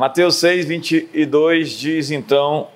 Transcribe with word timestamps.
Mateus 0.00 0.36
6, 0.36 0.64
22 0.64 1.72
diz 1.72 2.10
então 2.10 2.68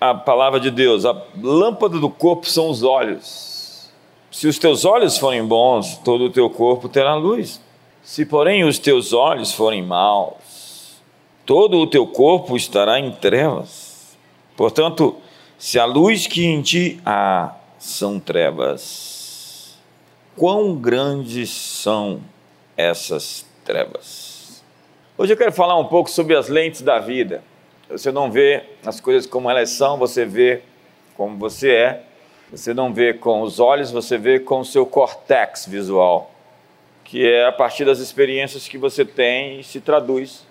a 0.00 0.14
palavra 0.14 0.60
de 0.60 0.70
Deus: 0.70 1.04
a 1.04 1.24
lâmpada 1.42 1.98
do 1.98 2.08
corpo 2.08 2.48
são 2.48 2.70
os 2.70 2.84
olhos. 2.84 3.90
Se 4.30 4.46
os 4.46 4.60
teus 4.60 4.84
olhos 4.84 5.18
forem 5.18 5.44
bons, 5.44 5.96
todo 6.04 6.26
o 6.26 6.30
teu 6.30 6.48
corpo 6.48 6.88
terá 6.88 7.16
luz. 7.16 7.60
Se, 8.00 8.24
porém, 8.24 8.62
os 8.62 8.78
teus 8.78 9.12
olhos 9.12 9.52
forem 9.52 9.82
maus, 9.82 11.02
todo 11.44 11.78
o 11.78 11.86
teu 11.88 12.06
corpo 12.06 12.56
estará 12.56 13.00
em 13.00 13.10
trevas. 13.10 14.16
Portanto, 14.56 15.16
se 15.58 15.80
a 15.80 15.84
luz 15.84 16.28
que 16.28 16.44
em 16.44 16.62
ti 16.62 17.00
há 17.04 17.56
são 17.76 18.20
trevas, 18.20 19.76
quão 20.36 20.76
grandes 20.76 21.50
são 21.50 22.20
essas 22.76 23.44
trevas? 23.64 24.27
Hoje 25.20 25.32
eu 25.32 25.36
quero 25.36 25.50
falar 25.50 25.76
um 25.76 25.86
pouco 25.86 26.08
sobre 26.08 26.36
as 26.36 26.46
lentes 26.48 26.80
da 26.80 27.00
vida. 27.00 27.42
Você 27.90 28.12
não 28.12 28.30
vê 28.30 28.62
as 28.86 29.00
coisas 29.00 29.26
como 29.26 29.50
elas 29.50 29.70
são, 29.70 29.98
você 29.98 30.24
vê 30.24 30.62
como 31.16 31.36
você 31.36 31.72
é. 31.72 32.02
Você 32.52 32.72
não 32.72 32.94
vê 32.94 33.12
com 33.12 33.42
os 33.42 33.58
olhos, 33.58 33.90
você 33.90 34.16
vê 34.16 34.38
com 34.38 34.60
o 34.60 34.64
seu 34.64 34.86
cortex 34.86 35.66
visual, 35.66 36.30
que 37.02 37.26
é 37.26 37.44
a 37.44 37.50
partir 37.50 37.84
das 37.84 37.98
experiências 37.98 38.68
que 38.68 38.78
você 38.78 39.04
tem 39.04 39.58
e 39.58 39.64
se 39.64 39.80
traduz 39.80 40.46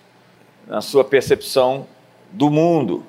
na 0.67 0.81
sua 0.81 1.05
percepção 1.05 1.87
do 2.29 2.49
mundo. 2.49 3.05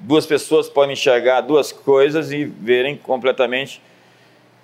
Duas 0.00 0.26
pessoas 0.26 0.68
podem 0.68 0.92
enxergar 0.92 1.40
duas 1.40 1.72
coisas 1.72 2.30
e 2.30 2.44
verem 2.44 2.98
completamente 2.98 3.80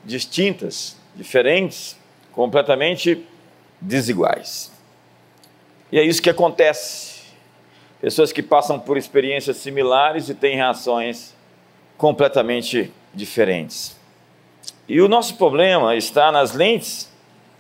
distintas, 0.04 0.98
diferentes, 1.14 1.96
completamente 2.30 3.24
desiguais. 3.80 4.75
E 5.90 5.98
é 5.98 6.02
isso 6.02 6.20
que 6.20 6.30
acontece 6.30 7.16
pessoas 8.00 8.32
que 8.32 8.42
passam 8.42 8.78
por 8.78 8.96
experiências 8.96 9.56
similares 9.56 10.28
e 10.28 10.34
têm 10.34 10.56
reações 10.56 11.34
completamente 11.96 12.92
diferentes. 13.14 13.96
E 14.88 15.00
o 15.00 15.08
nosso 15.08 15.36
problema 15.36 15.96
está 15.96 16.30
nas 16.30 16.52
lentes 16.52 17.10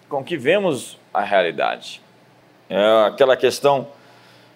com 0.08 0.22
que 0.22 0.36
vemos 0.36 0.98
a 1.12 1.22
realidade. 1.22 2.00
É 2.68 3.06
aquela 3.06 3.36
questão 3.36 3.88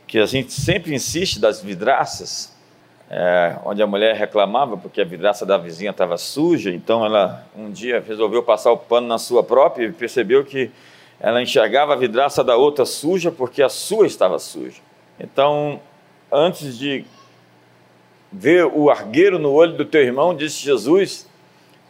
que 0.07 0.19
a 0.19 0.27
gente 0.27 0.53
sempre 0.53 0.95
insiste 0.95 1.41
das 1.41 1.62
vidraças, 1.62 2.57
é, 3.09 3.57
onde 3.65 3.83
a 3.83 3.87
mulher 3.87 4.15
reclamava 4.15 4.77
porque 4.77 5.01
a 5.01 5.05
vidraça 5.05 5.47
da 5.47 5.57
vizinha 5.57 5.91
estava 5.91 6.17
suja, 6.17 6.71
então 6.71 7.05
ela 7.05 7.45
um 7.57 7.71
dia 7.71 8.03
resolveu 8.07 8.43
passar 8.43 8.71
o 8.71 8.77
pano 8.77 9.07
na 9.07 9.19
sua 9.19 9.43
própria 9.43 9.87
e 9.87 9.93
percebeu 9.93 10.45
que 10.45 10.71
ela 11.21 11.43
enxergava 11.43 11.93
a 11.93 11.97
vidraça 11.97 12.43
da 12.43 12.57
outra 12.57 12.87
suja 12.87 13.31
porque 13.31 13.63
a 13.63 13.69
sua 13.69 14.07
estava 14.07 14.39
suja. 14.39 14.81
Então, 15.19 15.79
antes 16.33 16.79
de 16.79 17.05
ver 18.33 18.65
o 18.65 18.89
argueiro 18.89 19.39
no 19.39 19.53
olho 19.53 19.77
do 19.77 19.85
teu 19.85 20.01
irmão, 20.01 20.35
disse 20.35 20.62
Jesus: 20.62 21.29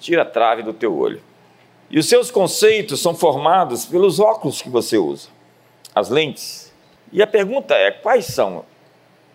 tira 0.00 0.22
a 0.22 0.24
trave 0.26 0.62
do 0.62 0.72
teu 0.72 0.96
olho. 0.98 1.22
E 1.88 1.98
os 1.98 2.08
seus 2.08 2.30
conceitos 2.30 3.00
são 3.00 3.14
formados 3.14 3.84
pelos 3.84 4.18
óculos 4.18 4.60
que 4.60 4.68
você 4.68 4.98
usa, 4.98 5.28
as 5.94 6.08
lentes. 6.08 6.72
E 7.12 7.22
a 7.22 7.26
pergunta 7.26 7.74
é: 7.74 7.92
quais 7.92 8.26
são 8.26 8.64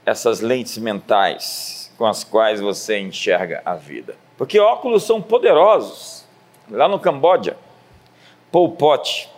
essas 0.06 0.42
lentes 0.42 0.78
mentais 0.78 1.94
com 1.98 2.06
as 2.06 2.26
quais 2.26 2.60
você 2.60 3.00
enxerga 3.00 3.62
a 3.64 3.76
vida? 3.76 4.18
Porque 4.38 4.60
óculos 4.60 5.04
são 5.04 5.22
poderosos. 5.22 6.26
Lá 6.70 6.88
no 6.88 7.00
Camboja, 7.00 7.56
Pol 8.52 8.72
Pot 8.72 9.30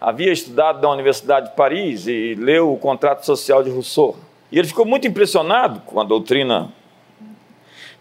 havia 0.00 0.32
estudado 0.32 0.82
na 0.82 0.90
Universidade 0.90 1.50
de 1.50 1.56
Paris 1.56 2.06
e 2.06 2.34
leu 2.34 2.72
o 2.72 2.76
Contrato 2.76 3.24
Social 3.24 3.62
de 3.62 3.70
Rousseau. 3.70 4.16
E 4.50 4.58
ele 4.58 4.68
ficou 4.68 4.84
muito 4.84 5.06
impressionado 5.06 5.80
com 5.80 6.00
a 6.00 6.04
doutrina 6.04 6.70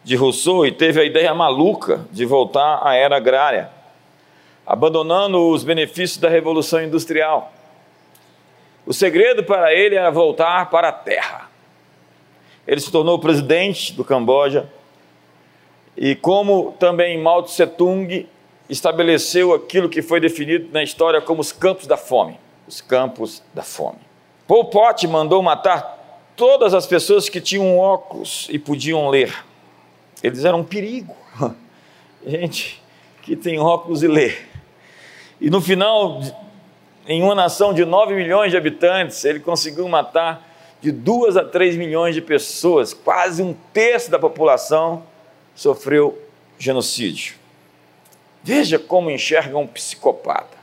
de 0.03 0.15
Rousseau 0.15 0.65
e 0.65 0.71
teve 0.71 0.99
a 0.99 1.03
ideia 1.03 1.33
maluca 1.33 2.05
de 2.11 2.25
voltar 2.25 2.81
à 2.85 2.93
era 2.93 3.17
agrária, 3.17 3.69
abandonando 4.65 5.49
os 5.49 5.63
benefícios 5.63 6.17
da 6.17 6.29
Revolução 6.29 6.83
Industrial. 6.83 7.51
O 8.85 8.93
segredo 8.93 9.43
para 9.43 9.73
ele 9.73 9.95
era 9.95 10.11
voltar 10.11 10.69
para 10.69 10.89
a 10.89 10.91
terra. 10.91 11.49
Ele 12.67 12.81
se 12.81 12.91
tornou 12.91 13.17
presidente 13.17 13.93
do 13.93 14.03
Camboja 14.03 14.69
e, 15.95 16.15
como 16.15 16.75
também 16.79 17.17
Mao 17.17 17.43
Tse 17.43 17.65
Tung, 17.67 18.27
estabeleceu 18.69 19.53
aquilo 19.53 19.89
que 19.89 20.01
foi 20.01 20.19
definido 20.19 20.69
na 20.71 20.83
história 20.83 21.21
como 21.21 21.41
os 21.41 21.51
campos 21.51 21.87
da 21.87 21.97
fome. 21.97 22.39
Os 22.67 22.81
campos 22.81 23.43
da 23.53 23.61
fome. 23.61 23.99
Pol 24.47 24.65
Pot 24.65 25.05
mandou 25.07 25.41
matar 25.41 26.31
todas 26.35 26.73
as 26.73 26.85
pessoas 26.85 27.29
que 27.29 27.41
tinham 27.41 27.77
óculos 27.77 28.47
e 28.49 28.57
podiam 28.57 29.09
ler. 29.09 29.33
Eles 30.21 30.45
eram 30.45 30.59
um 30.59 30.63
perigo. 30.63 31.15
Gente 32.25 32.81
que 33.21 33.35
tem 33.35 33.59
óculos 33.59 34.03
e 34.03 34.07
lê. 34.07 34.35
E 35.39 35.49
no 35.49 35.61
final, 35.61 36.21
em 37.07 37.21
uma 37.21 37.35
nação 37.35 37.73
de 37.73 37.83
9 37.85 38.13
milhões 38.13 38.51
de 38.51 38.57
habitantes, 38.57 39.23
ele 39.25 39.39
conseguiu 39.39 39.87
matar 39.87 40.49
de 40.81 40.91
2 40.91 41.37
a 41.37 41.45
3 41.45 41.77
milhões 41.77 42.13
de 42.13 42.21
pessoas, 42.21 42.93
quase 42.93 43.41
um 43.41 43.53
terço 43.73 44.11
da 44.11 44.19
população 44.19 45.03
sofreu 45.55 46.21
genocídio. 46.59 47.35
Veja 48.43 48.77
como 48.77 49.09
enxerga 49.09 49.57
um 49.57 49.65
psicopata. 49.65 50.57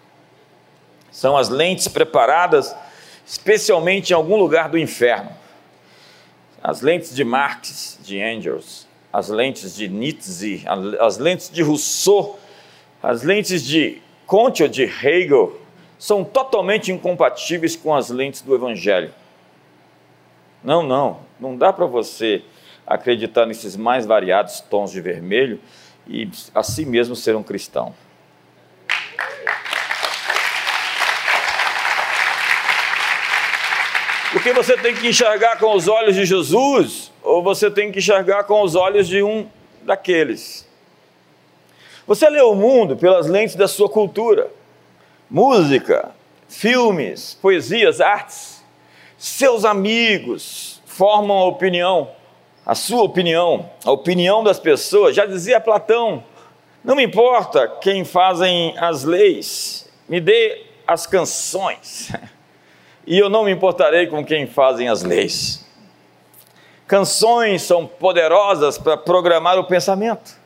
São 1.11 1.37
as 1.37 1.49
lentes 1.49 1.89
preparadas 1.89 2.75
especialmente 3.27 4.11
em 4.11 4.15
algum 4.15 4.37
lugar 4.37 4.69
do 4.69 4.77
inferno. 4.77 5.31
As 6.63 6.81
lentes 6.81 7.15
de 7.15 7.23
Marx, 7.23 7.99
de 8.03 8.19
Engels, 8.19 8.89
as 9.13 9.29
lentes 9.29 9.75
de 9.77 9.89
Nietzsche, 9.89 10.65
as 10.99 11.17
lentes 11.17 11.49
de 11.49 11.63
Rousseau, 11.63 12.39
as 13.03 13.23
lentes 13.23 13.65
de 13.65 14.03
Comte 14.27 14.63
ou 14.63 14.69
de 14.69 14.83
Hegel 14.83 15.61
são 15.99 16.25
totalmente 16.25 16.93
incompatíveis 16.93 17.77
com 17.77 17.95
as 17.95 18.11
lentes 18.11 18.43
do 18.43 18.55
Evangelho. 18.55 19.13
Não, 20.63 20.83
não, 20.83 21.21
não 21.39 21.57
dá 21.57 21.73
para 21.73 21.87
você 21.87 22.43
acreditar 22.87 23.47
nesses 23.47 23.77
mais 23.77 24.07
variados 24.07 24.61
tons 24.61 24.91
de 24.91 25.01
vermelho 25.01 25.61
e 26.07 26.29
assim 26.55 26.85
mesmo 26.85 27.15
ser 27.15 27.37
um 27.37 27.43
cristão. 27.43 27.95
Porque 34.33 34.53
você 34.53 34.77
tem 34.77 34.95
que 34.95 35.09
enxergar 35.09 35.59
com 35.59 35.75
os 35.75 35.89
olhos 35.89 36.15
de 36.15 36.25
Jesus 36.25 37.11
ou 37.23 37.43
você 37.43 37.71
tem 37.71 37.91
que 37.91 37.99
enxergar 37.99 38.45
com 38.45 38.63
os 38.63 38.75
olhos 38.75 39.09
de 39.09 39.23
um 39.23 39.49
daqueles. 39.83 40.69
Você 42.07 42.29
lê 42.29 42.41
o 42.41 42.55
mundo 42.55 42.97
pelas 42.97 43.27
lentes 43.27 43.57
da 43.57 43.69
sua 43.69 43.89
cultura, 43.89 44.51
música, 45.29 46.11
filmes, 46.49 47.39
poesias, 47.41 48.01
artes. 48.01 48.65
Seus 49.19 49.65
amigos 49.65 50.81
formam 50.87 51.37
a 51.37 51.47
opinião 51.47 52.11
a 52.65 52.75
sua 52.75 53.03
opinião, 53.03 53.71
a 53.85 53.91
opinião 53.91 54.45
das 54.45 54.59
pessoas. 54.59 55.17
Já 55.17 55.27
dizia 55.27 55.61
Platão: 55.61 56.23
não 56.85 56.95
me 56.95 57.05
importa 57.05 57.69
quem 57.81 58.05
fazem 58.05 58.75
as 58.79 59.05
leis, 59.05 59.91
me 60.09 60.21
dê 60.21 60.63
as 60.87 61.07
canções, 61.07 62.13
e 63.07 63.19
eu 63.19 63.29
não 63.29 63.45
me 63.45 63.53
importarei 63.53 64.07
com 64.07 64.25
quem 64.25 64.47
fazem 64.47 64.89
as 64.89 65.03
leis. 65.03 65.67
Canções 66.87 67.63
são 67.63 67.87
poderosas 67.87 68.77
para 68.77 68.97
programar 68.97 69.59
o 69.59 69.65
pensamento. 69.65 70.41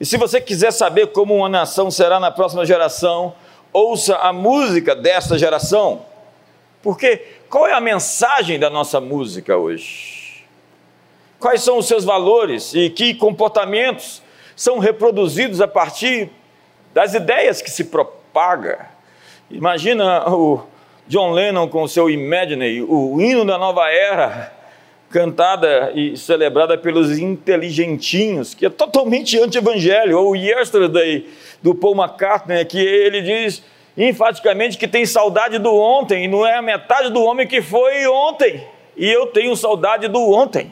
E 0.00 0.06
se 0.06 0.16
você 0.16 0.40
quiser 0.40 0.72
saber 0.72 1.08
como 1.08 1.36
uma 1.36 1.48
nação 1.48 1.90
será 1.90 2.18
na 2.18 2.30
próxima 2.30 2.64
geração, 2.64 3.34
ouça 3.72 4.16
a 4.16 4.32
música 4.32 4.96
dessa 4.96 5.38
geração. 5.38 6.06
Porque 6.82 7.18
qual 7.48 7.66
é 7.66 7.72
a 7.72 7.80
mensagem 7.80 8.58
da 8.58 8.70
nossa 8.70 9.00
música 9.00 9.56
hoje? 9.56 10.21
Quais 11.42 11.60
são 11.60 11.76
os 11.76 11.86
seus 11.86 12.04
valores 12.04 12.72
e 12.72 12.88
que 12.88 13.12
comportamentos 13.12 14.22
são 14.54 14.78
reproduzidos 14.78 15.60
a 15.60 15.66
partir 15.66 16.30
das 16.94 17.14
ideias 17.14 17.60
que 17.60 17.70
se 17.70 17.84
propaga. 17.84 18.88
Imagina 19.50 20.30
o 20.32 20.62
John 21.08 21.32
Lennon 21.32 21.66
com 21.66 21.82
o 21.82 21.88
seu 21.88 22.08
Imagine, 22.08 22.82
o 22.82 23.20
hino 23.20 23.44
da 23.44 23.58
nova 23.58 23.90
era, 23.90 24.52
cantada 25.10 25.90
e 25.94 26.16
celebrada 26.16 26.78
pelos 26.78 27.18
inteligentinhos, 27.18 28.54
que 28.54 28.64
é 28.64 28.70
totalmente 28.70 29.38
anti-evangelho, 29.38 30.18
ou 30.18 30.36
Yesterday 30.36 31.28
do 31.60 31.74
Paul 31.74 31.96
McCartney, 31.96 32.64
que 32.64 32.78
ele 32.78 33.20
diz 33.20 33.62
enfaticamente 33.98 34.78
que 34.78 34.88
tem 34.88 35.04
saudade 35.04 35.58
do 35.58 35.74
ontem, 35.74 36.24
e 36.24 36.28
não 36.28 36.46
é 36.46 36.56
a 36.56 36.62
metade 36.62 37.10
do 37.10 37.22
homem 37.22 37.46
que 37.46 37.60
foi 37.60 38.06
ontem, 38.06 38.64
e 38.96 39.10
eu 39.10 39.26
tenho 39.26 39.54
saudade 39.56 40.06
do 40.08 40.30
ontem 40.30 40.70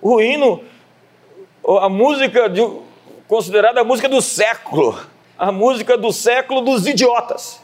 o 0.00 0.20
hino, 0.20 0.62
a 1.80 1.88
música 1.88 2.48
de, 2.48 2.66
considerada 3.28 3.80
a 3.80 3.84
música 3.84 4.08
do 4.08 4.20
século, 4.20 4.98
a 5.38 5.52
música 5.52 5.96
do 5.96 6.12
século 6.12 6.60
dos 6.60 6.86
idiotas. 6.86 7.60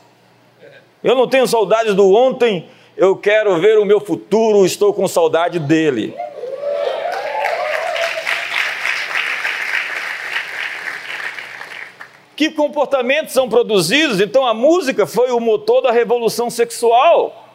Eu 1.02 1.14
não 1.14 1.28
tenho 1.28 1.46
saudades 1.46 1.94
do 1.94 2.12
ontem, 2.12 2.68
Eu 2.96 3.14
quero 3.14 3.60
ver 3.60 3.78
o 3.78 3.84
meu 3.84 4.00
futuro, 4.00 4.64
estou 4.64 4.94
com 4.94 5.06
saudade 5.06 5.58
dele. 5.58 6.16
Que 12.34 12.50
comportamentos 12.50 13.34
são 13.34 13.50
produzidos? 13.50 14.18
Então 14.18 14.46
a 14.46 14.54
música 14.54 15.06
foi 15.06 15.30
o 15.30 15.38
motor 15.38 15.82
da 15.82 15.92
revolução 15.92 16.48
sexual. 16.48 17.46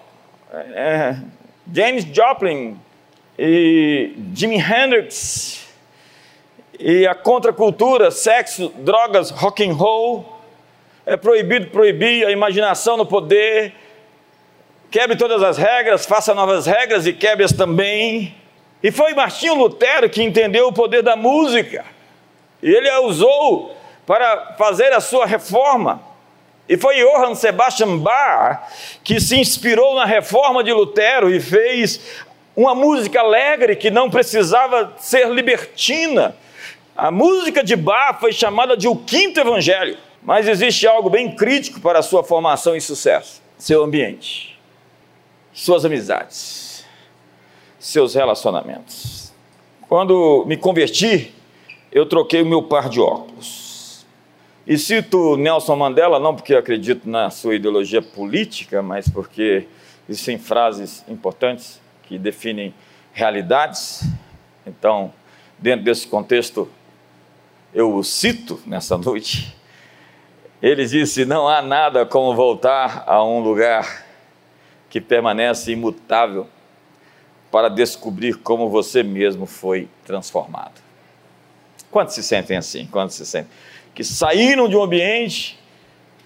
É, 0.54 1.16
James 1.74 2.04
Joplin 2.04 2.80
e 3.44 4.14
Jimi 4.36 4.58
Hendrix 4.60 5.66
e 6.80 7.08
a 7.08 7.16
contracultura, 7.16 8.12
sexo, 8.12 8.72
drogas, 8.78 9.32
rock 9.32 9.68
and 9.68 9.74
roll, 9.74 10.40
é 11.08 11.18
proibido 11.18 11.72
proibir 11.72 12.24
a 12.28 12.32
imaginação 12.32 12.98
no 12.98 13.06
poder, 13.06 13.74
quebre 14.92 15.16
todas 15.16 15.42
as 15.42 15.58
regras, 15.58 16.06
faça 16.06 16.36
novas 16.36 16.68
regras 16.68 17.08
e 17.08 17.14
quebre-as 17.14 17.52
também. 17.52 18.36
E 18.84 18.92
foi 18.92 19.16
Martinho 19.16 19.56
Lutero 19.56 20.08
que 20.08 20.22
entendeu 20.22 20.68
o 20.68 20.74
poder 20.74 21.02
da 21.02 21.16
música, 21.16 21.84
e 22.62 22.70
ele 22.70 22.90
a 22.92 23.00
usou 23.00 23.76
para 24.06 24.54
fazer 24.56 24.94
a 24.94 25.02
sua 25.02 25.26
reforma. 25.26 26.00
E 26.70 26.78
foi 26.78 26.96
Johann 27.04 27.34
Sebastian 27.34 27.98
Bach 27.98 28.72
que 29.04 29.20
se 29.20 29.36
inspirou 29.36 29.96
na 29.96 30.06
reforma 30.06 30.64
de 30.64 30.72
Lutero 30.72 31.34
e 31.34 31.40
fez 31.40 32.24
uma 32.62 32.76
música 32.76 33.20
alegre 33.20 33.76
que 33.76 33.90
não 33.90 34.10
precisava 34.10 34.94
ser 34.98 35.28
libertina. 35.30 36.36
A 36.96 37.10
música 37.10 37.64
de 37.64 37.76
Bach 37.76 38.20
foi 38.20 38.32
chamada 38.32 38.78
de 38.78 38.88
o 38.88 38.96
quinto 38.96 39.40
evangelho, 39.40 39.98
mas 40.22 40.48
existe 40.48 40.86
algo 40.86 41.10
bem 41.10 41.36
crítico 41.36 41.82
para 41.82 42.00
a 42.00 42.04
sua 42.04 42.24
formação 42.24 42.76
e 42.76 42.82
sucesso: 42.82 43.42
seu 43.58 43.84
ambiente, 43.84 44.60
suas 45.52 45.84
amizades, 45.86 46.86
seus 47.80 48.14
relacionamentos. 48.14 49.34
Quando 49.90 50.46
me 50.46 50.56
converti, 50.56 51.34
eu 51.92 52.06
troquei 52.06 52.44
o 52.44 52.46
meu 52.46 52.64
par 52.64 52.90
de 52.90 53.02
óculos. 53.02 54.06
E 54.68 54.78
cito 54.78 55.36
Nelson 55.36 55.76
Mandela, 55.76 56.20
não 56.20 56.36
porque 56.36 56.54
acredito 56.54 57.10
na 57.10 57.32
sua 57.32 57.56
ideologia 57.56 58.02
política, 58.02 58.82
mas 58.84 59.10
porque 59.10 59.68
existem 60.08 60.38
frases 60.38 61.04
importantes 61.10 61.82
que 62.12 62.18
definem 62.18 62.74
realidades. 63.14 64.04
Então, 64.68 65.14
dentro 65.58 65.86
desse 65.86 66.06
contexto, 66.06 66.70
eu 67.74 67.96
o 67.96 68.04
cito 68.04 68.60
nessa 68.66 68.98
noite. 68.98 69.56
Ele 70.62 70.86
disse: 70.86 71.24
Não 71.24 71.48
há 71.48 71.62
nada 71.62 72.06
como 72.06 72.36
voltar 72.36 73.06
a 73.08 73.24
um 73.24 73.40
lugar 73.40 74.06
que 74.90 75.00
permanece 75.00 75.72
imutável 75.72 76.50
para 77.50 77.70
descobrir 77.70 78.34
como 78.34 78.70
você 78.70 79.04
mesmo 79.04 79.46
foi 79.46 79.88
transformado. 80.06 80.82
Quantos 81.90 82.14
se 82.14 82.24
sentem 82.24 82.58
assim? 82.58 82.88
Quantos 82.88 83.16
se 83.16 83.26
sentem? 83.26 83.52
Que 83.96 84.04
saíram 84.04 84.68
de 84.68 84.76
um 84.76 84.84
ambiente 84.84 85.58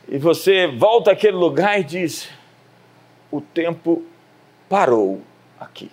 e 0.08 0.18
você 0.18 0.66
volta 0.66 1.12
àquele 1.12 1.38
lugar 1.38 1.80
e 1.80 1.84
diz: 1.84 2.28
O 3.30 3.40
tempo 3.40 4.04
parou 4.68 5.22
aqui. 5.66 5.92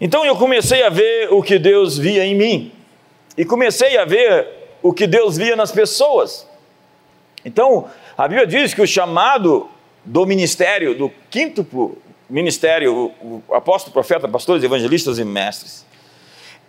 Então 0.00 0.24
eu 0.24 0.36
comecei 0.36 0.82
a 0.82 0.88
ver 0.88 1.32
o 1.32 1.42
que 1.42 1.58
Deus 1.58 1.96
via 1.96 2.24
em 2.24 2.34
mim, 2.34 2.72
e 3.36 3.44
comecei 3.44 3.96
a 3.96 4.04
ver 4.04 4.48
o 4.82 4.92
que 4.92 5.06
Deus 5.06 5.36
via 5.36 5.56
nas 5.56 5.72
pessoas. 5.72 6.46
Então, 7.44 7.90
a 8.16 8.28
Bíblia 8.28 8.46
diz 8.46 8.72
que 8.74 8.82
o 8.82 8.86
chamado 8.86 9.68
do 10.04 10.26
ministério, 10.26 10.96
do 10.96 11.10
quinto 11.30 11.66
ministério, 12.28 13.12
o 13.20 13.42
apóstolo, 13.52 13.92
profeta, 13.92 14.28
pastores, 14.28 14.62
evangelistas 14.62 15.18
e 15.18 15.24
mestres, 15.24 15.84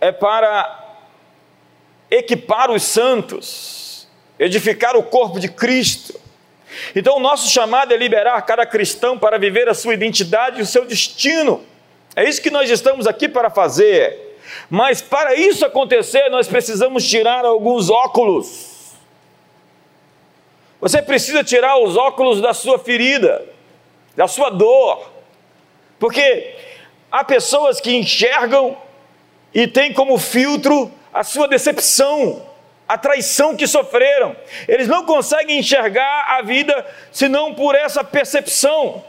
é 0.00 0.12
para 0.12 0.84
equipar 2.10 2.70
os 2.70 2.82
santos, 2.82 4.08
edificar 4.38 4.96
o 4.96 5.02
corpo 5.02 5.40
de 5.40 5.48
Cristo, 5.48 6.18
então, 6.94 7.16
o 7.16 7.20
nosso 7.20 7.48
chamado 7.50 7.92
é 7.92 7.96
liberar 7.96 8.40
cada 8.42 8.64
cristão 8.66 9.18
para 9.18 9.38
viver 9.38 9.68
a 9.68 9.74
sua 9.74 9.94
identidade 9.94 10.58
e 10.58 10.62
o 10.62 10.66
seu 10.66 10.84
destino. 10.84 11.64
É 12.14 12.28
isso 12.28 12.40
que 12.40 12.50
nós 12.50 12.70
estamos 12.70 13.06
aqui 13.06 13.28
para 13.28 13.50
fazer. 13.50 14.38
Mas 14.70 15.02
para 15.02 15.34
isso 15.34 15.64
acontecer, 15.64 16.28
nós 16.28 16.48
precisamos 16.48 17.08
tirar 17.08 17.44
alguns 17.44 17.90
óculos. 17.90 18.94
Você 20.80 21.02
precisa 21.02 21.42
tirar 21.42 21.78
os 21.78 21.96
óculos 21.96 22.40
da 22.40 22.52
sua 22.52 22.78
ferida, 22.78 23.44
da 24.14 24.28
sua 24.28 24.50
dor. 24.50 25.10
Porque 25.98 26.54
há 27.10 27.24
pessoas 27.24 27.80
que 27.80 27.94
enxergam 27.94 28.76
e 29.54 29.66
têm 29.66 29.92
como 29.92 30.18
filtro 30.18 30.90
a 31.12 31.24
sua 31.24 31.48
decepção 31.48 32.46
a 32.88 32.96
traição 32.96 33.56
que 33.56 33.66
sofreram. 33.66 34.36
Eles 34.68 34.88
não 34.88 35.04
conseguem 35.04 35.58
enxergar 35.58 36.36
a 36.38 36.42
vida 36.42 36.86
senão 37.10 37.54
por 37.54 37.74
essa 37.74 38.04
percepção. 38.04 39.04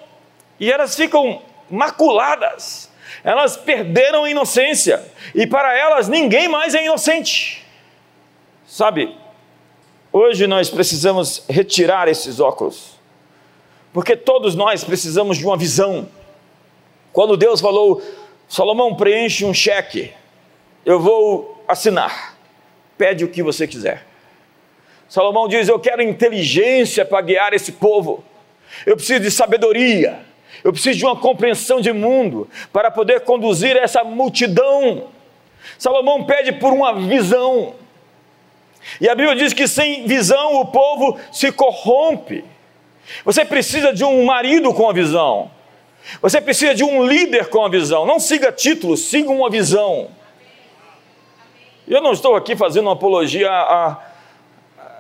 E 0.60 0.72
elas 0.72 0.96
ficam 0.96 1.42
maculadas. 1.70 2.90
Elas 3.24 3.56
perderam 3.56 4.24
a 4.24 4.30
inocência. 4.30 5.04
E 5.36 5.46
para 5.46 5.78
elas 5.78 6.08
ninguém 6.08 6.48
mais 6.48 6.74
é 6.74 6.86
inocente. 6.86 7.66
Sabe, 8.66 9.16
hoje 10.12 10.48
nós 10.48 10.70
precisamos 10.70 11.44
retirar 11.50 12.08
esses 12.08 12.40
óculos. 12.40 12.98
Porque 13.94 14.16
todos 14.16 14.56
nós 14.56 14.84
precisamos 14.84 15.38
de 15.38 15.46
uma 15.46 15.58
visão. 15.58 16.10
Quando 17.14 17.38
Deus 17.38 17.62
falou, 17.62 18.02
Salomão 18.48 18.96
preenche 18.96 19.46
um 19.46 19.54
cheque, 19.54 20.14
eu 20.86 21.00
vou 21.00 21.64
assinar 21.68 22.37
pede 22.98 23.24
o 23.24 23.28
que 23.28 23.44
você 23.44 23.68
quiser. 23.68 24.06
Salomão 25.08 25.48
diz: 25.48 25.68
Eu 25.68 25.80
quero 25.80 26.02
inteligência 26.02 27.06
para 27.06 27.22
guiar 27.22 27.54
esse 27.54 27.74
povo, 27.74 28.24
eu 28.86 28.96
preciso 28.96 29.20
de 29.22 29.32
sabedoria, 29.32 30.20
eu 30.64 30.72
preciso 30.72 30.98
de 30.98 31.06
uma 31.06 31.16
compreensão 31.16 31.80
de 31.80 31.94
mundo 31.94 32.50
para 32.74 32.92
poder 32.92 33.22
conduzir 33.22 33.76
essa 33.78 34.04
multidão. 34.04 35.08
Salomão 35.78 36.24
pede 36.24 36.54
por 36.54 36.74
uma 36.74 36.94
visão, 36.94 37.76
e 39.00 39.10
a 39.10 39.16
Bíblia 39.16 39.36
diz 39.36 39.54
que 39.54 39.68
sem 39.68 40.06
visão 40.06 40.56
o 40.56 40.66
povo 40.66 41.20
se 41.32 41.52
corrompe. 41.52 42.44
Você 43.24 43.46
precisa 43.46 43.94
de 43.94 44.04
um 44.04 44.26
marido 44.26 44.74
com 44.74 44.90
a 44.90 44.94
visão, 44.94 45.50
você 46.22 46.42
precisa 46.42 46.74
de 46.74 46.84
um 46.84 47.06
líder 47.06 47.48
com 47.48 47.64
a 47.64 47.70
visão. 47.70 48.06
Não 48.06 48.20
siga 48.20 48.52
títulos, 48.52 49.02
siga 49.02 49.30
uma 49.30 49.50
visão. 49.50 50.10
Eu 51.88 52.02
não 52.02 52.12
estou 52.12 52.36
aqui 52.36 52.56
fazendo 52.56 52.86
uma 52.86 52.94
apologia 52.94 53.50
a, 53.50 53.98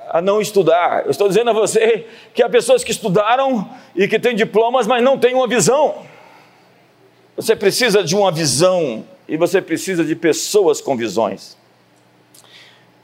a 0.09 0.21
não 0.21 0.39
estudar. 0.39 1.03
Eu 1.05 1.11
estou 1.11 1.27
dizendo 1.27 1.49
a 1.49 1.53
você 1.53 2.07
que 2.33 2.41
há 2.41 2.49
pessoas 2.49 2.83
que 2.83 2.91
estudaram 2.91 3.69
e 3.95 4.07
que 4.07 4.17
têm 4.17 4.35
diplomas, 4.35 4.87
mas 4.87 5.03
não 5.03 5.17
têm 5.17 5.35
uma 5.35 5.47
visão. 5.47 6.05
Você 7.35 7.55
precisa 7.55 8.03
de 8.03 8.15
uma 8.15 8.31
visão 8.31 9.05
e 9.27 9.35
você 9.35 9.61
precisa 9.61 10.03
de 10.03 10.15
pessoas 10.15 10.79
com 10.79 10.95
visões. 10.95 11.57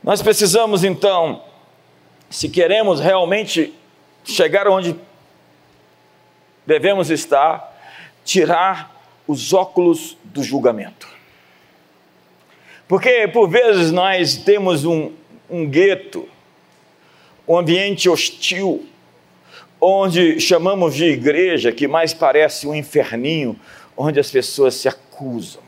Nós 0.02 0.22
precisamos 0.22 0.84
então, 0.84 1.44
se 2.30 2.50
queremos 2.50 3.00
realmente 3.00 3.74
chegar 4.24 4.68
onde 4.68 4.96
devemos 6.66 7.10
estar, 7.10 7.78
tirar 8.24 8.92
os 9.28 9.54
óculos 9.54 10.18
do 10.24 10.42
julgamento. 10.42 11.13
Porque 12.94 13.28
por 13.28 13.50
vezes 13.50 13.92
nós 13.92 14.36
temos 14.36 14.86
um, 14.86 15.12
um 15.50 15.68
gueto, 15.68 16.30
um 17.48 17.58
ambiente 17.58 18.08
hostil, 18.08 18.88
onde 19.82 20.40
chamamos 20.40 20.94
de 20.94 21.06
igreja, 21.06 21.72
que 21.72 21.88
mais 21.88 22.14
parece 22.14 22.68
um 22.68 22.76
inferninho, 22.76 23.60
onde 23.98 24.20
as 24.20 24.30
pessoas 24.30 24.76
se 24.76 24.88
acusam, 24.88 25.64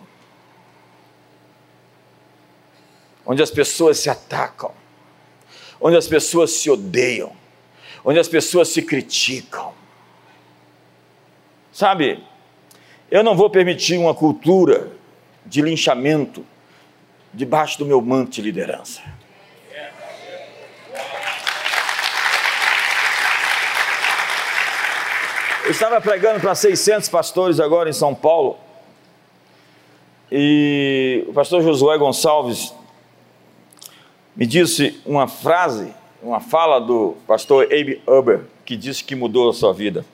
onde 3.26 3.42
as 3.42 3.50
pessoas 3.50 3.98
se 3.98 4.08
atacam, 4.08 4.72
onde 5.82 5.98
as 5.98 6.08
pessoas 6.08 6.52
se 6.52 6.70
odeiam, 6.70 7.32
onde 8.04 8.20
as 8.20 8.28
pessoas 8.28 8.68
se 8.68 8.84
criticam. 8.84 9.74
Sabe, 11.74 12.24
eu 13.10 13.24
não 13.24 13.36
vou 13.36 13.50
permitir 13.50 13.98
uma 13.98 14.14
cultura 14.14 14.92
de 15.44 15.64
linchamento 15.64 16.46
debaixo 17.36 17.78
do 17.78 17.86
meu 17.86 18.02
manto 18.02 18.32
de 18.32 18.42
liderança. 18.42 19.02
Eu 25.66 25.72
estava 25.72 26.00
pregando 26.00 26.40
para 26.40 26.54
600 26.54 27.10
pastores 27.10 27.60
agora 27.60 27.90
em 27.90 27.94
São 27.94 28.14
Paulo. 28.14 28.58
E 30.32 31.26
o 31.28 31.34
pastor 31.34 31.62
Josué 31.62 31.98
Gonçalves 31.98 32.74
me 34.36 34.46
disse 34.46 35.02
uma 35.06 35.28
frase, 35.28 35.94
uma 36.22 36.40
fala 36.40 36.80
do 36.80 37.16
pastor 37.28 37.66
Abe 37.66 38.02
Uber, 38.08 38.42
que 38.64 38.76
disse 38.78 39.04
que 39.04 39.16
mudou 39.16 39.50
a 39.50 39.54
sua 39.54 39.74
vida. 39.74 40.06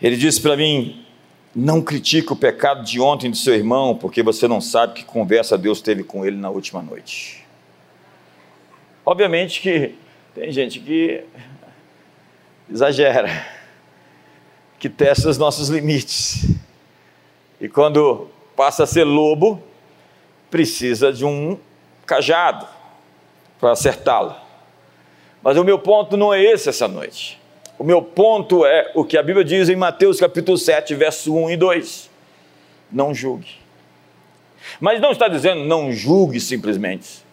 Ele 0.00 0.16
disse 0.16 0.40
para 0.40 0.56
mim: 0.56 1.01
não 1.54 1.82
critique 1.82 2.32
o 2.32 2.36
pecado 2.36 2.82
de 2.84 2.98
ontem 3.00 3.30
do 3.30 3.36
seu 3.36 3.54
irmão, 3.54 3.94
porque 3.96 4.22
você 4.22 4.48
não 4.48 4.60
sabe 4.60 4.94
que 4.94 5.04
conversa 5.04 5.58
Deus 5.58 5.82
teve 5.82 6.02
com 6.02 6.24
ele 6.24 6.36
na 6.36 6.48
última 6.48 6.80
noite. 6.80 7.44
Obviamente 9.04 9.60
que 9.60 9.94
tem 10.34 10.50
gente 10.50 10.80
que 10.80 11.24
exagera, 12.70 13.46
que 14.78 14.88
testa 14.88 15.28
os 15.28 15.36
nossos 15.36 15.68
limites. 15.68 16.46
E 17.60 17.68
quando 17.68 18.30
passa 18.56 18.84
a 18.84 18.86
ser 18.86 19.04
lobo, 19.04 19.62
precisa 20.50 21.12
de 21.12 21.24
um 21.24 21.58
cajado 22.06 22.66
para 23.60 23.72
acertá-lo. 23.72 24.34
Mas 25.42 25.56
o 25.56 25.64
meu 25.64 25.78
ponto 25.78 26.16
não 26.16 26.32
é 26.32 26.42
esse 26.42 26.68
essa 26.68 26.88
noite. 26.88 27.41
O 27.82 27.84
meu 27.84 28.00
ponto 28.00 28.64
é 28.64 28.92
o 28.94 29.04
que 29.04 29.18
a 29.18 29.22
Bíblia 29.24 29.44
diz 29.44 29.68
em 29.68 29.74
Mateus 29.74 30.20
capítulo 30.20 30.56
7, 30.56 30.94
verso 30.94 31.34
1 31.34 31.50
e 31.50 31.56
2. 31.56 32.10
Não 32.92 33.12
julgue. 33.12 33.56
Mas 34.78 35.00
não 35.00 35.10
está 35.10 35.26
dizendo 35.26 35.64
não 35.64 35.90
julgue 35.90 36.38
simplesmente. 36.38 37.24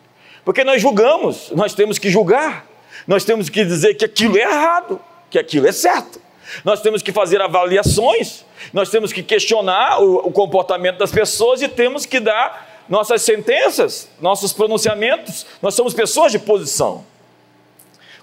Porque 0.43 0.63
nós 0.63 0.81
julgamos, 0.81 1.51
nós 1.51 1.75
temos 1.75 1.99
que 1.99 2.09
julgar. 2.09 2.65
Nós 3.07 3.23
temos 3.23 3.47
que 3.47 3.63
dizer 3.63 3.93
que 3.93 4.03
aquilo 4.03 4.39
é 4.39 4.41
errado, 4.41 4.99
que 5.29 5.37
aquilo 5.37 5.67
é 5.67 5.71
certo. 5.71 6.19
Nós 6.65 6.81
temos 6.81 7.03
que 7.03 7.11
fazer 7.11 7.39
avaliações, 7.39 8.43
nós 8.73 8.89
temos 8.89 9.13
que 9.13 9.21
questionar 9.21 10.01
o, 10.01 10.29
o 10.29 10.31
comportamento 10.31 10.97
das 10.97 11.11
pessoas 11.11 11.61
e 11.61 11.67
temos 11.67 12.07
que 12.07 12.19
dar 12.19 12.83
nossas 12.89 13.21
sentenças, 13.21 14.09
nossos 14.19 14.51
pronunciamentos. 14.51 15.45
Nós 15.61 15.75
somos 15.75 15.93
pessoas 15.93 16.31
de 16.31 16.39
posição. 16.39 17.05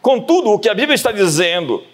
Contudo, 0.03 0.51
o 0.51 0.59
que 0.59 0.69
a 0.69 0.75
Bíblia 0.75 0.97
está 0.97 1.13
dizendo 1.13 1.85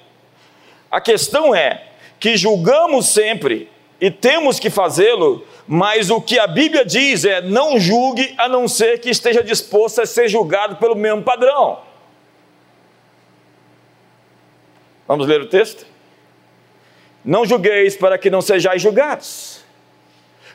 a 0.93 1.01
questão 1.01 1.55
é 1.55 1.85
que 2.21 2.37
julgamos 2.37 3.09
sempre 3.09 3.71
e 3.99 4.11
temos 4.11 4.61
que 4.61 4.69
fazê-lo, 4.69 5.43
mas 5.67 6.11
o 6.11 6.21
que 6.21 6.39
a 6.39 6.47
Bíblia 6.47 6.85
diz 6.85 7.25
é: 7.25 7.41
não 7.41 7.81
julgue 7.81 8.35
a 8.37 8.47
não 8.47 8.69
ser 8.69 9.01
que 9.01 9.09
esteja 9.09 9.43
disposto 9.43 10.03
a 10.03 10.07
ser 10.07 10.29
julgado 10.29 10.77
pelo 10.77 10.95
mesmo 10.95 11.23
padrão. 11.23 11.81
Vamos 15.09 15.27
ler 15.27 15.41
o 15.41 15.49
texto? 15.49 15.87
Não 17.25 17.47
julgueis 17.47 17.97
para 17.97 18.19
que 18.19 18.29
não 18.29 18.43
sejais 18.43 18.83
julgados, 18.83 19.65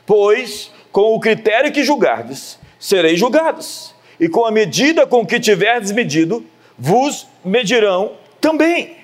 pois 0.06 0.70
com 0.92 1.14
o 1.14 1.20
critério 1.20 1.72
que 1.72 1.82
julgardes, 1.82 2.58
sereis 2.78 3.18
julgados, 3.18 3.94
e 4.20 4.28
com 4.28 4.46
a 4.46 4.52
medida 4.52 5.06
com 5.06 5.26
que 5.26 5.40
tiverdes 5.40 5.90
medido, 5.90 6.44
vos 6.78 7.26
medirão 7.44 8.12
também. 8.40 8.98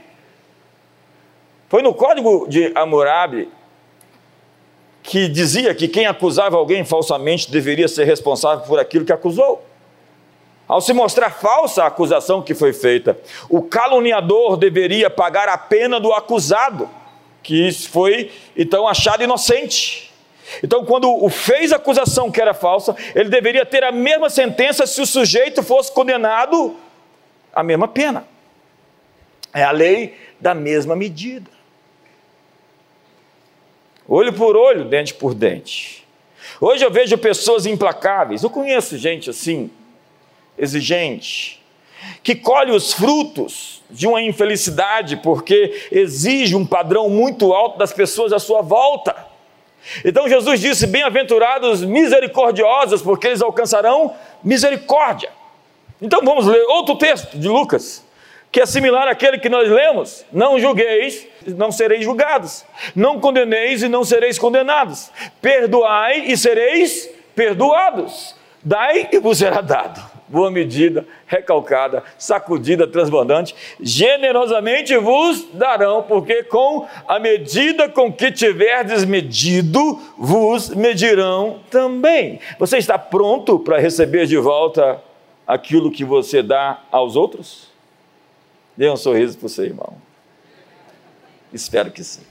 Foi 1.69 1.83
no 1.83 1.95
código 1.95 2.47
de 2.49 2.73
Hammurabi 2.75 3.49
que 5.05 5.29
dizia 5.29 5.75
que 5.75 5.87
quem 5.87 6.07
acusava 6.07 6.57
alguém 6.57 6.83
falsamente 6.83 7.51
deveria 7.51 7.87
ser 7.87 8.05
responsável 8.05 8.65
por 8.65 8.79
aquilo 8.81 9.05
que 9.05 9.13
acusou. 9.13 9.63
Ao 10.67 10.81
se 10.81 10.95
mostrar 10.95 11.29
falsa 11.31 11.85
a 11.85 11.89
acusação 11.89 12.41
que 12.41 12.55
foi 12.55 12.73
feita, 12.73 13.19
o 13.51 13.61
caluniador 13.61 14.57
deveria 14.57 15.11
pagar 15.11 15.47
a 15.47 15.59
pena 15.59 16.01
do 16.01 16.11
acusado, 16.15 16.89
que 17.43 17.71
foi 17.71 18.33
então 18.57 18.89
achado 18.89 19.23
inocente. 19.23 20.11
Então, 20.63 20.87
quando 20.87 21.11
o 21.11 21.29
fez 21.29 21.71
a 21.71 21.77
acusação 21.77 22.31
que 22.31 22.41
era 22.41 22.55
falsa, 22.55 22.97
ele 23.15 23.29
deveria 23.29 23.67
ter 23.67 23.85
a 23.85 23.93
mesma 23.93 24.31
sentença 24.31 24.87
se 24.87 25.03
o 25.03 25.07
sujeito 25.07 25.63
fosse 25.63 25.93
condenado 25.93 26.75
a 27.53 27.63
mesma 27.63 27.87
pena. 27.87 28.27
É 29.53 29.63
a 29.63 29.71
lei 29.71 30.17
da 30.41 30.55
mesma 30.55 30.97
medida 30.97 31.54
olho 34.09 34.33
por 34.33 34.57
olho, 34.57 34.85
dente 34.85 35.15
por 35.15 35.35
dente. 35.35 36.05
Hoje 36.61 36.85
eu 36.85 36.91
vejo 36.91 37.17
pessoas 37.19 37.67
implacáveis, 37.67 38.43
eu 38.43 38.51
conheço 38.51 38.97
gente 38.97 39.31
assim, 39.31 39.71
exigente, 40.57 41.63
que 42.23 42.35
colhe 42.35 42.71
os 42.71 42.93
frutos 42.93 43.83
de 43.91 44.07
uma 44.07 44.23
infelicidade 44.23 45.17
porque 45.17 45.89
exige 45.91 46.55
um 46.55 46.67
padrão 46.67 47.09
muito 47.09 47.53
alto 47.53 47.79
das 47.79 47.93
pessoas 47.93 48.33
à 48.33 48.39
sua 48.39 48.63
volta. 48.63 49.15
Então 50.05 50.29
Jesus 50.29 50.61
disse: 50.61 50.87
Bem-aventurados 50.87 51.85
misericordiosos, 51.85 53.03
porque 53.03 53.27
eles 53.27 53.43
alcançarão 53.43 54.15
misericórdia. 54.43 55.31
Então 56.01 56.21
vamos 56.25 56.47
ler 56.47 56.63
outro 56.65 56.97
texto 56.97 57.39
de 57.39 57.49
Lucas 57.49 58.05
que 58.55 58.61
é 58.61 58.67
similar 58.67 59.09
àquele 59.09 59.37
que 59.37 59.49
nós 59.49 59.69
lemos: 59.69 60.25
Não 60.33 60.61
julgueis, 60.61 61.27
não 61.45 61.73
sereis 61.73 62.05
julgados. 62.05 62.65
Não 62.95 63.19
condeneis 63.19 63.83
e 63.83 63.89
não 63.89 64.05
sereis 64.05 64.39
condenados. 64.39 65.11
Perdoai 65.43 66.27
e 66.27 66.37
sereis 66.37 67.11
perdoados. 67.35 68.37
Dai 68.63 69.09
e 69.11 69.19
vos 69.19 69.39
será 69.39 69.61
dado. 69.61 70.01
Boa 70.29 70.53
medida, 70.53 71.05
recalcada, 71.27 72.05
sacudida, 72.17 72.87
transbordante, 72.87 73.57
generosamente 73.81 74.97
vos 74.99 75.49
darão, 75.53 76.05
porque 76.05 76.45
com 76.45 76.87
a 77.09 77.19
medida 77.19 77.89
com 77.89 78.13
que 78.13 78.31
tiverdes 78.31 79.05
medido, 79.05 80.01
vos 80.17 80.69
medirão 80.69 81.59
também. 81.69 82.39
Você 82.61 82.79
está 82.79 82.97
pronto 82.97 83.59
para 83.59 83.81
receber 83.81 84.27
de 84.27 84.37
volta 84.37 85.03
aquilo 85.45 85.91
que 85.91 86.05
você 86.05 86.41
dá 86.41 86.79
aos 86.93 87.17
outros? 87.17 87.74
Dê 88.77 88.91
um 88.91 88.97
sorriso 88.97 89.39
para 89.39 89.47
o 89.47 89.49
seu 89.49 89.65
irmão. 89.65 89.97
Espero 91.53 91.91
que 91.91 92.03
sim. 92.03 92.23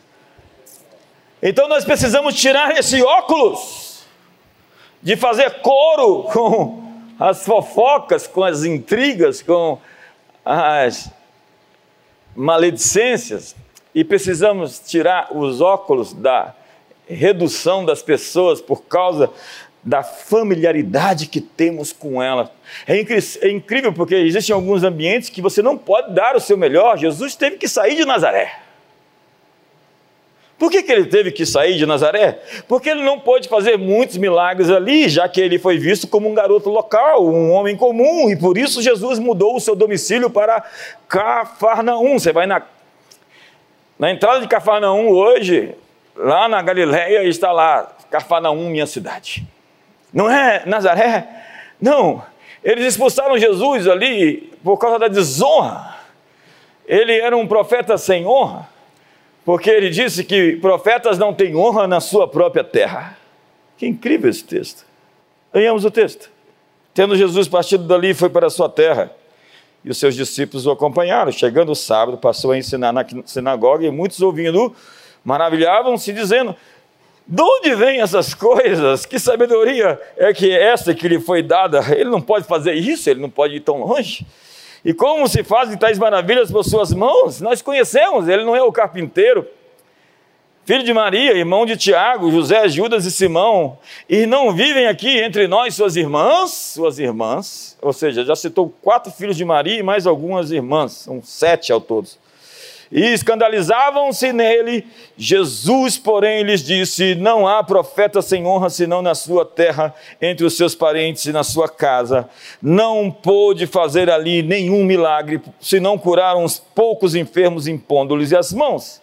Então 1.41 1.67
nós 1.67 1.85
precisamos 1.85 2.35
tirar 2.35 2.77
esse 2.77 3.01
óculos 3.01 4.03
de 5.01 5.15
fazer 5.15 5.61
coro 5.61 6.23
com 6.23 6.83
as 7.19 7.45
fofocas, 7.45 8.27
com 8.27 8.43
as 8.43 8.63
intrigas, 8.63 9.41
com 9.41 9.79
as 10.43 11.09
maledicências 12.35 13.55
e 13.93 14.03
precisamos 14.03 14.79
tirar 14.79 15.35
os 15.35 15.61
óculos 15.61 16.13
da 16.13 16.53
redução 17.07 17.85
das 17.85 18.01
pessoas 18.01 18.61
por 18.61 18.83
causa 18.83 19.29
da 19.83 20.01
familiaridade 20.01 21.27
que 21.27 21.41
temos 21.41 21.91
com 21.91 22.23
ela. 22.23 22.51
É, 22.87 22.95
é, 22.95 23.49
incrível 23.49 23.91
porque 23.91 24.15
existem 24.15 24.53
alguns 24.53 24.83
ambientes 24.83 25.29
que 25.29 25.41
você 25.41 25.61
não 25.61 25.77
pode 25.77 26.13
dar 26.13 26.35
o 26.35 26.39
seu 26.39 26.57
melhor. 26.57 26.97
Jesus 26.97 27.35
teve 27.35 27.57
que 27.57 27.67
sair 27.67 27.95
de 27.95 28.05
Nazaré. 28.05 28.59
Por 30.57 30.71
que, 30.71 30.81
que 30.83 30.91
ele 30.93 31.05
teve 31.07 31.31
que 31.31 31.45
sair 31.45 31.77
de 31.77 31.85
Nazaré? 31.85 32.39
Porque 32.69 32.89
ele 32.89 33.03
não 33.03 33.19
pôde 33.19 33.49
fazer 33.49 33.77
muitos 33.77 34.15
milagres 34.15 34.69
ali, 34.69 35.09
já 35.09 35.27
que 35.27 35.41
ele 35.41 35.59
foi 35.59 35.77
visto 35.77 36.07
como 36.07 36.29
um 36.29 36.33
garoto 36.33 36.69
local, 36.69 37.27
um 37.27 37.51
homem 37.51 37.75
comum, 37.75 38.29
e 38.29 38.37
por 38.37 38.57
isso 38.57 38.81
Jesus 38.81 39.19
mudou 39.19 39.57
o 39.57 39.59
seu 39.59 39.75
domicílio 39.75 40.29
para 40.29 40.63
Cafarnaum. 41.09 42.17
Você 42.17 42.31
vai 42.31 42.45
na, 42.45 42.61
na 43.99 44.11
entrada 44.11 44.39
de 44.39 44.47
Cafarnaum 44.47 45.09
hoje, 45.09 45.75
lá 46.15 46.47
na 46.47 46.61
Galileia, 46.61 47.23
está 47.23 47.51
lá, 47.51 47.91
Cafarnaum, 48.09 48.69
minha 48.69 48.87
cidade. 48.87 49.45
Não 50.13 50.29
é 50.29 50.63
Nazaré? 50.65 51.27
Não. 51.81 52.23
Eles 52.63 52.85
expulsaram 52.85 53.37
Jesus 53.37 53.87
ali 53.87 54.53
por 54.63 54.77
causa 54.77 54.99
da 54.99 55.07
desonra. 55.07 55.97
Ele 56.85 57.13
era 57.13 57.35
um 57.35 57.47
profeta 57.47 57.97
sem 57.97 58.25
honra, 58.25 58.69
porque 59.43 59.69
ele 59.69 59.89
disse 59.89 60.23
que 60.23 60.57
profetas 60.57 61.17
não 61.17 61.33
têm 61.33 61.55
honra 61.55 61.87
na 61.87 61.99
sua 61.99 62.27
própria 62.27 62.63
terra. 62.63 63.17
Que 63.77 63.87
incrível 63.87 64.29
esse 64.29 64.43
texto. 64.43 64.85
Leamos 65.53 65.83
o 65.83 65.91
texto. 65.91 66.29
Tendo 66.93 67.15
Jesus 67.15 67.47
partido 67.47 67.85
dali, 67.85 68.13
foi 68.13 68.29
para 68.29 68.47
a 68.47 68.49
sua 68.49 68.69
terra, 68.69 69.11
e 69.83 69.89
os 69.89 69.97
seus 69.97 70.15
discípulos 70.15 70.65
o 70.65 70.71
acompanharam. 70.71 71.31
Chegando 71.31 71.71
o 71.71 71.75
sábado, 71.75 72.17
passou 72.17 72.51
a 72.51 72.57
ensinar 72.57 72.93
na 72.93 73.05
sinagoga, 73.25 73.85
e 73.85 73.91
muitos 73.91 74.21
ouvindo 74.21 74.75
maravilhavam-se, 75.23 76.13
dizendo: 76.13 76.55
de 77.25 77.41
onde 77.41 77.73
vêm 77.75 78.01
essas 78.01 78.33
coisas? 78.33 79.05
Que 79.05 79.17
sabedoria 79.17 79.99
é 80.17 80.33
que 80.33 80.51
é 80.51 80.71
essa 80.71 80.93
que 80.93 81.07
lhe 81.07 81.19
foi 81.19 81.41
dada? 81.41 81.79
Ele 81.95 82.09
não 82.09 82.21
pode 82.21 82.45
fazer 82.45 82.73
isso, 82.73 83.09
ele 83.09 83.21
não 83.21 83.29
pode 83.29 83.55
ir 83.55 83.61
tão 83.61 83.79
longe. 83.79 84.25
E 84.83 84.93
como 84.93 85.27
se 85.27 85.43
fazem 85.43 85.77
tais 85.77 85.97
maravilhas 85.97 86.51
por 86.51 86.63
suas 86.63 86.93
mãos? 86.93 87.39
Nós 87.39 87.61
conhecemos, 87.61 88.27
ele 88.27 88.43
não 88.43 88.53
é 88.53 88.61
o 88.61 88.71
carpinteiro, 88.71 89.47
filho 90.65 90.83
de 90.83 90.93
Maria, 90.93 91.31
irmão 91.31 91.65
de 91.65 91.77
Tiago, 91.77 92.29
José, 92.29 92.67
Judas 92.67 93.05
e 93.05 93.11
Simão, 93.11 93.77
e 94.09 94.25
não 94.25 94.53
vivem 94.53 94.87
aqui 94.87 95.19
entre 95.19 95.47
nós 95.47 95.75
suas 95.75 95.95
irmãs, 95.95 96.51
suas 96.51 96.99
irmãs, 96.99 97.77
ou 97.81 97.93
seja, 97.93 98.25
já 98.25 98.35
citou 98.35 98.73
quatro 98.81 99.11
filhos 99.11 99.37
de 99.37 99.45
Maria 99.45 99.79
e 99.79 99.83
mais 99.83 100.05
algumas 100.05 100.51
irmãs, 100.51 100.91
são 100.91 101.21
sete 101.21 101.71
ao 101.71 101.79
todos 101.79 102.17
e 102.93 103.11
escandalizavam-se 103.11 104.31
nele. 104.31 104.85
Jesus, 105.17 105.97
porém, 105.97 106.43
lhes 106.43 106.63
disse: 106.63 107.15
Não 107.15 107.47
há 107.47 107.63
profeta 107.63 108.21
sem 108.21 108.45
honra 108.45 108.69
senão 108.69 109.01
na 109.01 109.15
sua 109.15 109.43
terra, 109.43 109.93
entre 110.21 110.45
os 110.45 110.55
seus 110.55 110.75
parentes 110.75 111.25
e 111.25 111.31
na 111.31 111.43
sua 111.43 111.67
casa. 111.67 112.29
Não 112.61 113.09
pôde 113.09 113.65
fazer 113.65 114.11
ali 114.11 114.43
nenhum 114.43 114.83
milagre, 114.83 115.41
senão 115.59 115.97
curar 115.97 116.37
uns 116.37 116.59
poucos 116.59 117.15
enfermos, 117.15 117.67
impondo-lhes 117.67 118.31
as 118.31 118.53
mãos. 118.53 119.01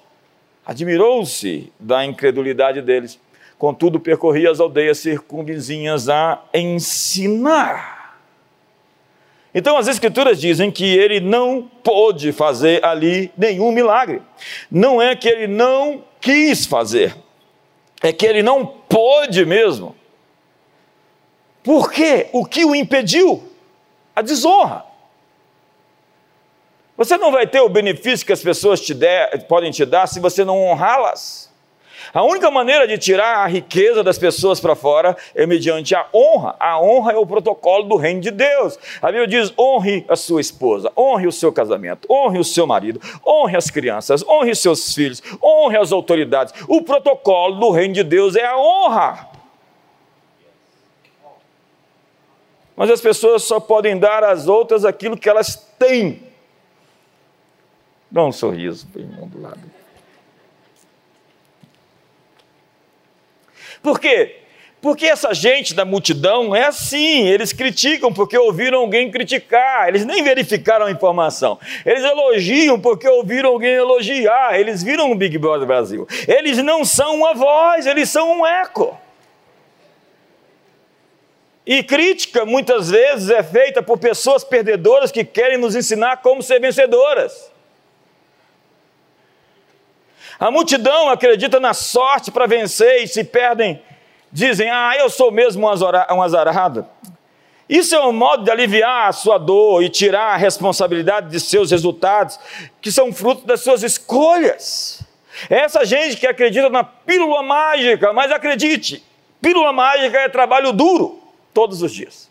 admirou-se 0.65 1.73
da 1.81 2.05
incredulidade 2.05 2.81
deles. 2.81 3.19
Contudo, 3.59 3.99
percorria 3.99 4.53
as 4.53 4.61
aldeias 4.61 4.99
circunvizinhas 4.99 6.09
a 6.09 6.41
ensinar. 6.55 8.00
Então, 9.55 9.77
as 9.77 9.89
Escrituras 9.89 10.41
dizem 10.41 10.71
que 10.71 10.85
ele 10.85 11.19
não 11.19 11.63
pôde 11.83 12.33
fazer 12.33 12.85
ali 12.85 13.33
nenhum 13.37 13.73
milagre. 13.73 14.23
Não 14.71 15.03
é 15.03 15.17
que 15.17 15.29
ele 15.29 15.49
não 15.49 16.05
quis 16.21 16.67
fazer, 16.67 17.17
é 18.01 18.13
que 18.13 18.25
ele 18.27 18.43
não 18.43 18.65
pôde 18.65 19.45
mesmo. 19.45 19.97
Por 21.63 21.91
quê? 21.91 22.29
O 22.33 22.45
que 22.45 22.65
o 22.65 22.75
impediu? 22.75 23.43
A 24.15 24.23
desonra. 24.23 24.85
Você 26.97 27.17
não 27.17 27.33
vai 27.33 27.47
ter 27.47 27.61
o 27.61 27.69
benefício 27.69 28.27
que 28.27 28.33
as 28.33 28.43
pessoas 28.43 28.81
te 28.81 28.93
der, 28.93 29.47
podem 29.47 29.71
te 29.71 29.85
dar 29.85 30.07
se 30.07 30.21
você 30.21 30.45
não 30.45 30.59
honrá-las. 30.63 31.50
A 32.13 32.25
única 32.25 32.51
maneira 32.51 32.89
de 32.89 32.99
tirar 32.99 33.45
a 33.45 33.47
riqueza 33.47 34.03
das 34.03 34.19
pessoas 34.19 34.59
para 34.59 34.75
fora 34.75 35.17
é 35.33 35.47
mediante 35.47 35.95
a 35.95 36.09
honra. 36.13 36.57
A 36.59 36.81
honra 36.81 37.13
é 37.13 37.17
o 37.17 37.27
protocolo 37.27 37.85
do 37.85 37.97
reino 37.97 38.21
de 38.21 38.33
Deus. 38.33 38.77
A 39.01 39.07
Bíblia 39.07 39.29
diz: 39.29 39.55
honre 39.57 40.05
a 40.09 40.17
sua 40.17 40.41
esposa, 40.41 40.91
honre 40.97 41.29
o 41.29 41.33
seu 41.33 41.53
casamento, 41.53 42.09
honre 42.11 42.41
o 42.41 42.45
seu 42.45 42.67
marido, 42.67 43.01
honre 43.25 43.57
as 43.57 43.71
crianças, 43.71 44.27
honre 44.27 44.57
seus 44.57 44.93
filhos, 44.93 45.23
honre 45.41 45.77
as 45.77 45.93
autoridades. 45.93 46.53
O 46.67 46.83
protocolo 46.83 47.61
do 47.61 47.71
reino 47.71 47.95
de 47.95 48.03
Deus 48.03 48.35
é 48.35 48.45
a 48.45 48.59
honra. 48.59 49.29
Mas 52.75 52.91
as 52.91 53.01
pessoas 53.01 53.45
só 53.45 53.61
podem 53.61 53.97
dar 53.97 54.25
às 54.25 54.49
outras 54.49 54.85
aquilo 54.85 55.17
que 55.17 55.29
elas 55.29 55.55
têm. 55.79 56.25
Dá 58.11 58.25
um 58.25 58.33
sorriso 58.33 58.89
para 58.89 59.01
o 59.01 59.05
irmão 59.05 59.29
do 59.29 59.41
lado. 59.41 59.80
Por 63.83 63.99
quê? 63.99 64.37
Porque 64.81 65.05
essa 65.05 65.35
gente 65.35 65.75
da 65.75 65.85
multidão 65.85 66.57
é 66.57 66.65
assim, 66.65 67.29
eles 67.29 67.53
criticam 67.53 68.11
porque 68.13 68.39
ouviram 68.39 68.79
alguém 68.79 69.11
criticar, 69.11 69.89
eles 69.89 70.07
nem 70.07 70.23
verificaram 70.23 70.87
a 70.87 70.91
informação. 70.91 71.59
Eles 71.85 72.03
elogiam 72.03 72.81
porque 72.81 73.07
ouviram 73.07 73.51
alguém 73.51 73.75
elogiar, 73.75 74.59
eles 74.59 74.83
viram 74.83 75.13
o 75.13 75.15
Big 75.15 75.37
Brother 75.37 75.67
Brasil. 75.67 76.09
Eles 76.27 76.57
não 76.59 76.83
são 76.83 77.17
uma 77.17 77.35
voz, 77.35 77.87
eles 77.87 78.09
são 78.09 78.41
um 78.41 78.47
eco. 78.47 78.99
E 81.67 81.83
crítica 81.83 82.47
muitas 82.47 82.91
vezes 82.91 83.29
é 83.29 83.43
feita 83.43 83.83
por 83.83 83.99
pessoas 83.99 84.43
perdedoras 84.43 85.13
que 85.13 85.25
querem 85.25 85.59
nos 85.59 85.77
ensinar 85.77 86.17
como 86.23 86.43
ser 86.43 86.59
vencedoras. 86.59 87.50
A 90.41 90.51
multidão 90.51 91.11
acredita 91.11 91.61
na 91.61 91.75
sorte 91.75 92.31
para 92.31 92.47
vencer 92.47 93.03
e 93.03 93.07
se 93.07 93.23
perdem, 93.23 93.83
dizem: 94.33 94.71
Ah, 94.71 94.95
eu 94.99 95.11
sou 95.11 95.31
mesmo 95.31 95.67
um 95.67 96.23
azarado. 96.23 96.87
Isso 97.69 97.95
é 97.95 98.05
um 98.05 98.13
modo 98.13 98.43
de 98.43 98.51
aliviar 98.51 99.09
a 99.09 99.13
sua 99.13 99.37
dor 99.37 99.83
e 99.83 99.91
tirar 99.91 100.33
a 100.33 100.37
responsabilidade 100.37 101.29
de 101.29 101.39
seus 101.39 101.71
resultados, 101.71 102.41
que 102.81 102.91
são 102.91 103.13
fruto 103.13 103.47
das 103.47 103.61
suas 103.61 103.83
escolhas. 103.83 105.03
Essa 105.49 105.85
gente 105.85 106.17
que 106.17 106.27
acredita 106.27 106.71
na 106.71 106.83
pílula 106.83 107.43
mágica, 107.43 108.13
mas 108.15 108.33
acredite, 108.33 109.05
pílula 109.43 109.75
mágica 109.75 110.19
é 110.19 110.29
trabalho 110.29 110.73
duro 110.73 111.23
todos 111.53 111.83
os 111.83 111.93
dias. 111.93 112.30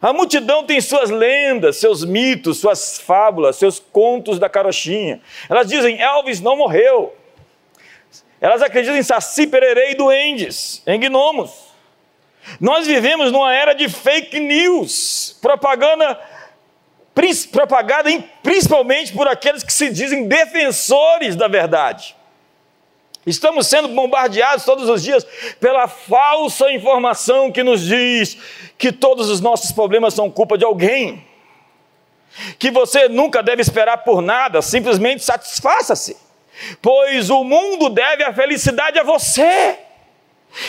A 0.00 0.12
multidão 0.12 0.64
tem 0.64 0.80
suas 0.80 1.10
lendas, 1.10 1.76
seus 1.76 2.04
mitos, 2.04 2.58
suas 2.58 2.98
fábulas, 2.98 3.56
seus 3.56 3.80
contos 3.80 4.38
da 4.38 4.48
carochinha. 4.48 5.20
Elas 5.48 5.66
dizem: 5.66 6.00
Elvis 6.00 6.40
não 6.40 6.56
morreu. 6.56 7.14
Elas 8.40 8.62
acreditam 8.62 8.96
em 8.96 9.02
Saci 9.02 9.46
Pererei 9.46 9.92
e 9.92 9.94
duendes, 9.96 10.82
em 10.86 11.00
gnomos. 11.00 11.68
Nós 12.60 12.86
vivemos 12.86 13.32
numa 13.32 13.52
era 13.52 13.74
de 13.74 13.88
fake 13.88 14.38
news, 14.38 15.36
propaganda 15.42 16.18
propagada 17.50 18.08
principalmente 18.44 19.12
por 19.12 19.26
aqueles 19.26 19.64
que 19.64 19.72
se 19.72 19.90
dizem 19.90 20.28
defensores 20.28 21.34
da 21.34 21.48
verdade. 21.48 22.14
Estamos 23.28 23.66
sendo 23.66 23.88
bombardeados 23.88 24.64
todos 24.64 24.88
os 24.88 25.02
dias 25.02 25.26
pela 25.60 25.86
falsa 25.86 26.72
informação 26.72 27.52
que 27.52 27.62
nos 27.62 27.82
diz 27.82 28.38
que 28.78 28.90
todos 28.90 29.28
os 29.28 29.40
nossos 29.40 29.70
problemas 29.70 30.14
são 30.14 30.30
culpa 30.30 30.56
de 30.56 30.64
alguém. 30.64 31.24
Que 32.58 32.70
você 32.70 33.08
nunca 33.08 33.42
deve 33.42 33.60
esperar 33.60 33.98
por 33.98 34.22
nada, 34.22 34.62
simplesmente 34.62 35.22
satisfaça-se. 35.22 36.16
Pois 36.80 37.28
o 37.28 37.44
mundo 37.44 37.90
deve 37.90 38.24
a 38.24 38.32
felicidade 38.32 38.98
a 38.98 39.02
você. 39.02 39.78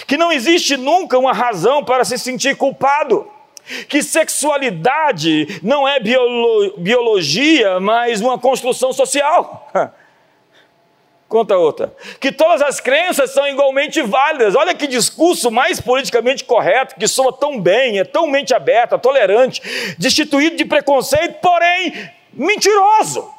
Que 0.06 0.18
não 0.18 0.32
existe 0.32 0.76
nunca 0.76 1.18
uma 1.18 1.32
razão 1.32 1.86
para 1.86 2.04
se 2.04 2.18
sentir 2.18 2.58
culpado. 2.58 3.26
Que 3.88 4.04
sexualidade 4.04 5.60
não 5.64 5.88
é 5.88 6.00
biolo 6.00 6.74
biologia, 6.78 7.80
mas 7.80 8.20
uma 8.20 8.38
construção 8.38 8.92
social. 8.92 9.72
Conta 11.30 11.56
outra. 11.56 11.94
Que 12.20 12.32
todas 12.32 12.60
as 12.64 12.80
crenças 12.80 13.30
são 13.30 13.48
igualmente 13.48 14.02
válidas. 14.02 14.56
Olha 14.56 14.74
que 14.74 14.88
discurso 14.88 15.52
mais 15.52 15.80
politicamente 15.80 16.44
correto, 16.44 16.96
que 16.96 17.08
soa 17.08 17.32
tão 17.32 17.62
bem, 17.62 18.00
é 18.00 18.04
tão 18.04 18.26
mente 18.26 18.52
aberta, 18.52 18.98
tolerante, 18.98 19.62
destituído 20.00 20.58
de 20.58 20.66
preconceito, 20.66 21.40
porém 21.40 22.10
mentiroso, 22.34 23.32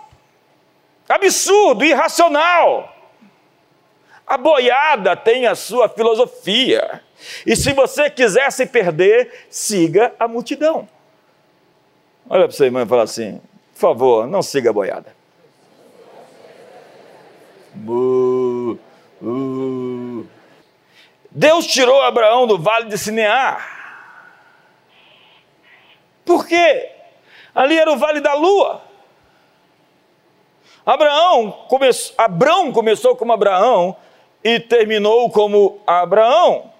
absurdo, 1.08 1.84
irracional. 1.84 2.94
A 4.24 4.38
boiada 4.38 5.16
tem 5.16 5.48
a 5.48 5.56
sua 5.56 5.88
filosofia. 5.88 7.02
E 7.44 7.56
se 7.56 7.72
você 7.72 8.08
quiser 8.08 8.52
se 8.52 8.66
perder, 8.66 9.46
siga 9.50 10.14
a 10.16 10.28
multidão. 10.28 10.88
Olha 12.28 12.44
para 12.44 12.56
você, 12.56 12.66
irmã, 12.66 12.84
e 12.84 12.86
fala 12.86 13.02
assim: 13.02 13.40
por 13.74 13.80
favor, 13.80 14.28
não 14.28 14.42
siga 14.42 14.70
a 14.70 14.72
boiada. 14.72 15.19
Deus 21.30 21.66
tirou 21.66 22.02
Abraão 22.02 22.46
do 22.46 22.58
vale 22.58 22.86
de 22.86 22.98
Sinear. 22.98 23.78
Por 26.24 26.46
quê? 26.46 26.90
Ali 27.54 27.78
era 27.78 27.92
o 27.92 27.98
vale 27.98 28.20
da 28.20 28.34
lua. 28.34 28.82
Abraão 30.84 31.52
come... 31.68 31.88
Abraão 32.16 32.72
começou 32.72 33.14
como 33.16 33.32
Abraão 33.32 33.96
e 34.42 34.58
terminou 34.58 35.30
como 35.30 35.80
Abraão. 35.86 36.72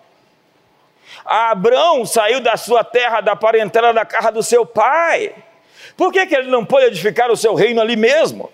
Abraão 1.24 2.05
saiu 2.05 2.40
da 2.40 2.57
sua 2.57 2.83
terra, 2.83 3.20
da 3.20 3.37
parentela 3.37 3.92
da 3.92 4.05
casa 4.05 4.33
do 4.33 4.42
seu 4.42 4.64
pai. 4.64 5.35
Por 5.96 6.12
que, 6.12 6.26
que 6.26 6.35
ele 6.35 6.50
não 6.50 6.64
pôde 6.64 6.87
edificar 6.87 7.31
o 7.31 7.37
seu 7.37 7.55
reino 7.55 7.81
ali 7.81 7.96
mesmo? 7.96 8.50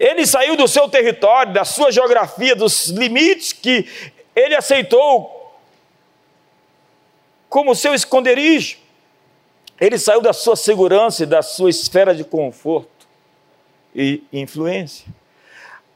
Ele 0.00 0.26
saiu 0.26 0.56
do 0.56 0.66
seu 0.66 0.88
território, 0.88 1.52
da 1.52 1.62
sua 1.62 1.92
geografia, 1.92 2.56
dos 2.56 2.88
limites 2.88 3.52
que 3.52 3.86
ele 4.34 4.56
aceitou 4.56 5.54
como 7.50 7.74
seu 7.74 7.92
esconderijo. 7.92 8.78
Ele 9.78 9.98
saiu 9.98 10.22
da 10.22 10.32
sua 10.32 10.56
segurança 10.56 11.24
e 11.24 11.26
da 11.26 11.42
sua 11.42 11.68
esfera 11.68 12.14
de 12.14 12.24
conforto 12.24 13.06
e 13.94 14.22
influência. 14.32 15.06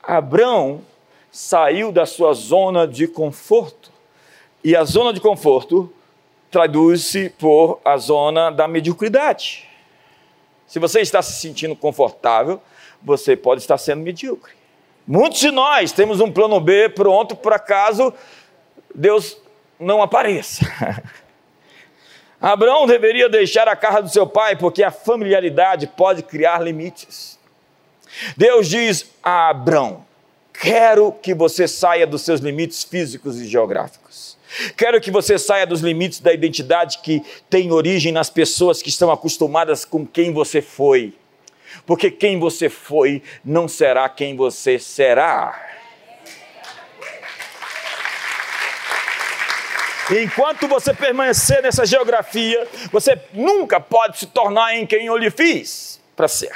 Abraão 0.03 0.83
saiu 1.33 1.91
da 1.91 2.05
sua 2.05 2.35
zona 2.35 2.87
de 2.87 3.09
conforto. 3.09 3.91
E 4.63 4.77
a 4.77 4.85
zona 4.85 5.15
de 5.15 5.21
conforto 5.21 5.91
traduz-se 6.51 7.31
por 7.31 7.81
a 7.83 7.97
zona 7.97 8.51
da 8.51 8.69
mediocridade. 8.69 9.67
Se 10.67 10.79
você 10.79 11.01
está 11.01 11.23
se 11.23 11.41
sentindo 11.41 11.75
confortável, 11.75 12.61
você 13.05 13.37
pode 13.37 13.61
estar 13.61 13.79
sendo 13.79 14.03
medíocre. 14.03 14.53
Muitos 15.07 15.39
de 15.39 15.51
nós 15.51 15.93
temos 15.93 16.21
um 16.21 16.33
plano 16.33 16.59
B 16.59 16.89
pronto 16.89 17.37
para 17.37 17.59
caso 17.59 18.13
Deus 18.95 19.37
não 19.79 20.03
apareça. 20.03 20.65
Abraão 22.41 22.87
deveria 22.87 23.29
deixar 23.29 23.69
a 23.69 23.77
casa 23.77 24.03
do 24.03 24.09
seu 24.11 24.27
pai, 24.27 24.57
porque 24.57 24.83
a 24.83 24.91
familiaridade 24.91 25.87
pode 25.87 26.23
criar 26.23 26.61
limites. 26.61 27.39
Deus 28.37 28.69
diz 28.69 29.11
a 29.23 29.51
Abraão: 29.51 30.05
Quero 30.53 31.13
que 31.13 31.35
você 31.35 31.67
saia 31.67 32.07
dos 32.07 32.23
seus 32.23 32.41
limites 32.41 32.85
físicos 32.85 33.41
e 33.41 33.47
geográficos. 33.47 34.37
Quero 34.77 35.01
que 35.01 35.11
você 35.11 35.39
saia 35.39 35.67
dos 35.67 35.81
limites 35.81 36.21
da 36.21 36.33
identidade 36.33 36.99
que 36.99 37.23
tem 37.51 37.73
origem 37.73 38.13
nas 38.13 38.31
pessoas 38.31 38.81
que 38.81 38.89
estão 38.89 39.11
acostumadas 39.11 39.85
com 39.85 40.07
quem 40.07 40.33
você 40.33 40.63
foi 40.63 41.15
porque 41.87 42.11
quem 42.11 42.39
você 42.39 42.69
foi 42.69 43.23
não 43.45 43.69
será 43.69 44.09
quem 44.09 44.37
você 44.37 44.79
será. 44.79 45.61
Enquanto 50.11 50.69
você 50.69 50.93
permanecer 50.93 51.63
nessa 51.63 51.87
geografia, 51.87 52.67
você 52.93 53.19
nunca 53.33 53.81
pode 53.81 54.19
se 54.19 54.27
tornar 54.27 54.75
em 54.75 54.87
quem 54.87 55.07
eu 55.07 55.17
lhe 55.17 55.31
fiz 55.31 56.01
para 56.15 56.29
ser. 56.29 56.53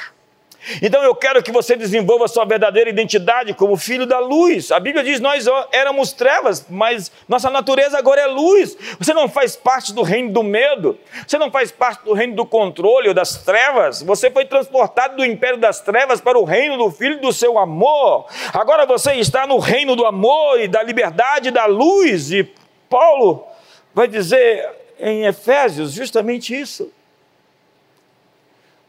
Então 0.83 1.03
eu 1.03 1.15
quero 1.15 1.43
que 1.43 1.53
você 1.53 1.77
desenvolva 1.77 2.25
a 2.25 2.29
sua 2.29 2.45
verdadeira 2.45 2.91
identidade 2.91 3.55
como 3.55 3.77
filho 3.77 4.07
da 4.07 4.19
luz. 4.19 4.71
A 4.71 4.81
Bíblia 4.81 5.05
diz: 5.05 5.21
nós 5.21 5.47
éramos 5.73 6.13
trevas, 6.13 6.67
mas 6.69 7.11
nossa 7.29 7.49
natureza 7.49 7.97
agora 7.97 8.21
é 8.21 8.27
luz. 8.27 8.77
Você 8.99 9.15
não 9.15 9.29
faz 9.29 9.57
parte 9.57 9.93
do 9.93 10.03
reino 10.03 10.33
do 10.33 10.43
medo, 10.43 10.99
você 11.27 11.39
não 11.39 11.51
faz 11.51 11.71
parte 11.71 12.05
do 12.05 12.13
reino 12.13 12.35
do 12.35 12.45
controle 12.45 13.09
ou 13.09 13.15
das 13.15 13.45
trevas. 13.45 14.03
Você 14.03 14.31
foi 14.31 14.45
transportado 14.45 15.17
do 15.17 15.25
império 15.25 15.59
das 15.59 15.81
trevas 15.81 16.21
para 16.21 16.39
o 16.39 16.45
reino 16.45 16.77
do 16.77 16.91
filho 16.91 17.21
do 17.21 17.33
seu 17.33 17.59
amor. 17.59 18.27
Agora 18.53 18.85
você 18.85 19.15
está 19.15 19.47
no 19.47 19.59
reino 19.59 19.95
do 19.95 20.05
amor 20.05 20.61
e 20.61 20.69
da 20.69 20.83
liberdade 20.83 21.49
e 21.49 21.53
da 21.53 21.67
luz. 21.67 22.31
E 22.33 22.45
Paulo 22.91 23.47
vai 23.95 24.09
dizer 24.09 24.69
em 24.99 25.25
Efésios 25.25 25.93
justamente 25.93 26.59
isso. 26.59 26.93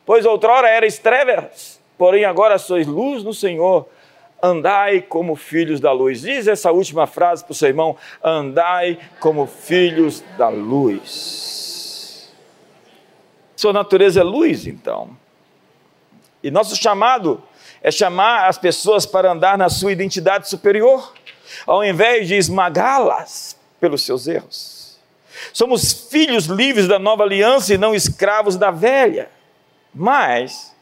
Pois 0.10 0.26
outrora 0.26 0.68
erais 0.68 0.98
trevas, 0.98 1.80
porém 1.96 2.26
agora 2.26 2.58
sois 2.58 2.88
luz 2.88 3.24
no 3.24 3.32
Senhor. 3.32 3.88
Andai 4.42 5.04
como 5.04 5.36
filhos 5.36 5.80
da 5.80 5.92
luz. 5.92 6.22
Diz 6.22 6.48
essa 6.48 6.72
última 6.72 7.06
frase 7.06 7.44
para 7.44 7.52
o 7.52 7.56
seu 7.56 7.68
irmão: 7.68 7.96
andai 8.24 8.98
como 9.20 9.46
filhos 9.46 10.24
da 10.36 10.50
luz. 10.50 12.34
Sua 13.56 13.72
natureza 13.72 14.22
é 14.22 14.24
luz, 14.24 14.66
então. 14.66 15.16
E 16.42 16.50
nosso 16.50 16.76
chamado 16.76 17.44
é 17.80 17.92
chamar 17.92 18.48
as 18.48 18.58
pessoas 18.58 19.06
para 19.06 19.32
andar 19.32 19.60
na 19.60 19.70
sua 19.70 19.92
identidade 19.92 20.50
superior, 20.50 21.14
ao 21.68 21.86
invés 21.86 22.28
de 22.28 22.34
esmagá-las 22.34 23.56
pelos 23.80 24.04
seus 24.04 24.28
erros. 24.28 25.00
Somos 25.54 25.94
filhos 26.10 26.46
livres 26.46 26.88
da 26.88 26.98
nova 26.98 27.22
aliança 27.22 27.76
e 27.76 27.78
não 27.78 27.94
escravos 27.94 28.56
da 28.56 28.72
velha. 28.72 29.38
Mas 29.94 30.76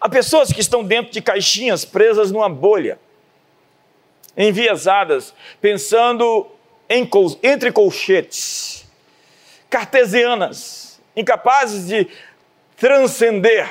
há 0.00 0.08
pessoas 0.08 0.52
que 0.52 0.60
estão 0.60 0.82
dentro 0.82 1.12
de 1.12 1.20
caixinhas 1.20 1.84
presas 1.84 2.30
numa 2.30 2.48
bolha, 2.48 2.98
enviesadas, 4.36 5.34
pensando 5.60 6.46
em, 6.88 7.08
entre 7.42 7.72
colchetes, 7.72 8.86
cartesianas, 9.68 11.00
incapazes 11.16 11.88
de 11.88 12.08
transcender. 12.76 13.68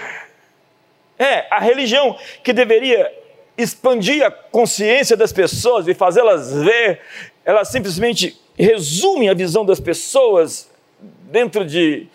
É, 1.17 1.47
a 1.49 1.59
religião 1.59 2.17
que 2.43 2.53
deveria 2.53 3.11
expandir 3.57 4.23
a 4.23 4.29
consciência 4.29 5.17
das 5.17 5.33
pessoas 5.33 5.87
e 5.87 5.93
fazê-las 5.93 6.53
ver, 6.53 7.01
ela 7.43 7.65
simplesmente 7.65 8.39
resume 8.55 9.29
a 9.29 9.33
visão 9.33 9.65
das 9.65 9.79
pessoas 9.79 10.69
dentro 10.99 11.65
de 11.65 12.07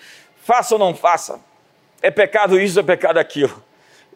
faça 0.44 0.74
ou 0.74 0.78
não 0.78 0.94
faça 0.94 1.40
é 2.02 2.10
pecado 2.10 2.60
isso, 2.60 2.80
é 2.80 2.82
pecado 2.82 3.18
aquilo. 3.18 3.62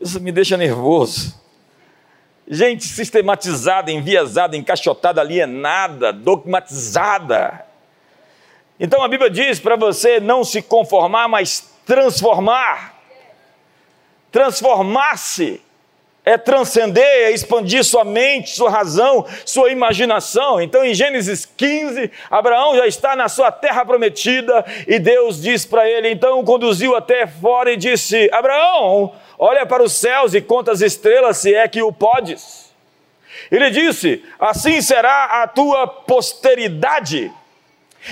Isso 0.01 0.21
me 0.21 0.33
deixa 0.33 0.57
nervoso. 0.57 1.41
Gente 2.49 2.85
sistematizada, 2.85 3.91
enviesada, 3.91 4.57
encaixotada, 4.57 5.21
alienada, 5.21 6.13
dogmatizada. 6.13 7.65
Então 8.79 9.03
a 9.03 9.09
Bíblia 9.09 9.31
diz 9.31 9.59
para 9.59 9.77
você 9.77 10.21
não 10.21 10.45
se 10.45 10.61
conformar, 10.61 11.29
mas 11.29 11.73
transformar. 11.87 12.95
Transformar-se 14.31 15.63
é 16.27 16.37
transcender, 16.37 17.05
é 17.05 17.31
expandir 17.31 17.85
sua 17.85 18.05
mente, 18.05 18.51
sua 18.51 18.69
razão, 18.69 19.25
sua 19.45 19.71
imaginação. 19.71 20.61
Então, 20.61 20.85
em 20.85 20.93
Gênesis 20.93 21.47
15, 21.47 22.11
Abraão 22.29 22.75
já 22.75 22.85
está 22.85 23.15
na 23.15 23.29
sua 23.29 23.53
terra 23.53 23.85
prometida 23.87 24.65
e 24.89 24.99
Deus 24.99 25.41
diz 25.41 25.65
para 25.65 25.89
ele, 25.89 26.11
então 26.11 26.45
conduziu 26.45 26.97
até 26.97 27.29
fora 27.29 27.73
e 27.73 27.77
disse: 27.77 28.29
Abraão, 28.33 29.15
olha 29.39 29.65
para 29.65 29.85
os 29.85 29.93
céus 29.93 30.35
e 30.35 30.41
conta 30.41 30.73
as 30.73 30.81
estrelas, 30.81 31.37
se 31.37 31.55
é 31.55 31.69
que 31.69 31.81
o 31.81 31.93
podes. 31.93 32.75
Ele 33.49 33.71
disse: 33.71 34.25
Assim 34.41 34.83
será 34.83 35.43
a 35.45 35.47
tua 35.47 35.87
posteridade. 35.87 37.31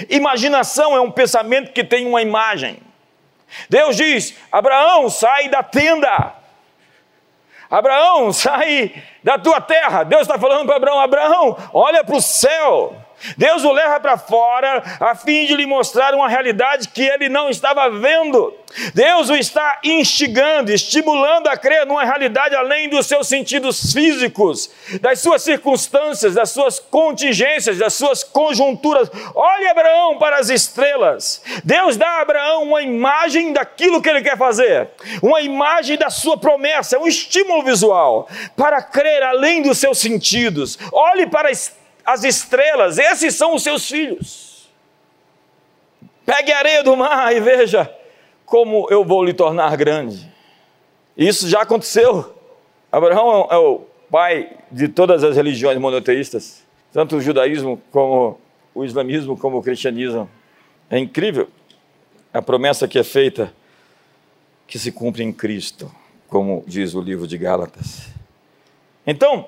Imaginação 0.08 0.94
é 0.94 1.00
um 1.00 1.10
pensamento 1.10 1.72
que 1.72 1.82
tem 1.82 2.06
uma 2.06 2.22
imagem. 2.22 2.78
Deus 3.68 3.96
diz: 3.96 4.36
Abraão, 4.52 5.10
sai 5.10 5.48
da 5.48 5.64
tenda 5.64 6.43
Abraão, 7.78 8.32
sai 8.32 8.92
da 9.22 9.38
tua 9.38 9.60
terra. 9.60 10.04
Deus 10.04 10.22
está 10.22 10.38
falando 10.38 10.66
para 10.66 10.76
Abraão: 10.76 11.00
Abraão, 11.00 11.56
olha 11.72 12.04
para 12.04 12.16
o 12.16 12.20
céu. 12.20 12.96
Deus 13.36 13.64
o 13.64 13.72
leva 13.72 13.98
para 14.00 14.16
fora 14.16 14.82
a 15.00 15.14
fim 15.14 15.46
de 15.46 15.54
lhe 15.54 15.66
mostrar 15.66 16.14
uma 16.14 16.28
realidade 16.28 16.88
que 16.88 17.02
ele 17.02 17.28
não 17.28 17.48
estava 17.48 17.90
vendo. 17.90 18.54
Deus 18.92 19.30
o 19.30 19.36
está 19.36 19.78
instigando, 19.84 20.72
estimulando 20.72 21.46
a 21.46 21.56
crer 21.56 21.86
numa 21.86 22.04
realidade 22.04 22.56
além 22.56 22.88
dos 22.88 23.06
seus 23.06 23.28
sentidos 23.28 23.92
físicos, 23.92 24.70
das 25.00 25.20
suas 25.20 25.42
circunstâncias, 25.42 26.34
das 26.34 26.50
suas 26.50 26.80
contingências, 26.80 27.78
das 27.78 27.94
suas 27.94 28.24
conjunturas. 28.24 29.08
Olhe 29.34 29.68
Abraão 29.68 30.18
para 30.18 30.38
as 30.38 30.48
estrelas. 30.50 31.42
Deus 31.62 31.96
dá 31.96 32.08
a 32.08 32.20
Abraão 32.22 32.64
uma 32.64 32.82
imagem 32.82 33.52
daquilo 33.52 34.02
que 34.02 34.08
ele 34.08 34.22
quer 34.22 34.36
fazer, 34.36 34.88
uma 35.22 35.40
imagem 35.40 35.96
da 35.96 36.10
sua 36.10 36.36
promessa, 36.36 36.98
um 36.98 37.06
estímulo 37.06 37.62
visual 37.62 38.28
para 38.56 38.82
crer 38.82 39.22
além 39.22 39.62
dos 39.62 39.78
seus 39.78 39.98
sentidos. 39.98 40.78
Olhe 40.92 41.26
para 41.26 41.50
as 41.50 41.72
as 42.04 42.24
estrelas, 42.24 42.98
esses 42.98 43.34
são 43.34 43.54
os 43.54 43.62
seus 43.62 43.88
filhos. 43.88 44.68
Pegue 46.24 46.52
a 46.52 46.58
areia 46.58 46.82
do 46.82 46.96
mar 46.96 47.34
e 47.34 47.40
veja 47.40 47.92
como 48.44 48.86
eu 48.90 49.04
vou 49.04 49.24
lhe 49.24 49.32
tornar 49.32 49.76
grande. 49.76 50.32
Isso 51.16 51.48
já 51.48 51.62
aconteceu. 51.62 52.34
Abraão 52.90 53.48
é 53.50 53.56
o 53.56 53.82
pai 54.10 54.56
de 54.70 54.88
todas 54.88 55.24
as 55.24 55.36
religiões 55.36 55.78
monoteístas, 55.78 56.64
tanto 56.92 57.16
o 57.16 57.20
judaísmo 57.20 57.80
como 57.90 58.38
o 58.74 58.84
islamismo, 58.84 59.36
como 59.36 59.58
o 59.58 59.62
cristianismo. 59.62 60.28
É 60.90 60.98
incrível 60.98 61.48
a 62.32 62.42
promessa 62.42 62.86
que 62.86 62.98
é 62.98 63.04
feita, 63.04 63.52
que 64.66 64.78
se 64.78 64.92
cumpre 64.92 65.22
em 65.22 65.32
Cristo, 65.32 65.90
como 66.28 66.64
diz 66.66 66.94
o 66.94 67.00
livro 67.00 67.26
de 67.26 67.38
Gálatas. 67.38 68.08
Então, 69.06 69.46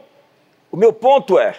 o 0.70 0.76
meu 0.76 0.92
ponto 0.92 1.38
é: 1.38 1.58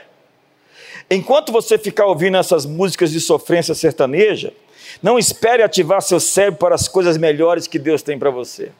Enquanto 1.10 1.52
você 1.52 1.78
ficar 1.78 2.06
ouvindo 2.06 2.38
essas 2.38 2.66
músicas 2.66 3.12
de 3.12 3.20
sofrência 3.20 3.74
sertaneja, 3.74 4.54
não 5.02 5.20
espere 5.20 5.64
ativar 5.64 6.02
seu 6.02 6.20
cérebro 6.20 6.60
para 6.60 6.76
as 6.76 6.88
coisas 6.88 7.18
melhores 7.18 7.68
que 7.68 7.78
Deus 7.78 8.02
tem 8.02 8.18
para 8.18 8.30
você. 8.30 8.72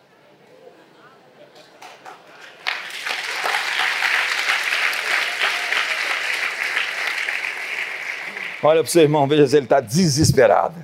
Olha 8.64 8.82
para 8.82 8.90
o 8.90 8.92
seu 8.92 9.04
irmão, 9.04 9.28
veja 9.28 9.48
se 9.48 9.56
ele 9.56 9.66
está 9.66 9.80
desesperado. 9.80 10.84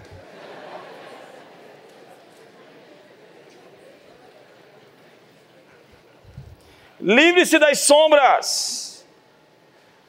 Livre-se 7.01 7.59
das 7.59 7.79
sombras. 7.79 8.82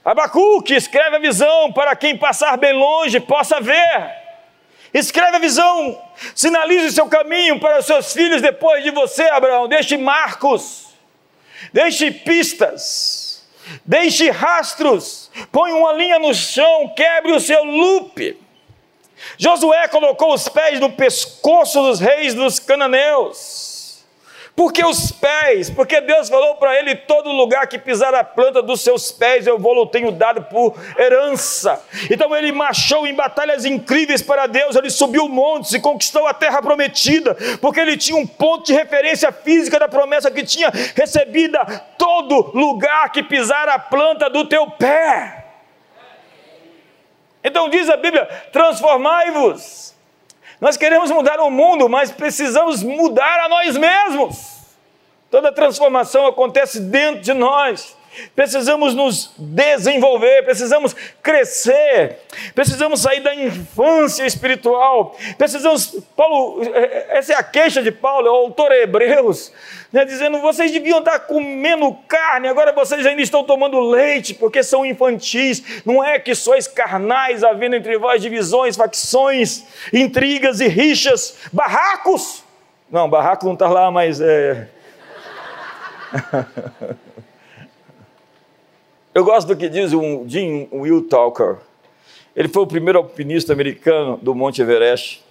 Abacuque 0.04 0.74
escreve 0.74 1.16
a 1.16 1.18
visão 1.18 1.72
para 1.72 1.96
quem 1.96 2.16
passar 2.16 2.58
bem 2.58 2.74
longe 2.74 3.18
possa 3.20 3.60
ver. 3.60 4.24
Escreve 4.92 5.36
a 5.36 5.40
visão, 5.40 6.00
sinalize 6.34 6.86
o 6.86 6.92
seu 6.92 7.08
caminho 7.08 7.58
para 7.58 7.78
os 7.78 7.86
seus 7.86 8.12
filhos 8.12 8.42
depois 8.42 8.84
de 8.84 8.90
você, 8.90 9.22
Abraão. 9.24 9.66
Deixe 9.66 9.96
marcos, 9.96 10.88
deixe 11.72 12.10
pistas, 12.10 13.44
deixe 13.84 14.30
rastros, 14.30 15.30
põe 15.50 15.72
uma 15.72 15.92
linha 15.94 16.18
no 16.18 16.34
chão, 16.34 16.92
quebre 16.94 17.32
o 17.32 17.40
seu 17.40 17.64
loop. 17.64 18.38
Josué 19.38 19.88
colocou 19.88 20.34
os 20.34 20.48
pés 20.48 20.78
no 20.78 20.92
pescoço 20.92 21.82
dos 21.82 21.98
reis 21.98 22.34
dos 22.34 22.58
cananeus. 22.60 23.63
Porque 24.56 24.84
os 24.84 25.10
pés, 25.10 25.68
porque 25.68 26.00
Deus 26.00 26.28
falou 26.28 26.54
para 26.54 26.78
ele: 26.78 26.94
todo 26.94 27.32
lugar 27.32 27.66
que 27.66 27.76
pisar 27.76 28.14
a 28.14 28.22
planta 28.22 28.62
dos 28.62 28.82
seus 28.82 29.10
pés, 29.10 29.48
eu 29.48 29.58
vou, 29.58 29.84
tenho 29.86 30.12
dado 30.12 30.42
por 30.44 30.76
herança. 30.96 31.84
Então 32.08 32.34
ele 32.36 32.52
marchou 32.52 33.04
em 33.04 33.12
batalhas 33.12 33.64
incríveis 33.64 34.22
para 34.22 34.46
Deus, 34.46 34.76
ele 34.76 34.90
subiu 34.90 35.28
montes 35.28 35.72
e 35.72 35.80
conquistou 35.80 36.26
a 36.28 36.34
terra 36.34 36.62
prometida, 36.62 37.36
porque 37.60 37.80
ele 37.80 37.96
tinha 37.96 38.16
um 38.16 38.26
ponto 38.26 38.66
de 38.66 38.72
referência 38.72 39.32
física 39.32 39.78
da 39.78 39.88
promessa 39.88 40.30
que 40.30 40.44
tinha 40.44 40.70
recebida 40.94 41.64
todo 41.98 42.52
lugar 42.56 43.10
que 43.10 43.24
pisar 43.24 43.68
a 43.68 43.78
planta 43.78 44.30
do 44.30 44.44
teu 44.44 44.70
pé. 44.70 45.46
Então 47.42 47.68
diz 47.68 47.90
a 47.90 47.96
Bíblia: 47.96 48.24
transformai-vos 48.52 49.93
nós 50.60 50.76
queremos 50.76 51.10
mudar 51.10 51.40
o 51.40 51.50
mundo, 51.50 51.88
mas 51.88 52.10
precisamos 52.10 52.82
mudar 52.82 53.40
a 53.40 53.48
nós 53.48 53.76
mesmos. 53.76 54.54
Toda 55.30 55.52
transformação 55.52 56.26
acontece 56.26 56.80
dentro 56.80 57.20
de 57.20 57.34
nós. 57.34 57.96
Precisamos 58.34 58.94
nos 58.94 59.32
desenvolver, 59.38 60.44
precisamos 60.44 60.94
crescer, 61.22 62.18
precisamos 62.54 63.00
sair 63.00 63.20
da 63.20 63.34
infância 63.34 64.24
espiritual, 64.24 65.16
precisamos. 65.36 65.96
Paulo, 66.16 66.60
essa 67.08 67.32
é 67.32 67.36
a 67.36 67.42
queixa 67.42 67.82
de 67.82 67.90
Paulo, 67.90 68.26
é 68.26 68.30
o 68.30 68.34
autor 68.34 68.72
Hebreus, 68.72 69.52
né, 69.92 70.04
dizendo: 70.04 70.40
vocês 70.40 70.70
deviam 70.70 70.98
estar 70.98 71.20
comendo 71.20 71.96
carne, 72.08 72.48
agora 72.48 72.72
vocês 72.72 73.04
ainda 73.06 73.22
estão 73.22 73.44
tomando 73.44 73.78
leite, 73.80 74.34
porque 74.34 74.62
são 74.62 74.84
infantis. 74.84 75.82
Não 75.84 76.02
é 76.04 76.18
que 76.18 76.34
sois 76.34 76.66
carnais, 76.66 77.44
havendo 77.44 77.76
entre 77.76 77.96
vós 77.98 78.20
divisões, 78.20 78.76
facções, 78.76 79.64
intrigas 79.92 80.60
e 80.60 80.68
rixas, 80.68 81.38
barracos. 81.52 82.42
Não, 82.90 83.08
barraco 83.08 83.46
não 83.46 83.54
está 83.54 83.68
lá, 83.68 83.90
mas 83.90 84.20
é. 84.20 84.68
Eu 89.14 89.24
gosto 89.24 89.46
do 89.46 89.56
que 89.56 89.68
diz 89.68 89.92
o 89.92 90.24
Jim 90.26 90.66
Will 90.72 91.06
Talker. 91.06 91.58
Ele 92.34 92.48
foi 92.48 92.64
o 92.64 92.66
primeiro 92.66 92.98
alpinista 92.98 93.52
americano 93.52 94.16
do 94.16 94.34
Monte 94.34 94.60
Everest. 94.60 95.22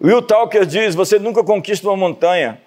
Will 0.00 0.22
Talker 0.22 0.64
diz: 0.64 0.94
Você 0.94 1.18
nunca 1.18 1.42
conquista 1.42 1.88
uma 1.88 1.96
montanha. 1.96 2.62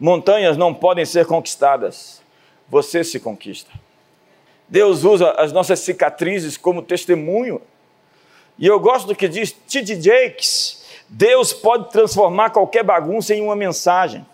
Montanhas 0.00 0.56
não 0.56 0.72
podem 0.72 1.04
ser 1.04 1.26
conquistadas. 1.26 2.22
Você 2.70 3.04
se 3.04 3.20
conquista. 3.20 3.70
Deus 4.66 5.04
usa 5.04 5.30
as 5.32 5.52
nossas 5.52 5.80
cicatrizes 5.80 6.56
como 6.56 6.80
testemunho. 6.80 7.60
E 8.58 8.66
eu 8.66 8.80
gosto 8.80 9.08
do 9.08 9.14
que 9.14 9.28
diz 9.28 9.52
T.D. 9.52 10.00
Jakes: 10.00 10.86
Deus 11.06 11.52
pode 11.52 11.90
transformar 11.90 12.48
qualquer 12.48 12.82
bagunça 12.82 13.34
em 13.34 13.42
uma 13.42 13.54
mensagem. 13.54 14.24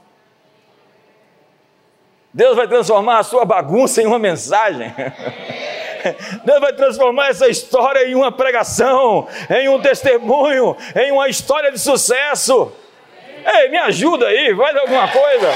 Deus 2.34 2.56
vai 2.56 2.66
transformar 2.66 3.18
a 3.18 3.22
sua 3.22 3.44
bagunça 3.44 4.00
em 4.00 4.06
uma 4.06 4.18
mensagem. 4.18 4.92
Deus 6.44 6.60
vai 6.60 6.72
transformar 6.72 7.28
essa 7.28 7.46
história 7.48 8.08
em 8.08 8.14
uma 8.14 8.32
pregação, 8.32 9.28
em 9.50 9.68
um 9.68 9.80
testemunho, 9.80 10.76
em 10.96 11.12
uma 11.12 11.28
história 11.28 11.70
de 11.70 11.78
sucesso. 11.78 12.72
Ei, 13.44 13.68
me 13.68 13.76
ajuda 13.76 14.26
aí, 14.26 14.56
faz 14.56 14.76
alguma 14.76 15.08
coisa. 15.08 15.52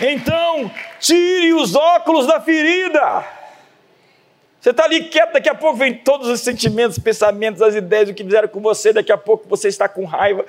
Então, 0.00 0.70
tire 0.98 1.52
os 1.52 1.76
óculos 1.76 2.26
da 2.26 2.40
ferida. 2.40 3.24
Você 4.64 4.70
está 4.70 4.84
ali 4.84 5.04
quieto, 5.04 5.34
daqui 5.34 5.50
a 5.50 5.54
pouco 5.54 5.76
vem 5.76 5.92
todos 5.92 6.26
os 6.26 6.40
sentimentos, 6.40 6.98
pensamentos, 6.98 7.60
as 7.60 7.74
ideias, 7.74 8.08
o 8.08 8.14
que 8.14 8.24
fizeram 8.24 8.48
com 8.48 8.62
você, 8.62 8.94
daqui 8.94 9.12
a 9.12 9.18
pouco 9.18 9.46
você 9.46 9.68
está 9.68 9.90
com 9.90 10.06
raiva, 10.06 10.42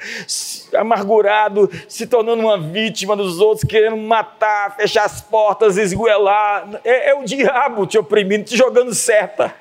amargurado, 0.73 1.69
se 1.89 2.07
tornando 2.07 2.41
uma 2.41 2.57
vítima 2.57 3.13
dos 3.13 3.41
outros, 3.41 3.67
querendo 3.67 3.97
matar, 3.97 4.77
fechar 4.77 5.03
as 5.03 5.19
portas, 5.19 5.75
esguelar. 5.75 6.79
É, 6.85 7.09
é 7.09 7.13
o 7.13 7.25
diabo 7.25 7.85
te 7.85 7.97
oprimindo, 7.97 8.45
te 8.45 8.55
jogando 8.55 8.93
seta. 8.93 9.53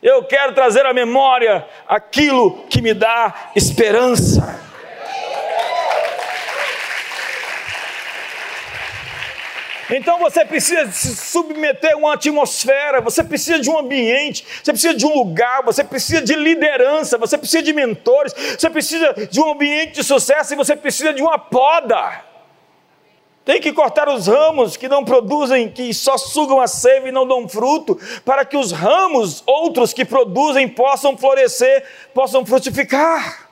Eu 0.00 0.22
quero 0.22 0.54
trazer 0.54 0.86
à 0.86 0.94
memória 0.94 1.66
aquilo 1.88 2.64
que 2.68 2.80
me 2.80 2.94
dá 2.94 3.50
esperança. 3.56 4.69
Então 9.90 10.18
você 10.20 10.44
precisa 10.44 10.90
se 10.92 11.16
submeter 11.16 11.94
a 11.94 11.96
uma 11.96 12.14
atmosfera, 12.14 13.00
você 13.00 13.24
precisa 13.24 13.58
de 13.58 13.68
um 13.68 13.78
ambiente, 13.78 14.46
você 14.62 14.72
precisa 14.72 14.94
de 14.94 15.04
um 15.04 15.14
lugar, 15.14 15.64
você 15.64 15.82
precisa 15.82 16.22
de 16.22 16.34
liderança, 16.36 17.18
você 17.18 17.36
precisa 17.36 17.62
de 17.62 17.72
mentores, 17.72 18.32
você 18.32 18.70
precisa 18.70 19.12
de 19.28 19.40
um 19.40 19.50
ambiente 19.50 19.94
de 19.94 20.04
sucesso 20.04 20.52
e 20.52 20.56
você 20.56 20.76
precisa 20.76 21.12
de 21.12 21.22
uma 21.22 21.38
poda. 21.38 22.24
Tem 23.44 23.60
que 23.60 23.72
cortar 23.72 24.08
os 24.08 24.28
ramos 24.28 24.76
que 24.76 24.88
não 24.88 25.04
produzem, 25.04 25.68
que 25.68 25.92
só 25.92 26.16
sugam 26.16 26.60
a 26.60 26.68
seiva 26.68 27.08
e 27.08 27.12
não 27.12 27.26
dão 27.26 27.48
fruto, 27.48 27.98
para 28.24 28.44
que 28.44 28.56
os 28.56 28.70
ramos, 28.70 29.42
outros 29.44 29.92
que 29.92 30.04
produzem, 30.04 30.68
possam 30.68 31.16
florescer, 31.16 31.84
possam 32.14 32.46
frutificar. 32.46 33.49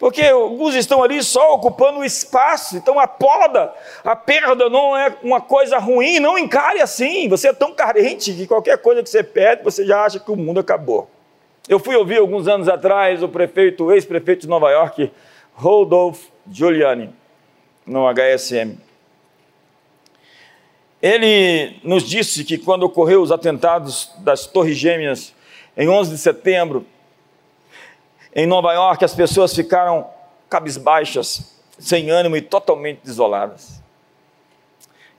Porque 0.00 0.22
alguns 0.22 0.74
estão 0.74 1.02
ali 1.02 1.22
só 1.22 1.52
ocupando 1.52 1.98
o 1.98 2.04
espaço. 2.04 2.74
Então 2.74 2.98
a 2.98 3.06
poda, 3.06 3.70
a 4.02 4.16
perda 4.16 4.70
não 4.70 4.96
é 4.96 5.14
uma 5.22 5.42
coisa 5.42 5.76
ruim, 5.76 6.18
não 6.18 6.38
encare 6.38 6.80
assim. 6.80 7.28
Você 7.28 7.48
é 7.48 7.52
tão 7.52 7.74
carente 7.74 8.32
que 8.32 8.46
qualquer 8.46 8.78
coisa 8.78 9.02
que 9.02 9.10
você 9.10 9.22
perde, 9.22 9.62
você 9.62 9.84
já 9.84 10.02
acha 10.02 10.18
que 10.18 10.30
o 10.30 10.36
mundo 10.36 10.58
acabou. 10.58 11.10
Eu 11.68 11.78
fui 11.78 11.94
ouvir 11.94 12.16
alguns 12.16 12.48
anos 12.48 12.66
atrás 12.66 13.22
o 13.22 13.28
prefeito, 13.28 13.84
o 13.84 13.92
ex-prefeito 13.92 14.40
de 14.40 14.48
Nova 14.48 14.70
York, 14.70 15.12
Rodolph 15.52 16.22
Giuliani, 16.50 17.10
no 17.84 18.08
HSM. 18.08 18.78
Ele 21.02 21.76
nos 21.84 22.08
disse 22.08 22.42
que 22.42 22.56
quando 22.56 22.84
ocorreu 22.84 23.20
os 23.20 23.30
atentados 23.30 24.10
das 24.20 24.46
Torres 24.46 24.78
Gêmeas 24.78 25.34
em 25.76 25.90
11 25.90 26.12
de 26.12 26.18
setembro, 26.18 26.86
em 28.34 28.46
Nova 28.46 28.72
York, 28.72 29.04
as 29.04 29.14
pessoas 29.14 29.54
ficaram 29.54 30.08
cabisbaixas, 30.48 31.54
sem 31.78 32.10
ânimo 32.10 32.36
e 32.36 32.42
totalmente 32.42 33.00
desoladas. 33.02 33.80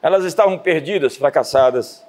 Elas 0.02 0.24
estavam 0.24 0.58
perdidas, 0.58 1.16
fracassadas, 1.16 2.04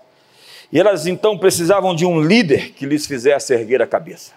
e 0.70 0.78
elas 0.78 1.06
então 1.06 1.36
precisavam 1.36 1.94
de 1.94 2.06
um 2.06 2.20
líder 2.20 2.72
que 2.72 2.86
lhes 2.86 3.06
fizesse 3.06 3.52
erguer 3.52 3.82
a 3.82 3.86
cabeça. 3.86 4.32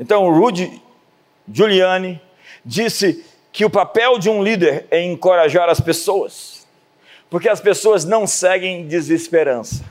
Então, 0.00 0.30
Rudy 0.30 0.82
Giuliani 1.50 2.20
disse 2.64 3.24
que 3.52 3.64
o 3.64 3.70
papel 3.70 4.18
de 4.18 4.28
um 4.28 4.42
líder 4.42 4.86
é 4.90 5.02
encorajar 5.02 5.68
as 5.68 5.80
pessoas, 5.80 6.66
porque 7.30 7.48
as 7.48 7.60
pessoas 7.60 8.04
não 8.04 8.26
seguem 8.26 8.86
desesperança 8.86 9.84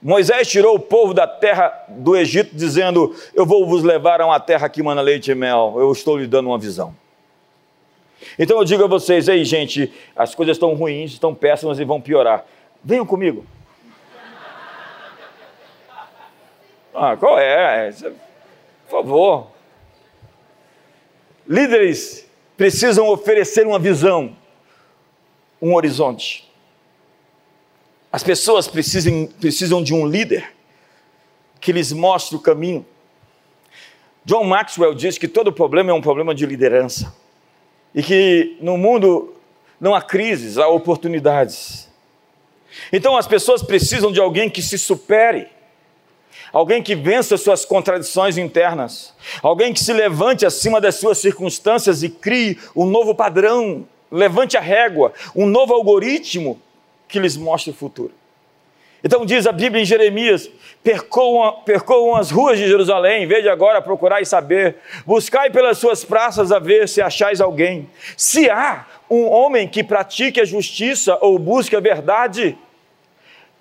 Moisés 0.00 0.46
tirou 0.46 0.76
o 0.76 0.80
povo 0.80 1.12
da 1.12 1.26
terra 1.26 1.86
do 1.88 2.16
Egito, 2.16 2.54
dizendo: 2.54 3.14
Eu 3.34 3.44
vou 3.44 3.66
vos 3.66 3.82
levar 3.82 4.20
a 4.20 4.26
uma 4.26 4.38
terra 4.38 4.68
que 4.68 4.82
mana 4.82 5.00
leite 5.00 5.30
e 5.30 5.34
mel. 5.34 5.74
Eu 5.76 5.90
estou 5.90 6.16
lhe 6.16 6.26
dando 6.26 6.48
uma 6.48 6.58
visão. 6.58 6.94
Então 8.38 8.58
eu 8.58 8.64
digo 8.64 8.84
a 8.84 8.86
vocês: 8.86 9.26
Ei, 9.26 9.44
gente, 9.44 9.92
as 10.14 10.34
coisas 10.34 10.56
estão 10.56 10.74
ruins, 10.74 11.12
estão 11.12 11.34
péssimas 11.34 11.80
e 11.80 11.84
vão 11.84 12.00
piorar. 12.00 12.44
Venham 12.82 13.06
comigo. 13.06 13.44
Ah, 17.00 17.16
qual 17.16 17.38
é? 17.38 17.92
Por 17.92 18.90
favor. 18.90 19.46
Líderes 21.46 22.28
precisam 22.56 23.06
oferecer 23.08 23.64
uma 23.64 23.78
visão, 23.78 24.36
um 25.62 25.74
horizonte. 25.74 26.47
As 28.10 28.22
pessoas 28.22 28.66
precisam, 28.66 29.26
precisam 29.38 29.82
de 29.82 29.92
um 29.92 30.06
líder 30.06 30.52
que 31.60 31.72
lhes 31.72 31.92
mostre 31.92 32.36
o 32.36 32.40
caminho. 32.40 32.86
John 34.24 34.44
Maxwell 34.44 34.94
diz 34.94 35.18
que 35.18 35.28
todo 35.28 35.52
problema 35.52 35.90
é 35.90 35.94
um 35.94 36.00
problema 36.00 36.34
de 36.34 36.46
liderança. 36.46 37.14
E 37.94 38.02
que 38.02 38.56
no 38.60 38.76
mundo 38.78 39.34
não 39.80 39.94
há 39.94 40.00
crises, 40.00 40.58
há 40.58 40.68
oportunidades. 40.68 41.88
Então 42.92 43.16
as 43.16 43.26
pessoas 43.26 43.62
precisam 43.62 44.12
de 44.12 44.20
alguém 44.20 44.48
que 44.48 44.62
se 44.62 44.78
supere, 44.78 45.48
alguém 46.52 46.82
que 46.82 46.94
vença 46.94 47.36
suas 47.36 47.64
contradições 47.64 48.38
internas, 48.38 49.14
alguém 49.42 49.72
que 49.72 49.80
se 49.80 49.92
levante 49.92 50.46
acima 50.46 50.80
das 50.80 50.96
suas 50.96 51.18
circunstâncias 51.18 52.02
e 52.02 52.08
crie 52.08 52.58
um 52.74 52.86
novo 52.86 53.14
padrão, 53.14 53.86
levante 54.10 54.56
a 54.56 54.60
régua, 54.60 55.12
um 55.34 55.46
novo 55.46 55.74
algoritmo 55.74 56.60
que 57.08 57.18
lhes 57.18 57.36
mostre 57.36 57.70
o 57.70 57.74
futuro. 57.74 58.12
Então 59.02 59.24
diz 59.24 59.46
a 59.46 59.52
Bíblia 59.52 59.82
em 59.82 59.86
Jeremias: 59.86 60.50
percorram, 60.82 61.62
percorram 61.62 62.16
as 62.16 62.30
ruas 62.30 62.58
de 62.58 62.66
Jerusalém, 62.66 63.26
de 63.26 63.48
agora 63.48 63.80
procurar 63.80 64.20
e 64.20 64.26
saber, 64.26 64.76
buscai 65.06 65.50
pelas 65.50 65.78
suas 65.78 66.04
praças 66.04 66.50
a 66.50 66.58
ver 66.58 66.88
se 66.88 67.00
achais 67.00 67.40
alguém. 67.40 67.88
Se 68.16 68.50
há 68.50 68.86
um 69.08 69.26
homem 69.26 69.68
que 69.68 69.84
pratique 69.84 70.40
a 70.40 70.44
justiça 70.44 71.16
ou 71.20 71.38
busque 71.38 71.76
a 71.76 71.80
verdade, 71.80 72.58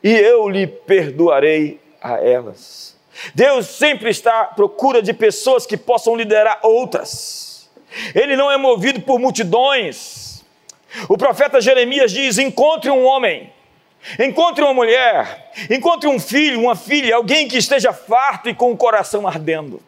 e 0.04 0.12
eu 0.12 0.50
lhe 0.50 0.68
perdoarei 0.68 1.80
a 2.02 2.20
elas. 2.20 2.96
Deus 3.34 3.66
sempre 3.68 4.10
está 4.10 4.42
à 4.42 4.46
procura 4.46 5.02
de 5.02 5.14
pessoas 5.14 5.66
que 5.66 5.76
possam 5.76 6.16
liderar 6.16 6.60
outras. 6.64 7.70
Ele 8.14 8.36
não 8.36 8.52
é 8.52 8.58
movido 8.58 9.02
por 9.02 9.20
multidões, 9.20 10.27
o 11.10 11.18
profeta 11.18 11.62
Jeremias 11.62 12.12
diz: 12.12 12.38
encontre 12.38 12.90
um 12.90 13.06
homem, 13.06 13.52
encontre 14.20 14.64
uma 14.64 14.74
mulher, 14.74 15.52
encontre 15.70 16.08
um 16.08 16.20
filho, 16.20 16.62
uma 16.62 16.76
filha, 16.76 17.16
alguém 17.16 17.48
que 17.48 17.58
esteja 17.58 17.94
farto 17.94 18.50
e 18.50 18.54
com 18.54 18.72
o 18.72 18.78
coração 18.78 19.28
ardendo. 19.28 19.82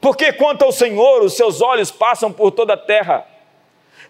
Porque 0.00 0.32
quanto 0.32 0.64
ao 0.64 0.72
Senhor, 0.72 1.22
os 1.22 1.34
seus 1.34 1.60
olhos 1.60 1.90
passam 1.90 2.32
por 2.32 2.52
toda 2.52 2.74
a 2.74 2.76
terra, 2.76 3.26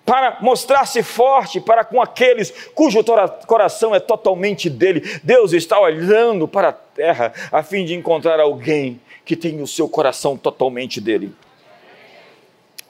para 0.05 0.39
mostrar-se 0.41 1.03
forte 1.03 1.61
para 1.61 1.85
com 1.85 2.01
aqueles 2.01 2.51
cujo 2.75 3.05
coração 3.47 3.95
é 3.95 4.01
totalmente 4.01 4.71
dele. 4.71 5.03
Deus 5.23 5.53
está 5.53 5.79
olhando 5.79 6.49
para 6.49 6.69
a 6.69 6.73
terra 6.73 7.33
a 7.53 7.63
fim 7.63 7.85
de 7.85 7.95
encontrar 7.95 8.41
alguém 8.41 9.01
que 9.25 9.37
tem 9.37 9.61
o 9.61 9.67
seu 9.67 9.87
coração 9.87 10.37
totalmente 10.37 10.99
dele. 10.99 11.35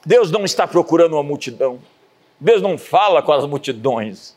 Deus 0.05 0.31
não 0.31 0.45
está 0.45 0.65
procurando 0.65 1.13
uma 1.13 1.23
multidão. 1.23 1.79
Deus 2.39 2.61
não 2.61 2.77
fala 2.77 3.21
com 3.21 3.31
as 3.31 3.45
multidões. 3.45 4.35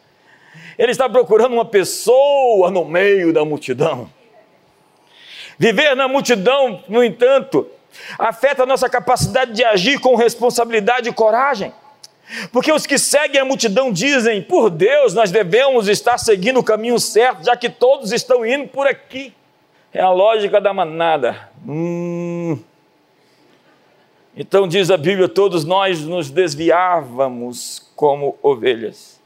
Ele 0.79 0.91
está 0.91 1.09
procurando 1.09 1.53
uma 1.53 1.65
pessoa 1.65 2.71
no 2.71 2.85
meio 2.85 3.33
da 3.33 3.45
multidão. 3.45 4.11
Viver 5.59 5.95
na 5.95 6.09
multidão, 6.09 6.83
no 6.89 7.05
entanto, 7.05 7.67
afeta 8.19 8.65
a 8.65 8.67
nossa 8.67 8.89
capacidade 8.89 9.53
de 9.53 9.65
agir 9.65 10.01
com 10.01 10.17
responsabilidade 10.17 11.09
e 11.09 11.13
coragem. 11.13 11.73
Porque 12.51 12.73
os 12.73 12.87
que 12.87 12.99
seguem 12.99 13.41
a 13.41 13.45
multidão 13.45 13.93
dizem: 13.93 14.43
por 14.43 14.71
Deus, 14.71 15.15
nós 15.15 15.31
devemos 15.31 15.89
estar 15.89 16.19
seguindo 16.19 16.61
o 16.61 16.65
caminho 16.65 16.99
certo, 16.99 17.45
já 17.45 17.57
que 17.57 17.69
todos 17.69 18.13
estão 18.13 18.45
indo 18.45 18.69
por 18.69 18.87
aqui. 18.87 19.33
É 19.93 20.01
a 20.01 20.11
lógica 20.11 20.61
da 20.61 20.73
manada. 20.73 21.51
Hum. 21.67 22.59
Então 24.37 24.67
diz 24.67 24.91
a 24.91 24.97
Bíblia: 24.97 25.29
todos 25.29 25.65
nós 25.65 26.01
nos 26.01 26.31
desviávamos 26.31 27.91
como 27.95 28.39
ovelhas. 28.43 29.21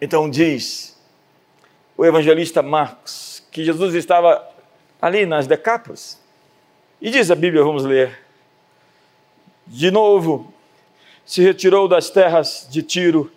Então 0.00 0.28
diz 0.28 0.96
o 1.96 2.04
evangelista 2.04 2.62
Marcos 2.62 3.42
que 3.50 3.64
Jesus 3.64 3.94
estava 3.94 4.46
ali 5.00 5.24
nas 5.24 5.46
Decápolis. 5.46 6.20
E 7.00 7.10
diz 7.10 7.30
a 7.30 7.34
Bíblia, 7.34 7.62
vamos 7.62 7.84
ler. 7.84 8.18
De 9.66 9.90
novo, 9.90 10.52
se 11.24 11.42
retirou 11.42 11.88
das 11.88 12.10
terras 12.10 12.66
de 12.70 12.82
Tiro 12.82 13.32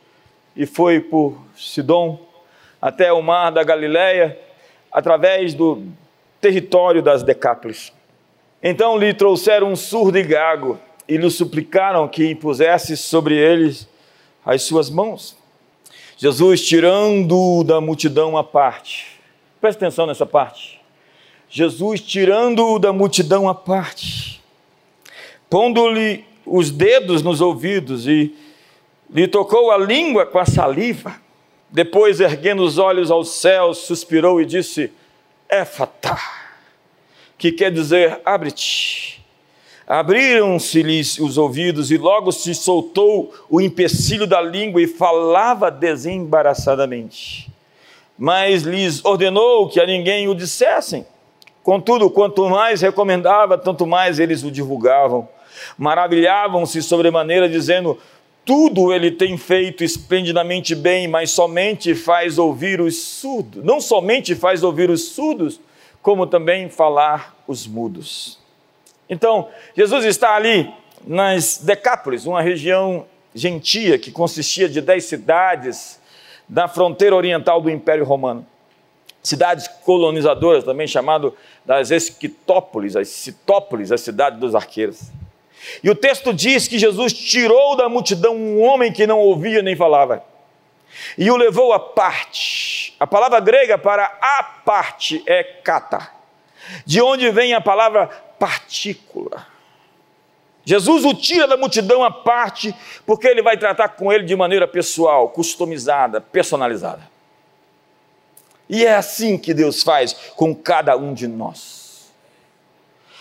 e 0.55 0.65
foi 0.65 0.99
por 0.99 1.41
Sidom 1.55 2.19
até 2.82 3.12
o 3.12 3.21
mar 3.21 3.49
da 3.51 3.63
Galileia, 3.63 4.38
através 4.91 5.53
do 5.53 5.84
território 6.39 7.01
das 7.01 7.23
Decápolis. 7.23 7.93
Então 8.62 8.98
lhe 8.98 9.13
trouxeram 9.13 9.72
um 9.72 9.76
surdo 9.76 10.17
e 10.17 10.24
gago 10.24 10.78
e 11.08 11.15
lhe 11.15 11.30
suplicaram 11.32 12.08
que 12.08 12.30
impusesse 12.30 12.98
sobre 12.98 13.36
eles 13.36 13.88
as 14.45 14.63
suas 14.63 14.89
mãos. 14.89 15.38
Jesus, 16.17 16.65
tirando 16.67 17.63
da 17.63 17.80
multidão 17.80 18.38
a 18.38 18.43
parte, 18.43 19.19
presta 19.62 19.86
atenção 19.86 20.06
nessa 20.06 20.26
parte. 20.26 20.80
Jesus, 21.50 22.02
tirando 22.02 22.78
da 22.78 22.91
multidão 22.91 23.48
a 23.48 23.56
parte, 23.56 24.43
pondo-lhe 25.50 26.26
os 26.45 26.69
dedos 26.69 27.24
nos 27.24 27.39
ouvidos 27.39 28.06
e 28.08 28.36
lhe 29.10 29.28
tocou 29.28 29.72
a 29.72 29.78
língua 29.78 30.26
com 30.26 30.38
a 30.38 30.45
saliva. 30.45 31.15
Depois, 31.69 32.19
erguendo 32.19 32.63
os 32.63 32.78
olhos 32.78 33.10
aos 33.10 33.30
céus, 33.30 33.80
suspirou 33.80 34.41
e 34.41 34.45
disse: 34.45 34.91
Éfata 35.48 36.38
que 37.39 37.54
quer 37.54 37.71
dizer 37.71 38.19
abre-te. 38.25 39.23
Abriram-se-lhes 39.88 41.17
os 41.17 41.36
ouvidos 41.36 41.89
e 41.89 41.97
logo 41.97 42.32
se 42.32 42.54
soltou 42.54 43.34
o 43.49 43.60
empecilho 43.60 44.28
da 44.28 44.39
língua 44.39 44.80
e 44.80 44.86
falava 44.86 45.71
desembaraçadamente. 45.71 47.49
Mas 48.15 48.62
lhes 48.63 49.04
ordenou 49.04 49.67
que 49.67 49.80
a 49.80 49.86
ninguém 49.88 50.28
o 50.28 50.36
dissessem. 50.36 51.08
Contudo, 51.63 52.10
quanto 52.10 52.47
mais 52.47 52.82
recomendava, 52.82 53.58
tanto 53.58 53.88
mais 53.88 54.19
eles 54.19 54.43
o 54.43 54.52
divulgavam. 54.52 55.28
Maravilhavam-se 55.78 56.84
sobremaneira, 56.84 57.49
dizendo: 57.49 57.97
tudo 58.45 58.93
ele 58.93 59.12
tem 59.12 59.38
feito 59.38 59.84
esplendidamente 59.84 60.75
bem, 60.75 61.08
mas 61.08 61.32
somente 61.32 61.95
faz 61.95 62.38
ouvir 62.38 62.82
os 62.82 63.02
surdos. 63.02 63.63
Não 63.63 63.80
somente 63.80 64.36
faz 64.36 64.62
ouvir 64.62 64.89
os 64.89 65.10
surdos, 65.10 65.60
como 66.10 66.26
também 66.26 66.72
falar 66.72 67.36
os 67.48 67.67
mudos. 67.67 68.39
Então, 69.08 69.48
Jesus 69.78 70.04
está 70.06 70.34
ali 70.34 70.67
nas 71.06 71.60
Decápolis, 71.60 72.26
uma 72.26 72.41
região 72.41 73.06
gentia 73.36 74.00
que 74.00 74.12
consistia 74.12 74.67
de 74.67 74.82
dez 74.82 75.06
cidades 75.06 76.02
da 76.48 76.67
fronteira 76.67 77.15
oriental 77.15 77.62
do 77.62 77.69
Império 77.69 78.04
Romano. 78.04 78.43
Cidades 79.22 79.67
colonizadoras, 79.67 80.63
também 80.63 80.88
chamado 80.88 81.36
das 81.63 81.91
Esquitópolis, 81.91 82.95
as 82.95 83.10
Citópolis, 83.10 83.91
a 83.91 83.98
cidade 84.00 84.39
dos 84.39 84.56
arqueiros. 84.56 85.12
E 85.84 85.91
o 85.91 85.95
texto 85.95 86.34
diz 86.34 86.67
que 86.67 86.80
Jesus 86.80 87.13
tirou 87.13 87.76
da 87.76 87.88
multidão 87.88 88.36
um 88.36 88.63
homem 88.63 88.91
que 88.91 89.06
não 89.06 89.19
ouvia 89.19 89.62
nem 89.62 89.76
falava 89.76 90.24
e 91.17 91.30
o 91.30 91.38
levou 91.38 91.73
à 91.73 91.80
parte. 91.80 92.95
A 92.99 93.08
palavra 93.08 93.39
grega 93.39 93.78
para 93.78 94.06
a 94.21 94.43
parte 94.43 95.23
é 95.25 95.43
kata, 95.43 96.10
de 96.86 97.02
onde 97.02 97.30
vem 97.32 97.54
a 97.54 97.62
palavra 97.62 98.08
partícula. 98.38 99.47
Jesus 100.65 101.04
o 101.04 101.13
tira 101.13 101.47
da 101.47 101.58
multidão 101.58 102.04
à 102.04 102.12
parte, 102.12 102.75
porque 103.06 103.28
ele 103.28 103.41
vai 103.41 103.58
tratar 103.58 103.89
com 103.89 104.12
ele 104.12 104.23
de 104.23 104.36
maneira 104.36 104.67
pessoal, 104.67 105.30
customizada, 105.30 106.21
personalizada. 106.21 107.10
E 108.69 108.86
é 108.86 108.95
assim 108.95 109.38
que 109.38 109.54
Deus 109.54 109.82
faz 109.82 110.13
com 110.36 110.54
cada 110.54 110.95
um 110.95 111.13
de 111.13 111.28
nós. 111.28 112.13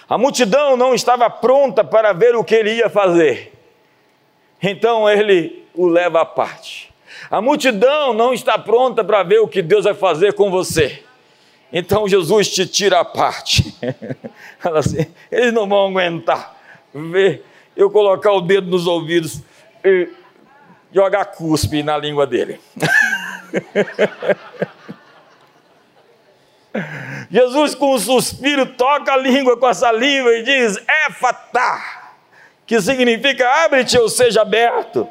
A 0.07 0.18
multidão 0.18 0.76
não 0.76 0.94
estava 0.94 1.31
pronta 1.31 1.83
para 1.83 2.12
ver 2.12 2.35
o 2.35 2.44
que 2.44 2.54
ele 2.54 2.74
ia 2.74 2.90
fazer, 2.90 3.52
então 4.62 5.09
ele 5.09 5.66
o 5.74 5.87
leva 5.87 6.22
à 6.22 6.26
parte 6.26 6.88
a 7.31 7.41
multidão 7.41 8.14
não 8.14 8.33
está 8.33 8.59
pronta 8.59 9.05
para 9.05 9.23
ver 9.23 9.41
o 9.41 9.49
que 9.49 9.62
Deus 9.62 9.85
vai 9.85 9.95
fazer 9.95 10.33
com 10.33 10.51
você. 10.51 11.03
Então 11.73 12.09
Jesus 12.09 12.49
te 12.49 12.67
tira 12.67 13.01
a 13.01 13.05
parte. 13.05 13.75
Fala 14.59 14.79
assim, 14.79 15.07
eles 15.31 15.53
não 15.53 15.69
vão 15.69 15.88
aguentar 15.88 16.57
ver 16.95 17.45
eu 17.77 17.91
colocar 17.91 18.33
o 18.33 18.41
dedo 18.41 18.69
nos 18.69 18.87
ouvidos 18.87 19.43
e 19.85 20.09
jogar 20.93 21.27
cuspe 21.27 21.83
na 21.83 21.99
língua 21.99 22.27
dele. 22.27 22.61
Jesus, 27.31 27.75
com 27.75 27.95
um 27.95 27.99
suspiro, 27.99 28.64
toca 28.64 29.12
a 29.12 29.17
língua 29.17 29.57
com 29.57 29.67
a 29.67 29.75
saliva 29.75 30.31
e 30.31 30.43
diz: 30.43 30.79
Éfata, 31.07 31.79
que 32.67 32.81
significa 32.81 33.64
abre-te 33.64 33.99
ou 33.99 34.09
seja 34.09 34.43
aberto. 34.43 35.09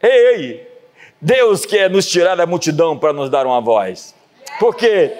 Ei, 0.00 0.10
ei, 0.10 0.71
Deus 1.24 1.64
quer 1.64 1.88
nos 1.88 2.08
tirar 2.08 2.34
da 2.34 2.44
multidão 2.44 2.98
para 2.98 3.12
nos 3.12 3.30
dar 3.30 3.46
uma 3.46 3.60
voz. 3.60 4.12
Porque 4.58 5.12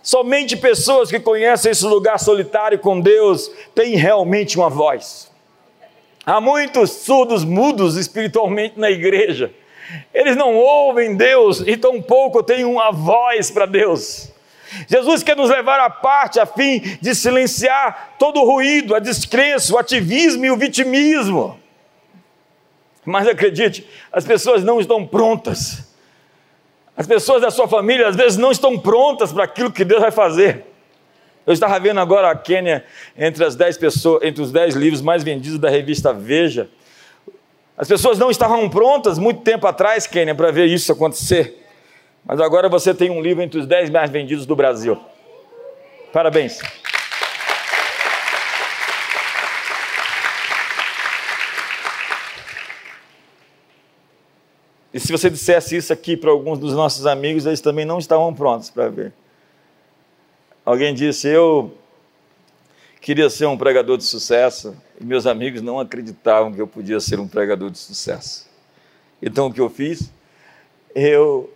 somente 0.00 0.56
pessoas 0.56 1.10
que 1.10 1.18
conhecem 1.18 1.72
esse 1.72 1.84
lugar 1.84 2.20
solitário 2.20 2.78
com 2.78 3.00
Deus 3.00 3.50
têm 3.74 3.96
realmente 3.96 4.56
uma 4.56 4.70
voz. 4.70 5.28
Há 6.24 6.40
muitos 6.40 6.92
surdos, 6.92 7.44
mudos 7.44 7.96
espiritualmente 7.96 8.78
na 8.78 8.88
igreja. 8.88 9.52
Eles 10.14 10.36
não 10.36 10.54
ouvem 10.54 11.16
Deus 11.16 11.60
e 11.66 11.76
tampouco 11.76 12.40
têm 12.40 12.64
uma 12.64 12.92
voz 12.92 13.50
para 13.50 13.66
Deus. 13.66 14.30
Jesus 14.86 15.24
quer 15.24 15.36
nos 15.36 15.50
levar 15.50 15.80
à 15.80 15.90
parte 15.90 16.38
a 16.38 16.46
fim 16.46 16.78
de 17.00 17.16
silenciar 17.16 18.14
todo 18.16 18.40
o 18.40 18.44
ruído, 18.44 18.94
a 18.94 19.00
descrença, 19.00 19.74
o 19.74 19.78
ativismo 19.78 20.44
e 20.44 20.50
o 20.52 20.56
vitimismo. 20.56 21.58
Mas 23.06 23.28
acredite, 23.28 23.86
as 24.12 24.24
pessoas 24.24 24.64
não 24.64 24.80
estão 24.80 25.06
prontas. 25.06 25.94
As 26.96 27.06
pessoas 27.06 27.40
da 27.40 27.50
sua 27.50 27.68
família 27.68 28.08
às 28.08 28.16
vezes 28.16 28.36
não 28.36 28.50
estão 28.50 28.76
prontas 28.76 29.32
para 29.32 29.44
aquilo 29.44 29.70
que 29.70 29.84
Deus 29.84 30.00
vai 30.00 30.10
fazer. 30.10 30.64
Eu 31.46 31.52
estava 31.52 31.78
vendo 31.78 32.00
agora 32.00 32.30
a 32.30 32.34
Quênia 32.34 32.84
entre 33.16 33.44
as 33.44 33.54
dez 33.54 33.78
pessoas, 33.78 34.24
entre 34.24 34.42
os 34.42 34.50
dez 34.50 34.74
livros 34.74 35.00
mais 35.00 35.22
vendidos 35.22 35.60
da 35.60 35.70
revista 35.70 36.12
Veja. 36.12 36.68
As 37.78 37.86
pessoas 37.86 38.18
não 38.18 38.30
estavam 38.30 38.68
prontas 38.68 39.18
muito 39.18 39.42
tempo 39.42 39.66
atrás, 39.66 40.06
Quênia, 40.06 40.34
para 40.34 40.50
ver 40.50 40.66
isso 40.66 40.90
acontecer. 40.90 41.62
Mas 42.24 42.40
agora 42.40 42.68
você 42.68 42.92
tem 42.92 43.10
um 43.10 43.20
livro 43.20 43.42
entre 43.44 43.60
os 43.60 43.66
dez 43.66 43.88
mais 43.88 44.10
vendidos 44.10 44.46
do 44.46 44.56
Brasil. 44.56 44.98
Parabéns. 46.12 46.58
E 54.96 54.98
se 54.98 55.12
você 55.12 55.28
dissesse 55.28 55.76
isso 55.76 55.92
aqui 55.92 56.16
para 56.16 56.30
alguns 56.30 56.58
dos 56.58 56.72
nossos 56.72 57.04
amigos, 57.04 57.44
eles 57.44 57.60
também 57.60 57.84
não 57.84 57.98
estavam 57.98 58.32
prontos 58.32 58.70
para 58.70 58.88
ver. 58.88 59.12
Alguém 60.64 60.94
disse: 60.94 61.28
Eu 61.28 61.76
queria 62.98 63.28
ser 63.28 63.44
um 63.44 63.58
pregador 63.58 63.98
de 63.98 64.04
sucesso, 64.04 64.74
e 64.98 65.04
meus 65.04 65.26
amigos 65.26 65.60
não 65.60 65.78
acreditavam 65.78 66.50
que 66.50 66.62
eu 66.62 66.66
podia 66.66 66.98
ser 66.98 67.20
um 67.20 67.28
pregador 67.28 67.68
de 67.68 67.76
sucesso. 67.76 68.48
Então 69.20 69.48
o 69.48 69.52
que 69.52 69.60
eu 69.60 69.68
fiz? 69.68 70.10
Eu 70.94 71.52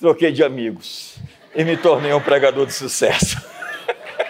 troquei 0.00 0.32
de 0.32 0.42
amigos 0.42 1.18
e 1.54 1.62
me 1.62 1.76
tornei 1.76 2.14
um 2.14 2.22
pregador 2.22 2.64
de 2.64 2.72
sucesso. 2.72 3.36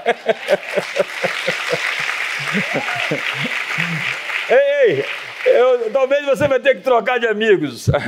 ei, 4.50 4.96
ei! 4.96 5.23
Eu, 5.46 5.90
talvez 5.92 6.24
você 6.24 6.48
vai 6.48 6.58
ter 6.58 6.76
que 6.76 6.82
trocar 6.82 7.18
de 7.18 7.26
amigos. 7.26 7.88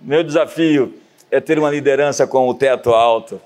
Meu 0.00 0.22
desafio 0.22 0.94
é 1.30 1.40
ter 1.40 1.58
uma 1.58 1.70
liderança 1.70 2.26
com 2.26 2.48
o 2.48 2.54
teto 2.54 2.90
alto, 2.90 3.40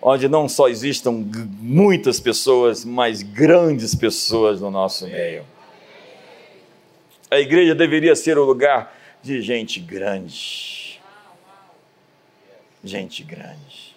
onde 0.00 0.28
não 0.28 0.48
só 0.48 0.68
existam 0.68 1.24
muitas 1.60 2.20
pessoas, 2.20 2.84
mas 2.84 3.22
grandes 3.22 3.94
pessoas 3.94 4.60
no 4.60 4.70
nosso 4.70 5.06
meio. 5.06 5.44
A 7.30 7.38
igreja 7.38 7.74
deveria 7.74 8.14
ser 8.14 8.38
o 8.38 8.44
lugar 8.44 8.96
de 9.22 9.40
gente 9.42 9.80
grande. 9.80 11.00
Gente 12.84 13.22
grande. 13.22 13.96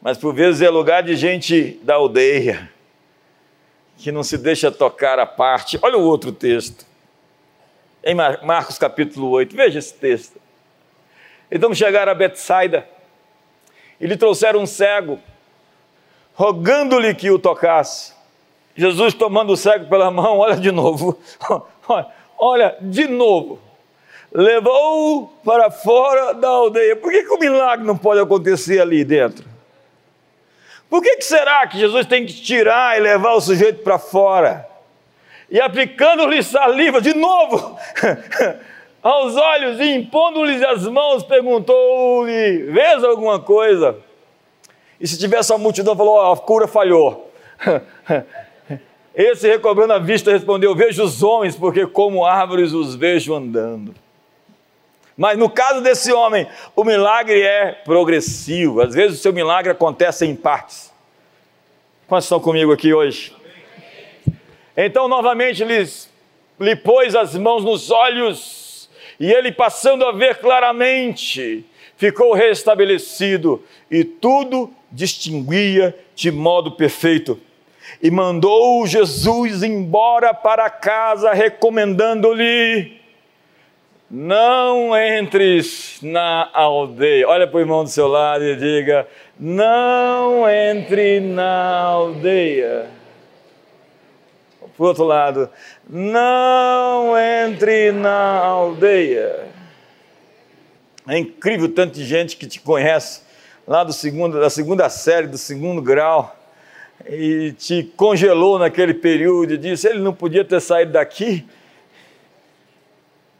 Mas 0.00 0.18
por 0.18 0.34
vezes 0.34 0.62
é 0.62 0.70
lugar 0.70 1.02
de 1.02 1.16
gente 1.16 1.80
da 1.82 1.94
aldeia, 1.94 2.70
que 3.98 4.12
não 4.12 4.22
se 4.22 4.38
deixa 4.38 4.70
tocar 4.70 5.18
a 5.18 5.26
parte. 5.26 5.78
Olha 5.82 5.98
o 5.98 6.02
outro 6.02 6.30
texto. 6.32 6.86
Em 8.02 8.14
Marcos 8.14 8.78
capítulo 8.78 9.28
8, 9.30 9.54
veja 9.54 9.80
esse 9.80 9.92
texto. 9.92 10.40
Então 11.50 11.74
chegaram 11.74 12.12
a 12.12 12.14
Betsaida 12.14 12.88
e 14.00 14.06
lhe 14.06 14.16
trouxeram 14.16 14.60
um 14.60 14.66
cego, 14.66 15.18
rogando-lhe 16.34 17.12
que 17.14 17.30
o 17.30 17.38
tocasse. 17.38 18.12
Jesus 18.76 19.12
tomando 19.14 19.52
o 19.52 19.56
cego 19.56 19.88
pela 19.88 20.10
mão, 20.10 20.38
olha 20.38 20.56
de 20.56 20.70
novo, 20.70 21.18
olha, 22.38 22.76
de 22.80 23.08
novo, 23.08 23.58
levou-o 24.32 25.26
para 25.44 25.68
fora 25.70 26.32
da 26.32 26.48
aldeia. 26.48 26.94
Por 26.94 27.10
que, 27.10 27.24
que 27.24 27.32
o 27.32 27.38
milagre 27.38 27.84
não 27.84 27.98
pode 27.98 28.20
acontecer 28.20 28.80
ali 28.80 29.04
dentro? 29.04 29.47
Por 30.88 31.02
que, 31.02 31.16
que 31.16 31.24
será 31.24 31.66
que 31.66 31.78
Jesus 31.78 32.06
tem 32.06 32.24
que 32.24 32.32
tirar 32.32 32.96
e 32.98 33.00
levar 33.00 33.34
o 33.34 33.40
sujeito 33.40 33.82
para 33.82 33.98
fora? 33.98 34.66
E 35.50 35.60
aplicando-lhe 35.60 36.42
saliva 36.42 37.00
de 37.00 37.14
novo 37.14 37.78
aos 39.02 39.36
olhos 39.36 39.80
e 39.80 39.94
impondo-lhes 39.94 40.62
as 40.62 40.86
mãos, 40.86 41.22
perguntou-lhe: 41.22 42.64
Vês 42.70 43.04
alguma 43.04 43.38
coisa? 43.38 43.96
E 45.00 45.06
se 45.06 45.18
tivesse 45.18 45.52
a 45.52 45.58
multidão, 45.58 45.96
falou: 45.96 46.16
oh, 46.16 46.32
a 46.32 46.36
cura 46.36 46.66
falhou. 46.66 47.30
Esse, 49.14 49.48
recobrando 49.48 49.92
a 49.92 49.98
vista, 49.98 50.30
respondeu: 50.30 50.74
Vejo 50.74 51.02
os 51.02 51.22
homens, 51.22 51.56
porque 51.56 51.86
como 51.86 52.24
árvores 52.24 52.72
os 52.72 52.94
vejo 52.94 53.34
andando. 53.34 53.94
Mas 55.18 55.36
no 55.36 55.50
caso 55.50 55.80
desse 55.80 56.12
homem, 56.12 56.46
o 56.76 56.84
milagre 56.84 57.42
é 57.42 57.72
progressivo. 57.72 58.80
Às 58.80 58.94
vezes 58.94 59.18
o 59.18 59.20
seu 59.20 59.32
milagre 59.32 59.72
acontece 59.72 60.24
em 60.24 60.36
partes. 60.36 60.92
Quantos 62.06 62.26
estão 62.26 62.38
comigo 62.38 62.72
aqui 62.72 62.94
hoje? 62.94 63.34
Então, 64.76 65.08
novamente, 65.08 65.64
lhes, 65.64 66.08
lhe 66.60 66.76
pôs 66.76 67.16
as 67.16 67.34
mãos 67.34 67.64
nos 67.64 67.90
olhos 67.90 68.88
e 69.18 69.32
ele, 69.32 69.50
passando 69.50 70.06
a 70.06 70.12
ver 70.12 70.38
claramente, 70.38 71.66
ficou 71.96 72.32
restabelecido 72.32 73.60
e 73.90 74.04
tudo 74.04 74.72
distinguia 74.92 75.98
de 76.14 76.30
modo 76.30 76.70
perfeito. 76.70 77.40
E 78.00 78.08
mandou 78.08 78.86
Jesus 78.86 79.64
embora 79.64 80.32
para 80.32 80.70
casa, 80.70 81.32
recomendando-lhe: 81.32 82.97
Não 84.10 84.96
entres 84.96 85.98
na 86.02 86.48
aldeia. 86.52 87.28
Olha 87.28 87.46
para 87.46 87.58
o 87.58 87.60
irmão 87.60 87.84
do 87.84 87.90
seu 87.90 88.08
lado 88.08 88.42
e 88.44 88.56
diga: 88.56 89.06
Não 89.38 90.48
entre 90.48 91.20
na 91.20 91.80
aldeia 91.82 92.98
o 94.78 94.84
outro 94.84 95.04
lado, 95.04 95.50
não 95.88 97.14
entre 97.18 97.90
na 97.90 98.36
aldeia. 98.38 99.48
É 101.08 101.18
incrível 101.18 101.68
tanto 101.68 101.94
de 101.94 102.04
gente 102.04 102.36
que 102.36 102.46
te 102.46 102.60
conhece 102.60 103.22
lá 103.66 103.82
do 103.82 103.92
segundo, 103.92 104.38
da 104.40 104.48
segunda 104.48 104.88
série, 104.88 105.26
do 105.26 105.38
segundo 105.38 105.82
grau, 105.82 106.36
e 107.06 107.52
te 107.58 107.82
congelou 107.96 108.58
naquele 108.58 108.94
período 108.94 109.54
e 109.54 109.58
disse: 109.58 109.88
ele 109.88 110.00
não 110.00 110.12
podia 110.12 110.44
ter 110.44 110.60
saído 110.60 110.92
daqui. 110.92 111.44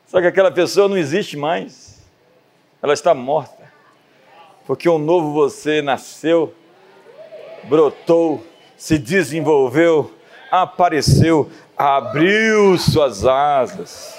Só 0.09 0.21
que 0.21 0.27
aquela 0.27 0.51
pessoa 0.51 0.89
não 0.89 0.97
existe 0.99 1.37
mais, 1.37 2.03
ela 2.83 2.93
está 2.93 3.15
morta, 3.15 3.73
porque 4.67 4.89
um 4.89 4.99
novo 4.99 5.33
você 5.33 5.81
nasceu, 5.81 6.53
brotou, 7.69 8.45
se 8.77 8.99
desenvolveu 8.99 10.19
apareceu, 10.51 11.51
abriu 11.77 12.77
suas 12.79 13.25
asas. 13.25 14.19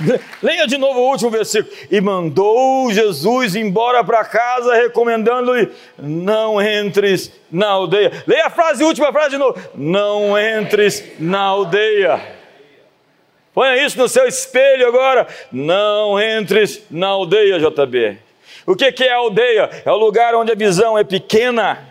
Leia 0.42 0.66
de 0.66 0.76
novo 0.76 1.00
o 1.00 1.10
último 1.10 1.30
versículo. 1.30 1.74
E 1.90 2.00
mandou 2.00 2.90
Jesus 2.92 3.56
embora 3.56 4.04
para 4.04 4.24
casa, 4.24 4.74
recomendando-lhe: 4.74 5.70
não 5.98 6.60
entres 6.60 7.32
na 7.50 7.68
aldeia. 7.68 8.12
Leia 8.26 8.46
a 8.46 8.50
frase, 8.50 8.84
última 8.84 9.12
frase 9.12 9.30
de 9.30 9.38
novo: 9.38 9.58
não 9.74 10.38
entres 10.38 11.02
na 11.18 11.40
aldeia. 11.40 12.36
Ponha 13.54 13.82
isso 13.82 13.96
no 13.96 14.08
seu 14.08 14.26
espelho 14.26 14.86
agora. 14.86 15.26
Não 15.50 16.20
entres 16.20 16.82
na 16.90 17.08
aldeia, 17.08 17.58
JB. 17.58 18.18
O 18.66 18.76
que 18.76 18.92
é 19.02 19.12
a 19.12 19.16
aldeia? 19.16 19.70
É 19.84 19.90
o 19.90 19.96
lugar 19.96 20.34
onde 20.34 20.52
a 20.52 20.56
visão 20.56 20.98
é 20.98 21.04
pequena. 21.04 21.88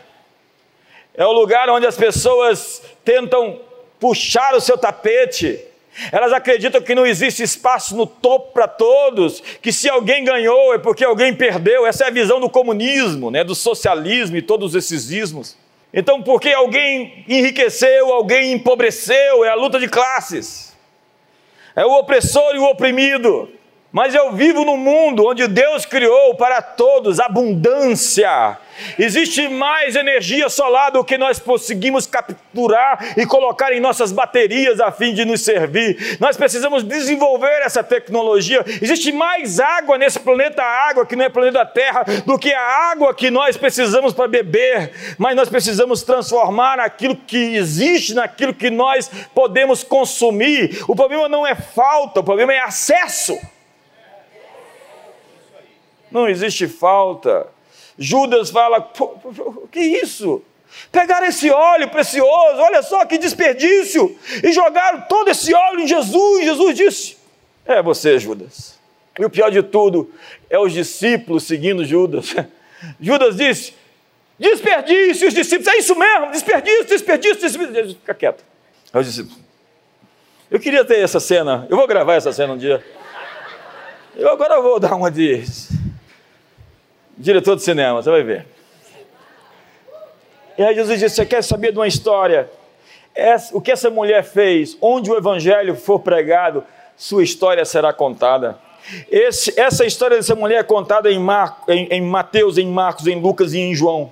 É 1.16 1.26
o 1.26 1.32
lugar 1.32 1.70
onde 1.70 1.88
as 1.88 1.96
pessoas 1.96 2.84
tentam 3.04 3.60
puxar 4.00 4.54
o 4.54 4.62
seu 4.62 4.78
tapete. 4.78 5.60
Elas 6.12 6.34
acreditam 6.34 6.82
que 6.82 6.96
não 6.96 7.06
existe 7.06 7.44
espaço 7.44 7.96
no 7.96 8.06
topo 8.06 8.54
para 8.54 8.68
todos, 8.68 9.42
que 9.62 9.72
se 9.72 9.90
alguém 9.90 10.24
ganhou 10.24 10.74
é 10.74 10.78
porque 10.78 11.04
alguém 11.04 11.34
perdeu. 11.34 11.86
Essa 11.86 12.06
é 12.06 12.08
a 12.08 12.12
visão 12.12 12.40
do 12.40 12.50
comunismo, 12.50 13.32
né, 13.32 13.44
do 13.44 13.56
socialismo 13.56 14.38
e 14.38 14.42
todos 14.42 14.76
esses 14.76 15.10
ismos. 15.10 15.58
Então, 15.94 16.22
porque 16.22 16.50
alguém 16.50 17.24
enriqueceu, 17.28 18.12
alguém 18.12 18.52
empobreceu, 18.52 19.46
é 19.46 19.50
a 19.50 19.56
luta 19.56 19.80
de 19.80 19.88
classes 19.88 20.76
é 21.76 21.86
o 21.86 22.00
opressor 22.00 22.56
e 22.56 22.60
o 22.60 22.66
oprimido. 22.66 23.50
Mas 23.96 24.14
eu 24.14 24.34
vivo 24.34 24.66
num 24.66 24.76
mundo 24.76 25.26
onde 25.26 25.48
Deus 25.48 25.86
criou 25.86 26.36
para 26.36 26.62
todos 26.62 27.18
abundância. 27.18 28.58
Existe 29.00 29.48
mais 29.48 29.96
energia 29.96 30.50
solar 30.50 30.92
do 30.92 31.02
que 31.02 31.18
nós 31.18 31.40
conseguimos 31.40 32.06
capturar 32.06 33.14
e 33.18 33.26
colocar 33.26 33.72
em 33.72 33.80
nossas 33.80 34.12
baterias 34.12 34.82
a 34.82 34.92
fim 34.92 35.14
de 35.14 35.24
nos 35.24 35.46
servir. 35.46 36.18
Nós 36.20 36.36
precisamos 36.36 36.84
desenvolver 36.84 37.62
essa 37.62 37.82
tecnologia. 37.82 38.66
Existe 38.82 39.14
mais 39.14 39.62
água 39.62 39.98
nesse 39.98 40.20
planeta 40.20 40.62
água, 40.62 41.06
que 41.06 41.16
não 41.16 41.24
é 41.24 41.30
planeta 41.30 41.66
Terra, 41.66 42.04
do 42.26 42.38
que 42.38 42.52
a 42.52 42.92
água 42.92 43.14
que 43.14 43.32
nós 43.32 43.56
precisamos 43.56 44.12
para 44.12 44.28
beber. 44.28 44.92
Mas 45.18 45.38
nós 45.38 45.48
precisamos 45.48 46.04
transformar 46.04 46.82
aquilo 46.82 47.16
que 47.16 47.56
existe 47.56 48.14
naquilo 48.14 48.54
que 48.54 48.70
nós 48.70 49.10
podemos 49.34 49.86
consumir. 49.86 50.84
O 50.86 50.98
problema 50.98 51.30
não 51.30 51.48
é 51.48 51.56
falta, 51.56 52.20
o 52.20 52.24
problema 52.26 52.52
é 52.52 52.60
acesso 52.60 53.40
não 56.16 56.30
existe 56.30 56.68
falta. 56.68 57.46
Judas 58.00 58.50
fala: 58.50 58.92
o 59.38 59.68
que 59.68 59.80
isso? 59.80 60.42
Pegaram 60.92 61.28
esse 61.28 61.50
óleo 61.50 61.90
precioso, 61.90 62.60
olha 62.60 62.82
só 62.82 63.06
que 63.06 63.18
desperdício, 63.18 64.18
e 64.44 64.52
jogaram 64.52 65.02
todo 65.02 65.30
esse 65.30 65.54
óleo 65.54 65.82
em 65.82 65.88
Jesus. 65.88 66.46
Jesus 66.46 66.78
disse: 66.78 67.18
É 67.66 67.84
você, 67.84 68.18
Judas. 68.18 68.80
E 69.18 69.24
o 69.24 69.30
pior 69.30 69.50
de 69.50 69.62
tudo 69.62 70.12
é 70.50 70.58
os 70.58 70.74
discípulos 70.74 71.44
seguindo 71.44 71.86
Judas. 71.86 72.34
Judas 73.00 73.36
disse: 73.36 73.74
Desperdício, 74.40 75.28
os 75.28 75.34
discípulos, 75.34 75.68
é 75.68 75.78
isso 75.78 75.96
mesmo, 75.96 76.32
desperdício, 76.32 76.86
desperdício, 76.86 77.42
desperdício. 77.42 77.98
Fica 78.00 78.14
quieto. 78.14 78.44
Aí 78.92 79.02
os 79.02 79.08
discípulos: 79.08 79.38
Eu 80.50 80.60
queria 80.60 80.84
ter 80.84 81.00
essa 81.00 81.20
cena, 81.20 81.68
eu 81.70 81.78
vou 81.78 81.88
gravar 81.88 82.16
essa 82.16 82.32
cena 82.32 82.54
um 82.54 82.58
dia. 82.58 82.84
Eu 84.18 84.30
agora 84.30 84.62
vou 84.62 84.80
dar 84.80 84.96
uma 84.96 85.12
de 85.12 85.44
diretor 87.18 87.56
de 87.56 87.64
cinema, 87.64 88.02
você 88.02 88.10
vai 88.10 88.24
ver. 88.24 88.46
E 90.58 90.64
aí 90.64 90.76
Jesus 90.76 91.00
disse: 91.00 91.16
Você 91.16 91.26
quer 91.26 91.44
saber 91.44 91.72
de 91.72 91.78
uma 91.78 91.88
história? 91.88 92.50
o 93.54 93.62
que 93.62 93.72
essa 93.72 93.90
mulher 93.90 94.26
fez, 94.26 94.78
onde 94.82 95.10
o 95.10 95.16
evangelho 95.16 95.74
for 95.74 96.00
pregado, 96.00 96.66
sua 96.98 97.24
história 97.24 97.64
será 97.64 97.94
contada. 97.94 98.60
Esse, 99.10 99.58
essa 99.60 99.86
história 99.86 100.18
dessa 100.18 100.36
mulher 100.36 100.60
é 100.60 100.64
contada 100.64 101.10
em, 101.10 101.18
Mar, 101.18 101.64
em, 101.68 101.88
em 101.90 102.02
Mateus, 102.02 102.58
em 102.58 102.68
Marcos, 102.68 103.08
em 103.08 103.20
Lucas 103.20 103.54
e 103.54 103.60
em 103.60 103.74
João. 103.74 104.12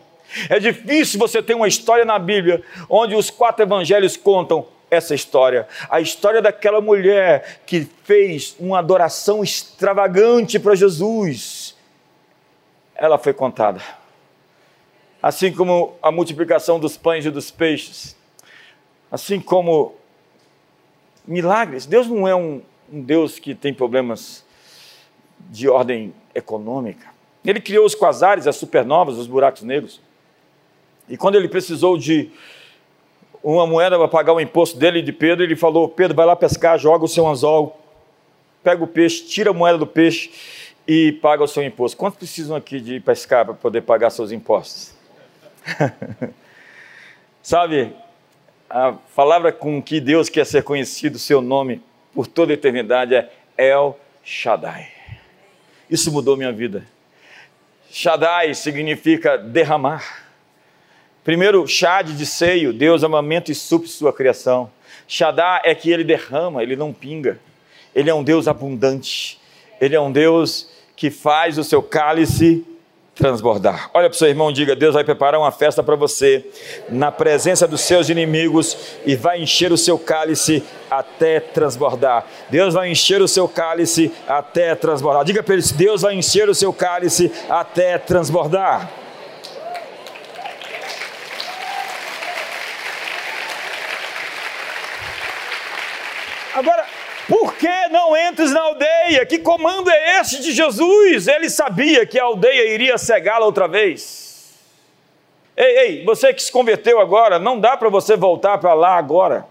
É 0.49 0.58
difícil 0.60 1.20
você 1.20 1.43
ter 1.43 1.54
uma 1.54 1.68
história 1.68 2.06
na 2.06 2.18
Bíblia 2.18 2.64
onde 2.89 3.14
os 3.14 3.30
quatro 3.30 3.64
evangelhos 3.64 4.18
contam 4.18 4.66
essa 4.89 5.14
história. 5.14 5.68
A 5.89 6.01
história 6.01 6.41
daquela 6.41 6.82
mulher 6.82 7.60
que 7.66 7.88
fez 8.04 8.56
uma 8.60 8.80
adoração 8.80 9.43
extravagante 9.43 10.58
para 10.58 10.76
Jesus 10.76 11.62
ela 13.06 13.18
foi 13.18 13.34
contada. 13.34 13.82
Assim 15.22 15.51
como 15.51 15.95
a 16.01 16.12
multiplicação 16.12 16.80
dos 16.80 16.97
pães 16.97 17.26
e 17.26 17.30
dos 17.30 17.51
peixes, 17.51 18.16
assim 19.12 19.39
como 19.39 19.95
milagres. 21.28 21.86
Deus 21.86 22.08
não 22.08 22.28
é 22.28 22.36
um 22.36 22.62
um 22.93 23.01
Deus 23.01 23.39
que 23.39 23.56
tem 23.56 23.74
problemas 23.74 24.45
de 25.39 25.68
ordem 25.68 26.14
econômica. 26.36 27.08
Ele 27.43 27.60
criou 27.60 27.86
os 27.86 27.95
quasares, 27.95 28.45
as 28.45 28.56
supernovas, 28.56 29.18
os 29.18 29.26
buracos 29.26 29.64
negros. 29.64 29.99
E 31.10 31.18
quando 31.18 31.36
ele 31.36 31.49
precisou 31.49 31.97
de 31.97 32.30
uma 33.43 33.66
moeda 33.66 33.97
para 33.97 34.08
pagar 34.08 34.34
o 34.34 34.39
imposto 34.39 34.78
dele 34.78 34.99
e 34.99 35.01
de 35.01 35.12
Pedro, 35.12 35.43
ele 35.43 35.56
falou: 35.56 35.89
Pedro, 35.89 36.16
vai 36.16 36.26
lá 36.26 36.36
pescar, 36.36 36.78
joga 36.78 37.04
o 37.04 37.08
seu 37.08 37.28
anzol, 37.28 37.82
pega 38.64 38.84
o 38.84 38.88
peixe, 38.88 39.26
tira 39.26 39.49
a 39.49 39.54
moeda 39.54 39.78
do 39.78 39.88
peixe 39.88 40.32
e 40.88 41.12
paga 41.14 41.44
o 41.44 41.48
seu 41.48 41.64
imposto. 41.64 41.98
Quantos 41.98 42.18
precisam 42.18 42.56
aqui 42.56 42.80
de 42.80 43.00
pescar 43.00 43.46
para 43.46 43.54
poder 43.54 43.82
pagar 43.82 44.10
seus 44.10 44.32
impostos? 44.32 44.94
Sabe, 47.42 47.94
a 48.70 48.94
palavra 49.16 49.52
com 49.52 49.82
que 49.82 50.00
Deus 50.00 50.30
quer 50.30 50.46
ser 50.46 50.64
conhecido, 50.64 51.20
seu 51.20 51.42
nome, 51.42 51.82
por 52.14 52.28
toda 52.28 52.54
a 52.54 52.56
eternidade 52.56 53.16
é 53.16 53.30
El 53.58 54.00
Shaddai. 54.24 54.88
Isso 55.90 56.12
mudou 56.12 56.38
minha 56.38 56.52
vida. 56.52 56.86
Shaddai 57.92 58.56
significa 58.56 59.38
derramar. 59.38 60.24
Primeiro, 61.24 61.68
Shad 61.68 62.08
de 62.08 62.26
seio, 62.26 62.74
Deus 62.74 63.04
amamento 63.04 63.52
e 63.52 63.56
supre 63.56 63.88
sua 63.88 64.12
criação. 64.12 64.72
Shaddai 65.08 65.62
é 65.64 65.76
que 65.76 65.92
ele 65.92 66.04
derrama, 66.04 66.64
ele 66.64 66.76
não 66.76 66.92
pinga. 66.92 67.40
Ele 67.94 68.10
é 68.10 68.14
um 68.14 68.24
Deus 68.24 68.48
abundante. 68.48 69.40
Ele 69.84 69.98
é 69.98 70.00
um 70.00 70.14
Deus 70.14 70.70
que 70.96 71.12
faz 71.12 71.58
o 71.58 71.64
seu 71.64 71.84
cálice 71.84 72.66
transbordar. 73.14 73.92
Olha 73.94 74.10
para 74.10 74.16
o 74.16 74.18
seu 74.18 74.30
irmão 74.30 74.50
e 74.50 74.54
diga: 74.54 74.78
Deus 74.78 74.94
vai 74.94 75.04
preparar 75.04 75.38
uma 75.38 75.52
festa 75.52 75.84
para 75.84 75.98
você, 75.98 76.46
na 76.88 77.12
presença 77.12 77.68
dos 77.68 77.82
seus 77.82 78.08
inimigos, 78.08 78.78
e 79.06 79.14
vai 79.14 79.42
encher 79.42 79.74
o 79.74 79.78
seu 79.78 80.00
cálice 80.00 80.64
até 80.90 81.42
transbordar. 81.42 82.26
Deus 82.50 82.74
vai 82.74 82.90
encher 82.90 83.22
o 83.22 83.28
seu 83.28 83.46
cálice 83.46 84.10
até 84.26 84.74
transbordar. 84.74 85.26
Diga 85.26 85.44
para 85.44 85.54
eles: 85.54 85.74
Deus 85.74 86.04
vai 86.04 86.16
encher 86.16 86.48
o 86.48 86.56
seu 86.56 86.72
cálice 86.72 87.30
até 87.50 87.98
transbordar. 87.98 88.90
Agora, 96.56 96.86
que 97.64 97.88
não 97.88 98.16
entres 98.18 98.51
na 98.51 98.59
aldeia? 98.59 99.26
Que 99.26 99.39
comando 99.39 99.89
é 99.89 100.20
esse 100.20 100.41
de 100.41 100.51
Jesus? 100.51 101.30
Ele 101.30 101.49
sabia 101.49 102.05
que 102.05 102.20
a 102.20 102.26
aldeia 102.26 102.74
iria 102.74 102.97
cegá-la 102.97 103.45
outra 103.45 103.70
vez. 103.70 104.53
Ei, 105.55 105.78
ei, 105.78 106.03
você 106.03 106.34
que 106.34 106.43
se 106.43 106.51
converteu 106.51 106.99
agora, 106.99 107.39
não 107.39 107.57
dá 107.57 107.78
para 107.78 107.88
você 107.88 108.18
voltar 108.18 108.57
para 108.57 108.74
lá 108.74 108.97
agora. 108.97 109.45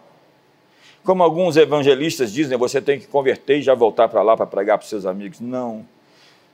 Como 1.03 1.23
alguns 1.23 1.57
evangelistas 1.57 2.31
dizem, 2.31 2.59
você 2.59 2.83
tem 2.83 3.01
que 3.01 3.07
converter 3.07 3.59
e 3.59 3.63
já 3.63 3.75
voltar 3.75 4.09
para 4.09 4.21
lá 4.21 4.37
para 4.37 4.47
pregar 4.47 4.77
para 4.77 4.87
seus 4.87 5.07
amigos. 5.07 5.41
Não. 5.41 5.87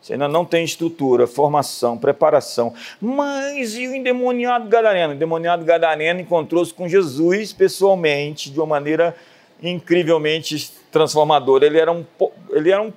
Você 0.01 0.13
ainda 0.13 0.29
não 0.29 0.45
tem 0.45 0.65
estrutura, 0.65 1.27
formação, 1.27 1.99
preparação. 1.99 2.73
Mas 3.01 3.75
e 3.75 3.89
o 3.89 3.95
endemoniado 3.97 4.69
gadareno? 4.69 5.13
O 5.13 5.17
endemoniado 5.17 5.65
gadareno 5.65 6.21
encontrou-se 6.21 6.73
com 6.73 6.89
Jesus 6.89 7.53
pessoalmente, 7.53 8.49
de 8.49 8.61
uma 8.61 8.67
maneira 8.67 9.17
incrivelmente 9.61 10.78
transformador. 10.91 11.63
Ele 11.63 11.79
era 11.79 11.93
um, 11.93 12.05
ele 12.51 12.71
era 12.71 12.83
um, 12.83 12.93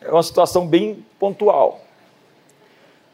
é 0.00 0.10
uma 0.10 0.22
situação 0.22 0.66
bem 0.66 1.04
pontual. 1.18 1.80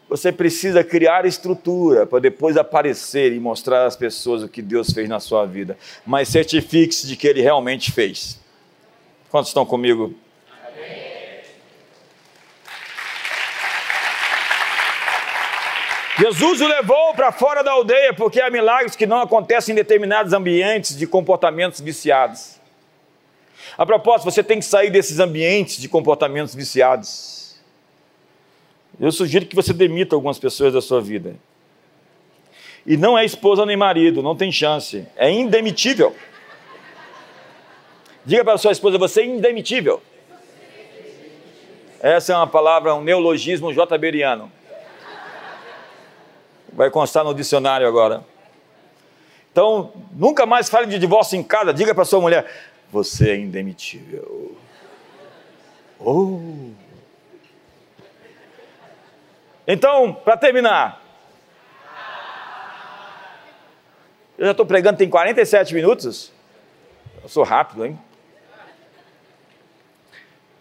Você 0.08 0.30
precisa 0.30 0.84
criar 0.84 1.24
estrutura 1.24 2.06
para 2.06 2.18
depois 2.18 2.58
aparecer 2.58 3.32
e 3.32 3.40
mostrar 3.40 3.86
às 3.86 3.96
pessoas 3.96 4.42
o 4.42 4.48
que 4.48 4.60
Deus 4.60 4.92
fez 4.92 5.08
na 5.08 5.18
sua 5.18 5.46
vida. 5.46 5.78
Mas 6.04 6.28
certifique-se 6.28 7.06
de 7.06 7.16
que 7.16 7.26
Ele 7.26 7.40
realmente 7.40 7.90
fez. 7.90 8.38
Quantos 9.30 9.48
estão 9.48 9.64
comigo? 9.64 10.14
Jesus 16.18 16.60
o 16.60 16.68
levou 16.68 17.14
para 17.14 17.32
fora 17.32 17.64
da 17.64 17.72
aldeia 17.72 18.12
porque 18.12 18.40
há 18.40 18.50
milagres 18.50 18.94
que 18.94 19.06
não 19.06 19.20
acontecem 19.20 19.72
em 19.72 19.76
determinados 19.76 20.32
ambientes 20.32 20.96
de 20.96 21.06
comportamentos 21.06 21.80
viciados. 21.80 22.60
A 23.76 23.86
propósito, 23.86 24.30
você 24.30 24.42
tem 24.42 24.58
que 24.58 24.64
sair 24.64 24.90
desses 24.90 25.18
ambientes 25.18 25.78
de 25.78 25.88
comportamentos 25.88 26.54
viciados. 26.54 27.56
Eu 29.00 29.10
sugiro 29.10 29.46
que 29.46 29.56
você 29.56 29.72
demita 29.72 30.14
algumas 30.14 30.38
pessoas 30.38 30.72
da 30.72 30.80
sua 30.80 31.00
vida. 31.00 31.34
E 32.86 32.96
não 32.96 33.16
é 33.16 33.24
esposa 33.24 33.64
nem 33.64 33.76
marido, 33.76 34.22
não 34.22 34.36
tem 34.36 34.50
chance. 34.50 35.06
É 35.16 35.30
indemitível. 35.30 36.14
Diga 38.24 38.44
para 38.44 38.58
sua 38.58 38.72
esposa, 38.72 38.98
você 38.98 39.22
é 39.22 39.26
indemitível. 39.26 40.02
Essa 42.00 42.32
é 42.32 42.36
uma 42.36 42.46
palavra, 42.46 42.94
um 42.94 43.02
neologismo 43.02 43.72
jberiano. 43.72 44.50
Vai 46.72 46.90
constar 46.90 47.24
no 47.24 47.34
dicionário 47.34 47.86
agora. 47.86 48.24
Então, 49.52 49.92
nunca 50.12 50.46
mais 50.46 50.68
fale 50.68 50.86
de 50.86 50.98
divórcio 50.98 51.36
em 51.38 51.42
casa. 51.42 51.72
Diga 51.72 51.94
para 51.94 52.04
sua 52.04 52.20
mulher: 52.20 52.71
você 52.92 53.30
é 53.30 53.36
indemitível. 53.36 54.54
Oh. 55.98 56.72
Então, 59.66 60.12
para 60.12 60.36
terminar, 60.36 61.02
eu 64.36 64.44
já 64.44 64.50
estou 64.50 64.66
pregando, 64.66 64.98
tem 64.98 65.08
47 65.08 65.72
minutos. 65.72 66.30
Eu 67.22 67.30
sou 67.30 67.44
rápido, 67.44 67.86
hein? 67.86 67.98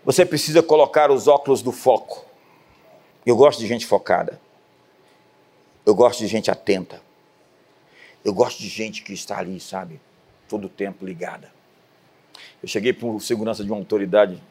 Você 0.05 0.25
precisa 0.25 0.63
colocar 0.63 1.11
os 1.11 1.27
óculos 1.27 1.61
do 1.61 1.73
foco. 1.73 2.25
Eu 3.25 3.35
gosto 3.35 3.59
de 3.59 3.67
gente 3.67 3.85
focada. 3.85 4.39
Eu 5.85 5.93
gosto 5.93 6.19
de 6.19 6.27
gente 6.27 6.49
atenta. 6.49 7.01
Eu 8.23 8.33
gosto 8.33 8.59
de 8.59 8.69
gente 8.69 9.03
que 9.03 9.11
está 9.11 9.39
ali, 9.39 9.59
sabe, 9.59 9.99
todo 10.47 10.65
o 10.65 10.69
tempo 10.69 11.05
ligada. 11.05 11.60
Eu 12.61 12.67
cheguei 12.67 12.93
para 12.93 13.07
o 13.07 13.19
segurança 13.19 13.63
de 13.63 13.69
uma 13.69 13.77
autoridade, 13.77 14.41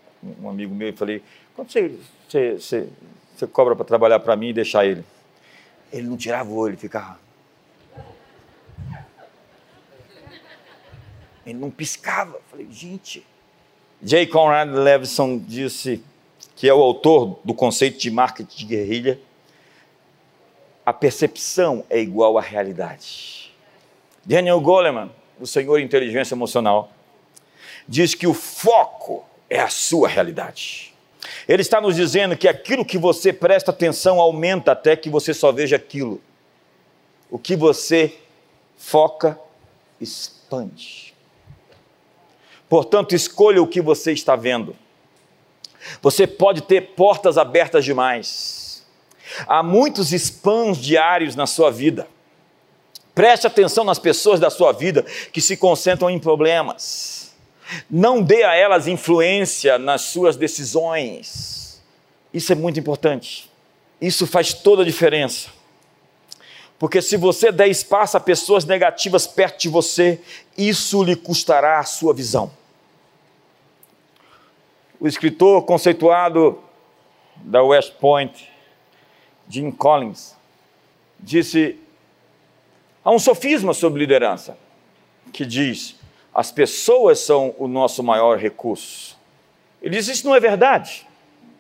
um 0.43 0.49
amigo 0.49 0.75
meu, 0.75 0.89
e 0.89 0.93
falei: 0.93 1.23
quanto 1.55 1.73
você, 1.73 1.99
você, 2.29 2.53
você, 2.55 2.89
você 3.37 3.47
cobra 3.47 3.75
para 3.77 3.85
trabalhar 3.85 4.21
para 4.21 4.37
mim 4.37 4.49
e 4.49 4.53
deixar 4.53 4.85
ele? 4.85 5.05
Ele 5.93 6.07
não 6.07 6.17
tirava 6.17 6.51
o 6.51 6.57
olho, 6.57 6.71
ele 6.71 6.77
ficava. 6.77 7.19
Ele 11.45 11.59
não 11.59 11.71
piscava. 11.71 12.37
Eu 12.37 12.43
falei, 12.51 12.69
gente. 12.71 13.27
J. 14.03 14.27
Conrad 14.27 14.71
Levison 14.71 15.39
disse 15.39 16.03
que 16.57 16.69
é 16.69 16.73
o 16.73 16.81
autor 16.81 17.39
do 17.45 17.53
conceito 17.53 17.99
de 17.99 18.11
marketing 18.11 18.57
de 18.57 18.65
guerrilha 18.65 19.21
a 20.85 20.93
percepção 20.93 21.85
é 21.89 22.01
igual 22.01 22.37
à 22.37 22.41
realidade. 22.41 23.55
Daniel 24.25 24.61
Goleman, 24.61 25.11
o 25.39 25.47
senhor 25.47 25.79
inteligência 25.79 26.35
emocional, 26.35 26.91
diz 27.89 28.15
que 28.15 28.27
o 28.27 28.35
foco 28.35 29.25
é 29.49 29.61
a 29.61 29.69
sua 29.69 30.09
realidade. 30.09 30.95
Ele 31.49 31.63
está 31.63 31.81
nos 31.81 31.97
dizendo 31.97 32.37
que 32.37 32.49
aquilo 32.49 32.85
que 32.85 32.99
você 32.99 33.33
presta 33.33 33.71
atenção 33.71 34.21
aumenta 34.21 34.73
até 34.73 34.97
que 34.97 35.11
você 35.11 35.35
só 35.35 35.53
veja 35.53 35.77
aquilo. 35.77 36.21
O 37.31 37.39
que 37.39 37.57
você 37.57 38.15
foca, 38.77 39.39
expande. 40.01 41.15
Portanto, 42.69 43.15
escolha 43.15 43.63
o 43.63 43.67
que 43.67 43.81
você 43.81 44.13
está 44.13 44.37
vendo. 44.37 44.77
Você 46.03 46.27
pode 46.27 46.63
ter 46.63 46.95
portas 46.95 47.37
abertas 47.37 47.85
demais 47.85 48.61
Há 49.47 49.63
muitos 49.63 50.13
spams 50.13 50.79
diários 50.79 51.37
na 51.37 51.47
sua 51.47 51.71
vida. 51.71 52.07
Preste 53.15 53.47
atenção 53.47 53.85
nas 53.85 53.99
pessoas 53.99 54.41
da 54.41 54.51
sua 54.51 54.73
vida 54.73 55.05
que 55.33 55.41
se 55.41 55.57
concentram 55.57 56.09
em 56.11 56.19
problemas. 56.19 57.30
Não 57.91 58.23
dê 58.23 58.43
a 58.43 58.55
elas 58.55 58.87
influência 58.87 59.79
nas 59.79 60.03
suas 60.03 60.37
decisões. 60.37 61.83
Isso 62.33 62.53
é 62.53 62.55
muito 62.55 62.79
importante. 62.79 63.51
Isso 64.01 64.27
faz 64.27 64.53
toda 64.55 64.83
a 64.83 64.85
diferença. 64.85 65.51
Porque 66.79 67.03
se 67.03 67.19
você 67.19 67.53
der 67.53 67.69
espaço 67.69 68.17
a 68.17 68.21
pessoas 68.21 68.65
negativas 68.65 69.27
perto 69.27 69.61
de 69.61 69.69
você, 69.69 70.19
isso 70.57 71.03
lhe 71.03 71.15
custará 71.15 71.79
a 71.79 71.85
sua 71.85 72.15
visão. 72.15 72.51
O 74.99 75.07
escritor 75.07 75.63
conceituado 75.65 76.59
da 77.37 77.63
West 77.63 77.93
Point, 78.01 78.51
Jim 79.47 79.71
Collins, 79.71 80.35
disse: 81.19 81.79
há 83.05 83.11
um 83.11 83.19
sofisma 83.19 83.75
sobre 83.75 84.01
liderança 84.01 84.57
que 85.35 85.45
diz: 85.45 85.97
as 86.35 86.53
pessoas 86.53 87.19
são 87.21 87.55
o 87.59 87.67
nosso 87.67 88.03
maior 88.03 88.39
recurso. 88.39 89.19
Ele 89.83 89.97
diz: 89.97 90.09
isso 90.09 90.27
não 90.27 90.35
é 90.35 90.41
verdade. 90.41 91.07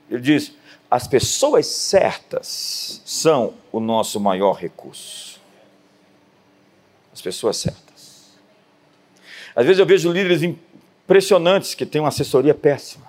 Ele 0.08 0.20
diz: 0.20 0.52
as 0.90 1.06
pessoas 1.06 1.66
certas 1.66 3.00
são 3.04 3.54
o 3.70 3.80
nosso 3.80 4.20
maior 4.20 4.52
recurso. 4.52 5.40
As 7.12 7.20
pessoas 7.20 7.56
certas. 7.56 8.38
Às 9.54 9.66
vezes 9.66 9.78
eu 9.78 9.86
vejo 9.86 10.12
líderes 10.12 10.42
impressionantes 10.42 11.74
que 11.74 11.84
têm 11.84 12.00
uma 12.00 12.08
assessoria 12.08 12.54
péssima. 12.54 13.06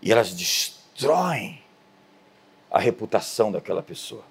E 0.00 0.10
elas 0.10 0.32
destroem 0.32 1.62
a 2.70 2.78
reputação 2.78 3.50
daquela 3.50 3.82
pessoa. 3.82 4.24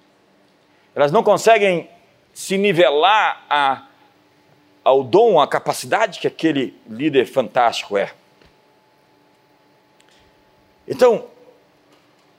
Elas 0.94 1.12
não 1.12 1.22
conseguem 1.22 1.88
se 2.32 2.56
nivelar 2.56 3.44
a, 3.48 3.86
ao 4.84 5.02
dom, 5.02 5.40
à 5.40 5.46
capacidade 5.46 6.18
que 6.18 6.26
aquele 6.26 6.74
líder 6.88 7.26
fantástico 7.26 7.96
é. 7.96 8.12
Então, 10.86 11.26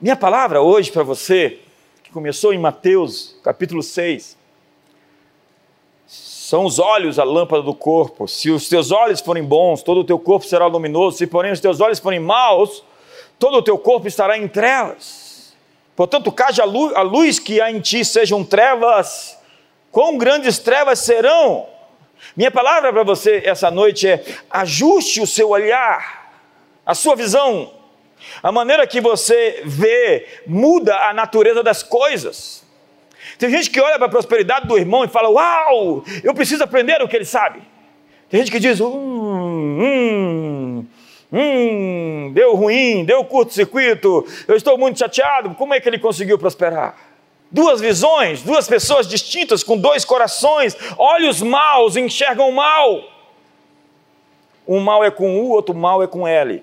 minha 0.00 0.16
palavra 0.16 0.60
hoje 0.60 0.90
para 0.90 1.02
você, 1.02 1.60
que 2.02 2.10
começou 2.10 2.52
em 2.52 2.58
Mateus 2.58 3.36
capítulo 3.42 3.82
6, 3.82 4.36
são 6.06 6.64
os 6.64 6.80
olhos 6.80 7.20
a 7.20 7.22
lâmpada 7.22 7.62
do 7.62 7.72
corpo. 7.72 8.26
Se 8.26 8.50
os 8.50 8.68
teus 8.68 8.90
olhos 8.90 9.20
forem 9.20 9.44
bons, 9.44 9.84
todo 9.84 10.00
o 10.00 10.04
teu 10.04 10.18
corpo 10.18 10.44
será 10.44 10.66
luminoso. 10.66 11.18
Se, 11.18 11.26
porém, 11.28 11.52
os 11.52 11.60
teus 11.60 11.80
olhos 11.80 12.00
forem 12.00 12.18
maus, 12.18 12.82
todo 13.38 13.58
o 13.58 13.62
teu 13.62 13.78
corpo 13.78 14.08
estará 14.08 14.36
em 14.36 14.48
trevas. 14.48 15.54
Portanto, 15.94 16.32
caja 16.32 16.64
a 16.64 17.02
luz, 17.02 17.38
que 17.38 17.60
há 17.60 17.70
em 17.70 17.78
ti 17.78 18.04
sejam 18.04 18.42
trevas, 18.42 19.38
quão 19.92 20.18
grandes 20.18 20.58
trevas 20.58 20.98
serão? 20.98 21.68
Minha 22.36 22.50
palavra 22.50 22.92
para 22.92 23.02
você 23.02 23.42
essa 23.44 23.70
noite 23.70 24.08
é: 24.08 24.24
ajuste 24.50 25.20
o 25.20 25.26
seu 25.26 25.50
olhar, 25.50 26.32
a 26.84 26.94
sua 26.94 27.16
visão, 27.16 27.72
a 28.42 28.52
maneira 28.52 28.86
que 28.86 29.00
você 29.00 29.62
vê 29.64 30.26
muda 30.46 30.96
a 31.08 31.12
natureza 31.12 31.62
das 31.62 31.82
coisas. 31.82 32.64
Tem 33.38 33.50
gente 33.50 33.70
que 33.70 33.80
olha 33.80 33.96
para 33.96 34.06
a 34.06 34.10
prosperidade 34.10 34.66
do 34.66 34.78
irmão 34.78 35.04
e 35.04 35.08
fala: 35.08 35.28
Uau, 35.28 36.04
eu 36.22 36.34
preciso 36.34 36.62
aprender 36.62 37.02
o 37.02 37.08
que 37.08 37.16
ele 37.16 37.24
sabe. 37.24 37.62
Tem 38.28 38.40
gente 38.40 38.52
que 38.52 38.60
diz: 38.60 38.80
Hum, 38.80 39.78
hum, 39.80 40.86
hum, 41.32 42.32
deu 42.32 42.54
ruim, 42.54 43.04
deu 43.04 43.24
curto-circuito, 43.24 44.26
eu 44.46 44.56
estou 44.56 44.78
muito 44.78 44.98
chateado. 44.98 45.54
Como 45.54 45.74
é 45.74 45.80
que 45.80 45.88
ele 45.88 45.98
conseguiu 45.98 46.38
prosperar? 46.38 47.09
Duas 47.50 47.80
visões, 47.80 48.42
duas 48.42 48.68
pessoas 48.68 49.08
distintas 49.08 49.64
com 49.64 49.76
dois 49.76 50.04
corações, 50.04 50.76
olhos 50.96 51.42
maus 51.42 51.96
enxergam 51.96 52.52
mal. 52.52 53.02
Um 54.66 54.78
mal 54.78 55.02
é 55.02 55.10
com 55.10 55.40
U, 55.40 55.50
outro 55.50 55.74
mal 55.74 56.02
é 56.02 56.06
com 56.06 56.28
L. 56.28 56.62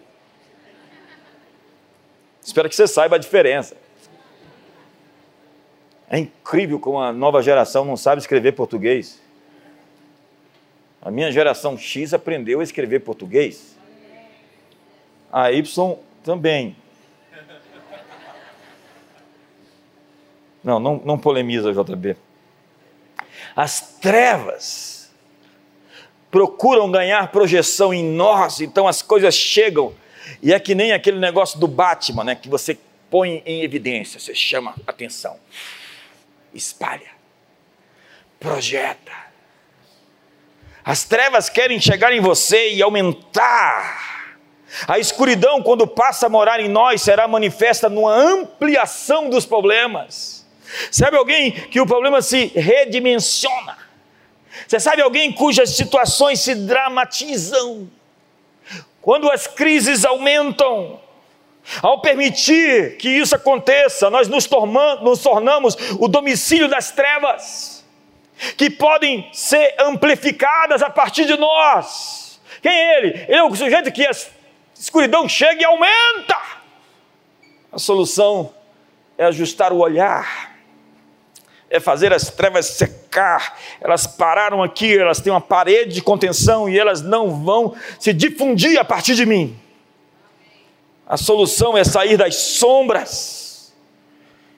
Espero 2.42 2.70
que 2.70 2.76
você 2.76 2.88
saiba 2.88 3.18
a 3.18 3.20
diferença. 3.20 3.76
É 6.10 6.18
incrível 6.18 6.80
como 6.80 7.02
a 7.02 7.12
nova 7.12 7.42
geração 7.42 7.84
não 7.84 7.98
sabe 7.98 8.22
escrever 8.22 8.54
português. 8.54 9.22
A 11.02 11.12
minha 11.12 11.30
geração 11.32 11.78
X 11.78 12.14
aprendeu 12.14 12.62
a 12.62 12.64
escrever 12.64 13.02
português. 13.02 13.76
A 15.30 15.52
Y 15.52 15.98
também. 16.24 16.76
Não, 20.64 20.80
não, 20.80 21.02
não 21.04 21.18
polemiza, 21.18 21.72
JB. 21.72 22.16
As 23.56 23.98
trevas 24.00 25.12
procuram 26.30 26.92
ganhar 26.92 27.32
projeção 27.32 27.94
em 27.94 28.04
nós, 28.04 28.60
então 28.60 28.88
as 28.88 29.02
coisas 29.02 29.34
chegam, 29.34 29.94
e 30.42 30.54
é 30.54 30.60
que 30.60 30.76
nem 30.76 30.92
aquele 30.92 31.20
negócio 31.20 31.60
do 31.60 31.68
Batman, 31.68 32.24
né, 32.24 32.36
que 32.36 32.50
você 32.50 32.78
põe 33.10 33.42
em 33.46 33.62
evidência, 33.62 34.20
você 34.20 34.36
chama 34.36 34.76
atenção 34.86 35.38
espalha, 36.58 37.12
projeta. 38.40 39.12
As 40.84 41.04
trevas 41.04 41.50
querem 41.50 41.80
chegar 41.80 42.14
em 42.14 42.20
você 42.20 42.74
e 42.74 42.82
aumentar. 42.82 44.36
A 44.88 45.00
escuridão, 45.00 45.62
quando 45.62 45.88
passa 45.88 46.26
a 46.26 46.30
morar 46.30 46.60
em 46.60 46.68
nós, 46.68 47.02
será 47.02 47.28
manifesta 47.28 47.90
numa 47.90 48.14
ampliação 48.14 49.30
dos 49.30 49.46
problemas. 49.46 50.37
Sabe 50.92 51.18
alguém 51.18 51.52
que 51.52 51.80
o 51.80 51.86
problema 51.86 52.22
se 52.22 52.48
redimensiona? 52.48 53.78
Você 54.68 54.80
sabe 54.80 55.02
alguém 55.02 55.32
cujas 55.32 55.72
situações 55.72 56.42
se 56.42 56.56
dramatizam? 56.56 57.90
Quando 59.02 59.32
as 59.32 59.48
crises 59.48 60.04
aumentam, 60.04 61.00
ao 61.82 62.02
permitir 62.02 62.98
que 62.98 63.10
isso 63.10 63.36
aconteça, 63.36 64.10
nós 64.10 64.28
nos, 64.28 64.46
tornamos, 64.46 65.04
nos 65.04 65.20
tornamos 65.22 65.78
o 66.00 66.08
domicílio 66.08 66.68
das 66.68 66.92
trevas, 66.92 67.86
que 68.56 68.70
podem 68.70 69.30
ser 69.34 69.76
amplificadas 69.80 70.82
a 70.82 70.90
partir 70.90 71.26
de 71.26 71.38
nós. 71.38 72.40
Quem 72.62 72.72
é 72.72 72.98
ele? 72.98 73.26
Ele 73.28 73.38
é 73.38 73.44
o 73.44 73.56
sujeito 73.56 73.92
que 73.92 74.06
a 74.06 74.12
escuridão 74.76 75.28
chega 75.28 75.62
e 75.62 75.66
aumenta. 75.66 76.38
A 77.72 77.80
solução 77.80 78.54
é 79.18 79.26
ajustar 79.26 79.74
o 79.74 79.80
olhar, 79.80 80.57
é 81.70 81.80
fazer 81.80 82.14
as 82.14 82.30
trevas 82.30 82.66
secar. 82.66 83.58
Elas 83.82 84.08
pararam 84.08 84.64
aqui, 84.64 84.98
elas 84.98 85.20
têm 85.20 85.32
uma 85.32 85.42
parede 85.42 85.94
de 85.94 86.02
contenção 86.02 86.70
e 86.70 86.80
elas 86.80 87.02
não 87.02 87.44
vão 87.44 87.76
se 88.00 88.14
difundir 88.14 88.80
a 88.80 88.86
partir 88.86 89.16
de 89.16 89.26
mim. 89.26 89.58
A 91.06 91.18
solução 91.18 91.78
é 91.78 91.84
sair 91.84 92.18
das 92.18 92.36
sombras. 92.36 93.74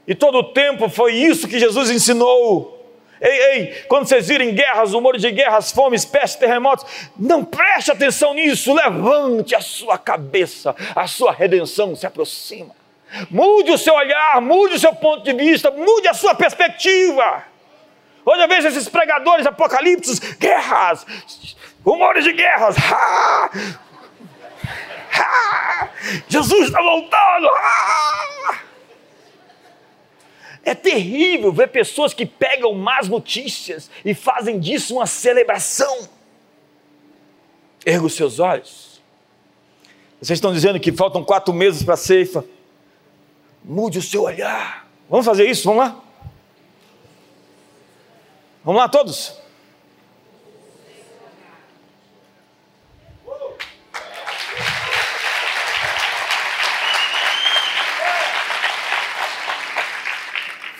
E 0.07 0.15
todo 0.15 0.39
o 0.39 0.43
tempo 0.43 0.89
foi 0.89 1.13
isso 1.13 1.47
que 1.47 1.59
Jesus 1.59 1.91
ensinou. 1.91 2.77
Ei, 3.21 3.29
ei, 3.29 3.67
quando 3.87 4.07
vocês 4.07 4.27
virem 4.27 4.55
guerras, 4.55 4.93
rumores 4.93 5.21
de 5.21 5.29
guerras, 5.29 5.71
fomes, 5.71 6.05
pestes, 6.05 6.39
terremotos, 6.39 6.85
não 7.17 7.43
preste 7.43 7.91
atenção 7.91 8.33
nisso, 8.33 8.73
levante 8.73 9.53
a 9.53 9.61
sua 9.61 9.97
cabeça, 9.97 10.73
a 10.95 11.05
sua 11.05 11.33
redenção 11.33 11.95
se 11.95 12.07
aproxima. 12.07 12.78
Mude 13.29 13.71
o 13.71 13.77
seu 13.77 13.93
olhar, 13.93 14.41
mude 14.41 14.75
o 14.75 14.79
seu 14.79 14.93
ponto 14.93 15.23
de 15.23 15.33
vista, 15.33 15.71
mude 15.71 16.07
a 16.07 16.13
sua 16.13 16.35
perspectiva. 16.35 17.43
Hoje 18.25 18.41
eu 18.41 18.47
vejo 18.47 18.67
esses 18.67 18.87
pregadores 18.87 19.45
apocalípticos, 19.45 20.19
guerras, 20.19 21.05
rumores 21.83 22.23
de 22.23 22.33
guerras, 22.33 22.75
ah, 22.93 23.49
ah, 25.15 25.89
Jesus 26.27 26.67
está 26.67 26.81
voltando! 26.81 27.47
Ah! 27.57 28.59
É 30.63 30.75
terrível 30.75 31.51
ver 31.51 31.69
pessoas 31.69 32.13
que 32.13 32.25
pegam 32.25 32.73
más 32.73 33.07
notícias 33.07 33.89
e 34.05 34.13
fazem 34.13 34.59
disso 34.59 34.95
uma 34.95 35.07
celebração. 35.07 36.07
Erga 37.85 38.05
os 38.05 38.13
seus 38.13 38.39
olhos. 38.39 39.01
Vocês 40.21 40.37
estão 40.37 40.53
dizendo 40.53 40.79
que 40.79 40.91
faltam 40.91 41.23
quatro 41.23 41.53
meses 41.53 41.81
para 41.81 41.93
a 41.93 41.97
ceifa. 41.97 42.45
Mude 43.63 43.99
o 43.99 44.01
seu 44.01 44.23
olhar. 44.23 44.87
Vamos 45.09 45.25
fazer 45.25 45.45
isso? 45.45 45.65
Vamos 45.65 45.85
lá? 45.85 45.99
Vamos 48.63 48.81
lá, 48.81 48.89
todos? 48.89 49.39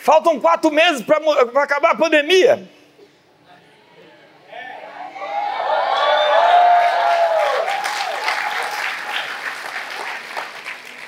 Faltam 0.02 0.40
quatro 0.40 0.70
meses 0.70 1.02
para 1.02 1.62
acabar 1.62 1.92
a 1.92 1.96
pandemia. 1.96 2.68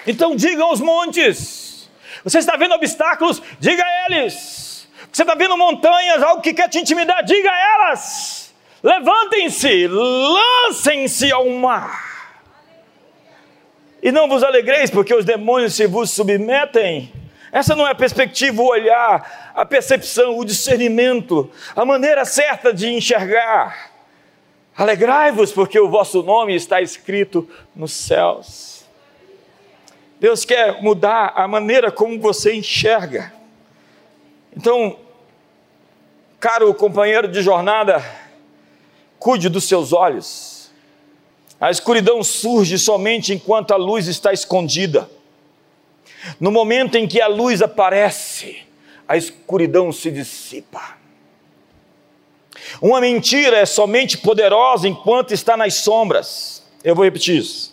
Então 0.07 0.37
digam 0.37 0.71
os 0.73 0.81
montes. 0.81 1.62
Você 2.25 2.39
está 2.39 2.57
vendo 2.57 2.75
obstáculos? 2.75 3.43
Diga 3.59 3.83
a 3.85 4.07
eles. 4.07 4.89
Você 5.13 5.23
está 5.23 5.35
vendo 5.35 5.57
montanhas, 5.57 6.23
algo 6.23 6.41
que 6.41 6.55
quer 6.55 6.69
te 6.69 6.79
intimidar? 6.79 7.23
Diga 7.25 7.51
a 7.51 7.75
elas. 7.75 8.55
Levantem-se, 8.83 9.87
lancem-se 9.87 11.31
ao 11.31 11.49
mar. 11.51 12.13
E 14.03 14.11
não 14.11 14.29
vos 14.29 14.43
alegreis, 14.43 14.91
porque 14.91 15.15
os 15.15 15.25
demônios 15.25 15.75
se 15.75 15.87
vos 15.87 16.11
submetem. 16.11 17.13
Essa 17.53 17.77
não 17.77 17.87
é 17.87 17.91
a 17.91 17.95
perspectiva, 17.95 18.63
o 18.63 18.67
olhar, 18.67 19.53
a 19.55 19.65
percepção, 19.67 20.39
o 20.39 20.45
discernimento, 20.45 21.51
a 21.77 21.85
maneira 21.85 22.25
certa 22.25 22.73
de 22.73 22.89
enxergar. 22.89 23.93
Alegrai-vos, 24.75 25.53
porque 25.53 25.79
o 25.79 25.91
vosso 25.91 26.23
nome 26.23 26.55
está 26.55 26.81
escrito 26.81 27.49
nos 27.77 27.93
céus. 27.93 28.72
Deus 30.23 30.45
quer 30.45 30.81
mudar 30.81 31.33
a 31.35 31.49
maneira 31.49 31.91
como 31.91 32.21
você 32.21 32.55
enxerga. 32.55 33.35
Então, 34.57 34.97
caro 36.39 36.73
companheiro 36.75 37.27
de 37.27 37.43
jornada, 37.43 38.01
cuide 39.19 39.49
dos 39.49 39.65
seus 39.65 39.93
olhos. 39.93 40.71
A 41.61 41.73
escuridão 41.73 42.23
surge 42.23 42.79
somente 42.79 43.35
enquanto 43.35 43.73
a 43.73 43.77
luz 43.77 44.07
está 44.07 44.33
escondida. 44.33 45.11
No 46.39 46.53
momento 46.53 46.95
em 46.95 47.09
que 47.09 47.21
a 47.21 47.27
luz 47.27 47.61
aparece, 47.61 48.59
a 49.09 49.17
escuridão 49.17 49.91
se 49.91 50.09
dissipa. 50.09 50.99
Uma 52.81 53.01
mentira 53.01 53.57
é 53.57 53.67
somente 53.67 54.19
poderosa 54.19 54.87
enquanto 54.87 55.35
está 55.35 55.57
nas 55.57 55.75
sombras. 55.75 56.63
Eu 56.85 56.95
vou 56.95 57.05
repetir 57.05 57.39
isso. 57.39 57.72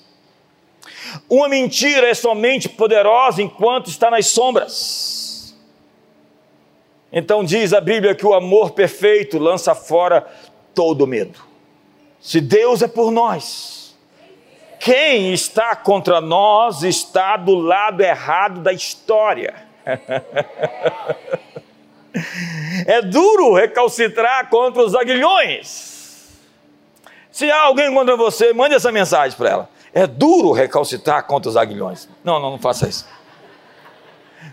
Uma 1.29 1.47
mentira 1.47 2.09
é 2.09 2.13
somente 2.13 2.67
poderosa 2.67 3.41
enquanto 3.41 3.89
está 3.89 4.11
nas 4.11 4.27
sombras. 4.27 5.19
Então 7.11 7.43
diz 7.43 7.73
a 7.73 7.81
Bíblia 7.81 8.13
que 8.13 8.25
o 8.25 8.33
amor 8.33 8.71
perfeito 8.71 9.37
lança 9.37 9.73
fora 9.73 10.27
todo 10.73 11.07
medo. 11.07 11.39
Se 12.19 12.39
Deus 12.39 12.81
é 12.81 12.87
por 12.87 13.11
nós, 13.11 13.97
quem 14.79 15.33
está 15.33 15.75
contra 15.75 16.21
nós 16.21 16.83
está 16.83 17.35
do 17.35 17.55
lado 17.55 18.01
errado 18.01 18.61
da 18.61 18.71
história. 18.71 19.55
é 22.85 23.01
duro 23.01 23.53
recalcitrar 23.53 24.49
contra 24.49 24.83
os 24.83 24.95
aguilhões. 24.95 26.29
Se 27.31 27.49
há 27.49 27.63
alguém 27.63 27.93
contra 27.93 28.15
você, 28.15 28.53
mande 28.53 28.75
essa 28.75 28.91
mensagem 28.91 29.37
para 29.37 29.49
ela. 29.49 29.69
É 29.99 30.07
duro 30.07 30.53
recalcitrar 30.53 31.27
contra 31.27 31.49
os 31.49 31.57
aguilhões. 31.57 32.07
Não, 32.23 32.39
não, 32.39 32.51
não 32.51 32.57
faça 32.57 32.87
isso. 32.87 33.05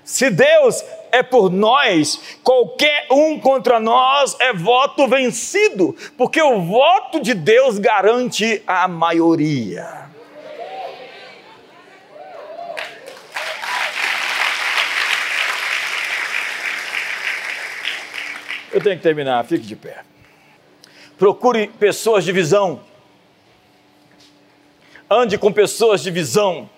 Se 0.02 0.28
Deus 0.28 0.84
é 1.12 1.22
por 1.22 1.52
nós, 1.52 2.20
qualquer 2.42 3.06
um 3.12 3.38
contra 3.38 3.78
nós 3.78 4.36
é 4.40 4.52
voto 4.52 5.06
vencido, 5.06 5.94
porque 6.18 6.42
o 6.42 6.62
voto 6.62 7.20
de 7.20 7.32
Deus 7.32 7.78
garante 7.78 8.60
a 8.66 8.88
maioria. 8.88 10.10
Eu 18.72 18.82
tenho 18.82 18.96
que 18.96 19.02
terminar, 19.04 19.44
fique 19.44 19.64
de 19.64 19.76
pé. 19.76 20.02
Procure 21.16 21.68
pessoas 21.68 22.24
de 22.24 22.32
visão. 22.32 22.80
Ande 25.08 25.38
com 25.38 25.52
pessoas 25.52 26.02
de 26.02 26.10
visão. 26.10 26.68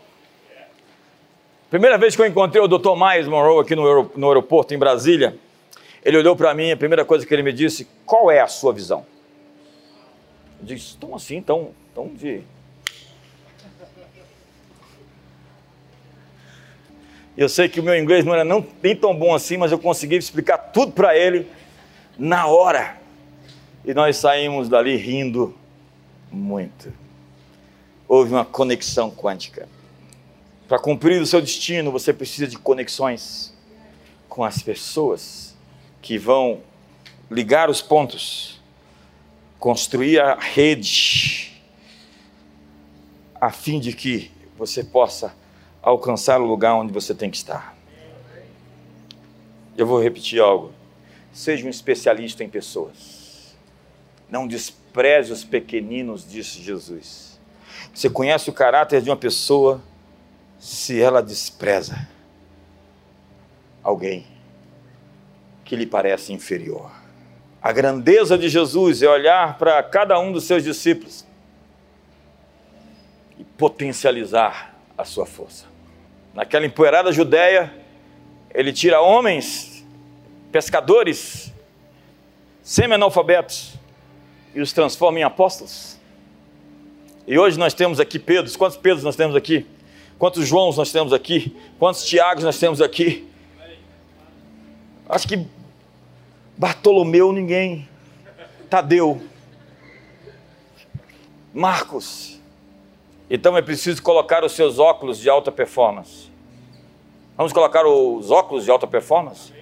Primeira 1.71 1.97
vez 1.97 2.15
que 2.15 2.21
eu 2.21 2.27
encontrei 2.27 2.63
o 2.63 2.69
Dr. 2.69 2.95
Miles 2.95 3.27
Monroe 3.27 3.63
aqui 3.63 3.75
no, 3.75 4.29
aeroporto 4.29 4.75
em 4.75 4.79
Brasília, 4.79 5.35
ele 6.05 6.19
olhou 6.19 6.37
para 6.37 6.53
mim, 6.53 6.71
a 6.71 6.77
primeira 6.77 7.07
coisa 7.07 7.27
que 7.27 7.35
ele 7.35 7.43
me 7.43 7.53
disse, 7.53 7.89
qual 8.05 8.31
é 8.31 8.41
a 8.41 8.47
sua 8.47 8.73
visão? 8.73 9.07
Eu 10.61 10.67
disse, 10.67 10.97
tão 10.99 11.15
assim, 11.15 11.41
tão, 11.41 11.71
tão 11.95 12.09
de... 12.09 12.43
Eu 17.35 17.49
sei 17.49 17.69
que 17.69 17.81
o 17.81 17.83
meu 17.83 17.97
inglês 17.97 18.27
não 18.27 18.35
era 18.35 18.45
não, 18.45 18.67
nem 18.83 18.95
tão 18.95 19.17
bom 19.17 19.35
assim, 19.35 19.57
mas 19.57 19.73
eu 19.73 19.79
consegui 19.79 20.17
explicar 20.17 20.59
tudo 20.59 20.93
para 20.93 21.17
ele 21.17 21.47
na 22.19 22.47
hora. 22.47 22.99
E 23.85 23.95
nós 23.95 24.17
saímos 24.19 24.69
dali 24.69 24.97
rindo 24.97 25.55
muito. 26.31 26.93
Houve 28.09 28.33
uma 28.33 28.45
conexão 28.45 29.11
quântica. 29.11 29.69
Para 30.67 30.79
cumprir 30.79 31.21
o 31.21 31.27
seu 31.27 31.41
destino, 31.41 31.93
você 31.93 32.13
precisa 32.13 32.47
de 32.47 32.59
conexões 32.59 33.55
com 34.29 34.43
as 34.43 34.63
pessoas 34.63 35.55
que 36.01 36.17
vão 36.17 36.63
ligar 37.31 37.69
os 37.69 37.83
pontos, 37.83 38.61
construir 39.59 40.21
a 40.21 40.35
rede, 40.35 41.61
a 43.35 43.51
fim 43.51 43.79
de 43.79 43.93
que 43.93 44.31
você 44.57 44.83
possa 44.83 45.35
alcançar 45.83 46.41
o 46.41 46.47
lugar 46.47 46.75
onde 46.75 46.93
você 46.93 47.15
tem 47.15 47.31
que 47.31 47.37
estar. 47.37 47.77
Eu 49.77 49.87
vou 49.87 50.03
repetir 50.03 50.41
algo. 50.41 50.73
Seja 51.33 51.67
um 51.67 51.71
especialista 51.71 52.43
em 52.43 52.49
pessoas. 52.49 53.57
Não 54.29 54.47
despreze 54.47 55.33
os 55.33 55.45
pequeninos, 55.45 56.29
disse 56.29 56.61
Jesus. 56.63 57.38
Você 57.95 58.09
conhece 58.09 58.51
o 58.51 58.53
caráter 58.53 59.03
de 59.03 59.11
uma 59.11 59.17
pessoa 59.17 59.83
se 60.59 61.01
ela 61.01 61.23
despreza 61.23 62.09
alguém 63.83 64.27
que 65.65 65.77
lhe 65.77 65.87
parece 65.87 66.33
inferior. 66.33 66.91
A 67.61 67.73
grandeza 67.73 68.39
de 68.39 68.49
Jesus 68.49 69.03
é 69.03 69.09
olhar 69.09 69.59
para 69.59 69.83
cada 69.83 70.19
um 70.19 70.33
dos 70.33 70.45
seus 70.45 70.63
discípulos 70.63 71.27
e 73.39 73.45
potencializar 73.45 74.75
a 74.97 75.05
sua 75.05 75.27
força. 75.27 75.67
Naquela 76.33 76.65
empoeirada 76.65 77.13
Judéia, 77.13 77.73
ele 78.55 78.73
tira 78.73 79.01
homens, 79.01 79.85
pescadores, 80.51 81.53
semi-analfabetos, 82.63 83.75
e 84.55 84.61
os 84.61 84.73
transforma 84.73 85.19
em 85.21 85.23
apóstolos. 85.23 85.98
E 87.29 87.39
hoje 87.39 87.59
nós 87.59 87.75
temos 87.75 88.01
aqui 88.01 88.19
Pedros. 88.19 88.57
Quantos 88.57 88.79
Pedros 88.79 89.05
nós 89.05 89.15
temos 89.15 89.37
aqui? 89.37 89.67
Quantos 90.19 90.49
Joãos 90.49 90.79
nós 90.79 90.91
temos 90.91 91.13
aqui? 91.13 91.55
Quantos 91.79 92.03
Tiagos 92.07 92.43
nós 92.43 92.59
temos 92.59 92.81
aqui? 92.81 93.29
Acho 95.07 95.29
que 95.29 95.47
Bartolomeu 96.57 97.31
ninguém. 97.31 97.87
Tadeu. 98.71 99.21
Marcos. 101.53 102.41
Então 103.29 103.55
é 103.59 103.61
preciso 103.61 104.03
colocar 104.03 104.43
os 104.43 104.53
seus 104.53 104.79
óculos 104.79 105.19
de 105.19 105.29
alta 105.29 105.53
performance. 105.53 106.31
Vamos 107.37 107.53
colocar 107.53 107.87
os 107.87 108.31
óculos 108.31 108.65
de 108.65 108.71
alta 108.71 108.87
performance? 108.87 109.53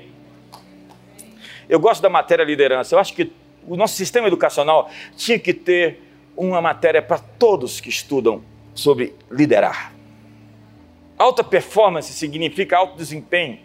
Eu 1.68 1.80
gosto 1.80 2.00
da 2.00 2.08
matéria 2.08 2.44
liderança. 2.44 2.94
Eu 2.94 3.00
acho 3.00 3.12
que 3.12 3.32
o 3.66 3.76
nosso 3.76 3.96
sistema 3.96 4.28
educacional 4.28 4.88
tinha 5.16 5.36
que 5.36 5.52
ter 5.52 6.05
uma 6.36 6.60
matéria 6.60 7.00
para 7.00 7.18
todos 7.18 7.80
que 7.80 7.88
estudam 7.88 8.42
sobre 8.74 9.14
liderar. 9.30 9.92
Alta 11.18 11.42
performance 11.42 12.12
significa 12.12 12.76
alto 12.76 12.96
desempenho. 12.96 13.58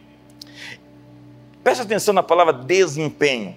Presta 1.64 1.84
atenção 1.84 2.14
na 2.14 2.24
palavra 2.24 2.54
desempenho. 2.54 3.56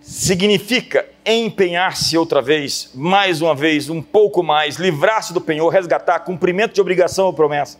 Significa 0.00 1.06
empenhar-se 1.24 2.16
outra 2.16 2.40
vez, 2.42 2.90
mais 2.94 3.40
uma 3.40 3.54
vez, 3.54 3.88
um 3.88 4.02
pouco 4.02 4.42
mais, 4.42 4.76
livrar-se 4.76 5.32
do 5.32 5.40
penhor, 5.40 5.68
resgatar, 5.72 6.20
cumprimento 6.20 6.74
de 6.74 6.80
obrigação 6.80 7.26
ou 7.26 7.32
promessa. 7.32 7.78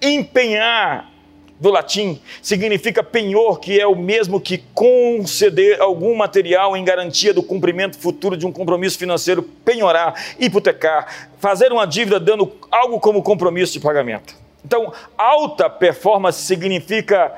Empenhar 0.00 1.10
do 1.58 1.70
latim, 1.70 2.20
significa 2.42 3.02
penhor, 3.02 3.58
que 3.58 3.80
é 3.80 3.86
o 3.86 3.96
mesmo 3.96 4.40
que 4.40 4.58
conceder 4.74 5.80
algum 5.80 6.14
material 6.14 6.76
em 6.76 6.84
garantia 6.84 7.32
do 7.32 7.42
cumprimento 7.42 7.98
futuro 7.98 8.36
de 8.36 8.46
um 8.46 8.52
compromisso 8.52 8.98
financeiro, 8.98 9.42
penhorar, 9.42 10.14
hipotecar, 10.38 11.30
fazer 11.38 11.72
uma 11.72 11.86
dívida 11.86 12.20
dando 12.20 12.52
algo 12.70 13.00
como 13.00 13.22
compromisso 13.22 13.72
de 13.72 13.80
pagamento. 13.80 14.34
Então, 14.64 14.92
alta 15.16 15.70
performance 15.70 16.42
significa 16.42 17.32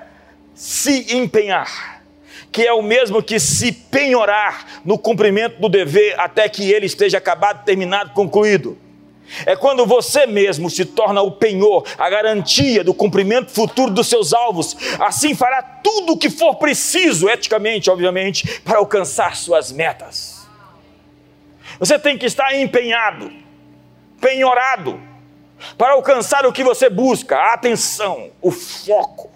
se 0.55 1.14
empenhar, 1.14 2.03
que 2.51 2.66
é 2.66 2.73
o 2.73 2.83
mesmo 2.83 3.23
que 3.23 3.39
se 3.39 3.71
penhorar 3.71 4.81
no 4.85 4.99
cumprimento 4.99 5.61
do 5.61 5.69
dever 5.69 6.19
até 6.19 6.49
que 6.49 6.73
ele 6.73 6.87
esteja 6.87 7.19
acabado, 7.19 7.64
terminado, 7.64 8.12
concluído. 8.12 8.77
É 9.45 9.55
quando 9.55 9.87
você 9.87 10.26
mesmo 10.26 10.70
se 10.70 10.85
torna 10.85 11.20
o 11.22 11.31
penhor, 11.31 11.85
a 11.99 12.09
garantia 12.09 12.83
do 12.83 12.95
cumprimento 12.95 13.51
futuro 13.51 13.93
dos 13.93 14.09
seus 14.09 14.33
alvos. 14.33 14.76
Assim 14.99 15.35
fará 15.35 15.62
tudo 15.62 16.14
o 16.14 16.18
que 16.18 16.31
for 16.31 16.57
preciso, 16.57 17.29
eticamente, 17.29 17.91
obviamente, 17.91 18.61
para 18.61 18.79
alcançar 18.79 19.37
suas 19.37 19.70
metas. 19.70 20.47
Você 21.79 21.99
tem 21.99 22.16
que 22.18 22.26
estar 22.26 22.55
empenhado, 22.55 23.31
penhorado, 24.20 25.01
para 25.76 25.93
alcançar 25.93 26.47
o 26.47 26.53
que 26.53 26.64
você 26.64 26.89
busca, 26.89 27.37
a 27.37 27.55
atenção, 27.55 28.31
o 28.41 28.51
foco, 28.51 29.31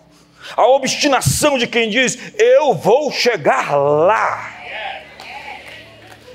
a 0.56 0.66
obstinação 0.66 1.58
de 1.58 1.66
quem 1.66 1.88
diz: 1.90 2.18
Eu 2.38 2.74
vou 2.74 3.10
chegar 3.12 3.74
lá. 3.76 4.58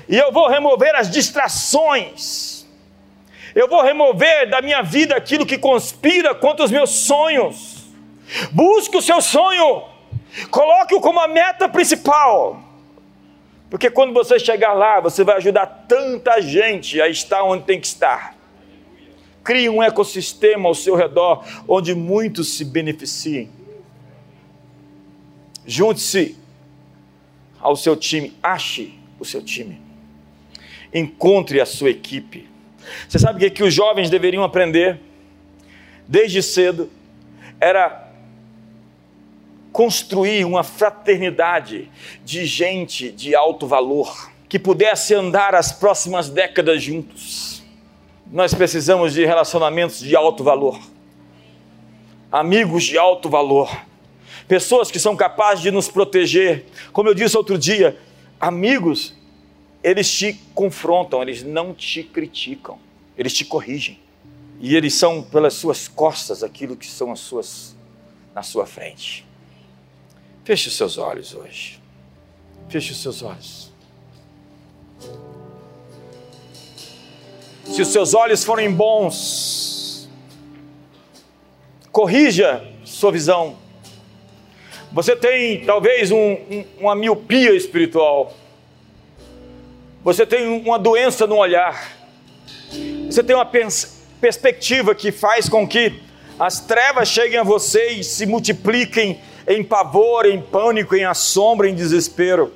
E 0.08 0.16
eu 0.16 0.32
vou 0.32 0.48
remover 0.48 0.94
as 0.94 1.10
distrações 1.10 2.57
eu 3.54 3.68
vou 3.68 3.82
remover 3.82 4.48
da 4.48 4.60
minha 4.60 4.82
vida 4.82 5.16
aquilo 5.16 5.46
que 5.46 5.58
conspira 5.58 6.34
contra 6.34 6.64
os 6.64 6.70
meus 6.70 6.90
sonhos. 6.90 7.78
Busque 8.52 8.96
o 8.96 9.02
seu 9.02 9.20
sonho, 9.20 9.84
coloque-o 10.50 11.00
como 11.00 11.20
a 11.20 11.28
meta 11.28 11.68
principal. 11.68 12.62
Porque 13.70 13.90
quando 13.90 14.14
você 14.14 14.38
chegar 14.38 14.72
lá, 14.72 15.00
você 15.00 15.22
vai 15.24 15.36
ajudar 15.36 15.66
tanta 15.88 16.40
gente 16.40 17.00
a 17.00 17.08
estar 17.08 17.42
onde 17.42 17.64
tem 17.64 17.80
que 17.80 17.86
estar. 17.86 18.34
Crie 19.44 19.68
um 19.68 19.82
ecossistema 19.82 20.68
ao 20.68 20.74
seu 20.74 20.94
redor 20.94 21.44
onde 21.66 21.94
muitos 21.94 22.56
se 22.56 22.64
beneficiem. 22.64 23.50
Junte-se 25.66 26.36
ao 27.60 27.76
seu 27.76 27.96
time, 27.96 28.36
ache 28.42 28.98
o 29.18 29.24
seu 29.24 29.42
time. 29.42 29.80
Encontre 30.92 31.60
a 31.60 31.66
sua 31.66 31.90
equipe. 31.90 32.48
Você 33.08 33.18
sabe 33.18 33.36
o 33.36 33.40
que, 33.40 33.50
que 33.50 33.62
os 33.62 33.72
jovens 33.72 34.10
deveriam 34.10 34.42
aprender 34.42 35.00
desde 36.06 36.42
cedo? 36.42 36.90
Era 37.60 38.08
construir 39.72 40.44
uma 40.44 40.62
fraternidade 40.62 41.90
de 42.24 42.46
gente 42.46 43.10
de 43.10 43.34
alto 43.34 43.66
valor. 43.66 44.30
que 44.48 44.58
pudesse 44.58 45.14
andar 45.14 45.54
as 45.54 45.72
próximas 45.72 46.30
décadas 46.30 46.82
juntos. 46.82 47.62
Nós 48.32 48.54
precisamos 48.54 49.12
de 49.12 49.24
relacionamentos 49.24 50.00
de 50.00 50.16
alto 50.16 50.42
valor, 50.42 50.80
amigos 52.32 52.84
de 52.84 52.96
alto 52.96 53.28
valor, 53.28 53.70
pessoas 54.46 54.90
que 54.90 54.98
são 54.98 55.14
capazes 55.14 55.62
de 55.62 55.70
nos 55.70 55.88
proteger. 55.88 56.64
Como 56.92 57.08
eu 57.08 57.14
disse 57.14 57.36
outro 57.36 57.58
dia, 57.58 57.98
amigos, 58.40 59.14
eles 59.82 60.10
te 60.10 60.34
confrontam, 60.54 61.22
eles 61.22 61.42
não 61.42 61.72
te 61.72 62.02
criticam, 62.02 62.78
eles 63.16 63.32
te 63.32 63.44
corrigem. 63.44 63.98
E 64.60 64.74
eles 64.74 64.94
são 64.94 65.22
pelas 65.22 65.54
suas 65.54 65.86
costas 65.86 66.42
aquilo 66.42 66.76
que 66.76 66.86
são 66.86 67.12
as 67.12 67.20
suas 67.20 67.76
na 68.34 68.42
sua 68.42 68.66
frente. 68.66 69.24
Feche 70.44 70.68
os 70.68 70.76
seus 70.76 70.98
olhos 70.98 71.34
hoje. 71.34 71.80
Feche 72.68 72.92
os 72.92 73.02
seus 73.02 73.22
olhos. 73.22 73.72
Se 77.64 77.82
os 77.82 77.88
seus 77.88 78.14
olhos 78.14 78.42
forem 78.42 78.72
bons, 78.72 80.08
corrija 81.92 82.66
sua 82.84 83.12
visão. 83.12 83.56
Você 84.92 85.14
tem 85.14 85.64
talvez 85.64 86.10
um, 86.10 86.16
um, 86.16 86.64
uma 86.80 86.94
miopia 86.94 87.54
espiritual. 87.54 88.34
Você 90.04 90.24
tem 90.24 90.46
uma 90.46 90.78
doença 90.78 91.26
no 91.26 91.36
olhar. 91.36 91.92
Você 93.06 93.22
tem 93.22 93.34
uma 93.34 93.46
pers 93.46 93.98
perspectiva 94.20 94.96
que 94.96 95.12
faz 95.12 95.48
com 95.48 95.66
que 95.66 96.02
as 96.38 96.60
trevas 96.60 97.08
cheguem 97.08 97.38
a 97.38 97.44
você 97.44 97.90
e 97.90 98.04
se 98.04 98.26
multipliquem 98.26 99.20
em 99.46 99.62
pavor, 99.62 100.26
em 100.26 100.40
pânico, 100.40 100.96
em 100.96 101.04
assombro, 101.04 101.68
em 101.68 101.74
desespero. 101.74 102.52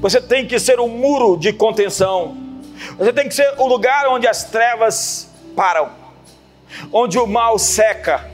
Você 0.00 0.20
tem 0.20 0.46
que 0.46 0.58
ser 0.58 0.78
um 0.78 0.88
muro 0.88 1.36
de 1.36 1.52
contenção. 1.52 2.36
Você 2.98 3.12
tem 3.12 3.28
que 3.28 3.34
ser 3.34 3.54
o 3.58 3.66
lugar 3.66 4.06
onde 4.08 4.28
as 4.28 4.44
trevas 4.44 5.30
param, 5.54 5.90
onde 6.92 7.18
o 7.18 7.26
mal 7.26 7.58
seca, 7.58 8.30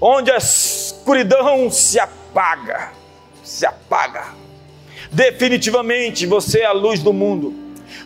onde 0.00 0.30
a 0.30 0.36
escuridão 0.36 1.70
se 1.70 1.98
apaga, 1.98 2.92
se 3.42 3.64
apaga. 3.66 4.45
Definitivamente 5.10 6.26
você 6.26 6.60
é 6.60 6.66
a 6.66 6.72
luz 6.72 7.00
do 7.00 7.12
mundo. 7.12 7.54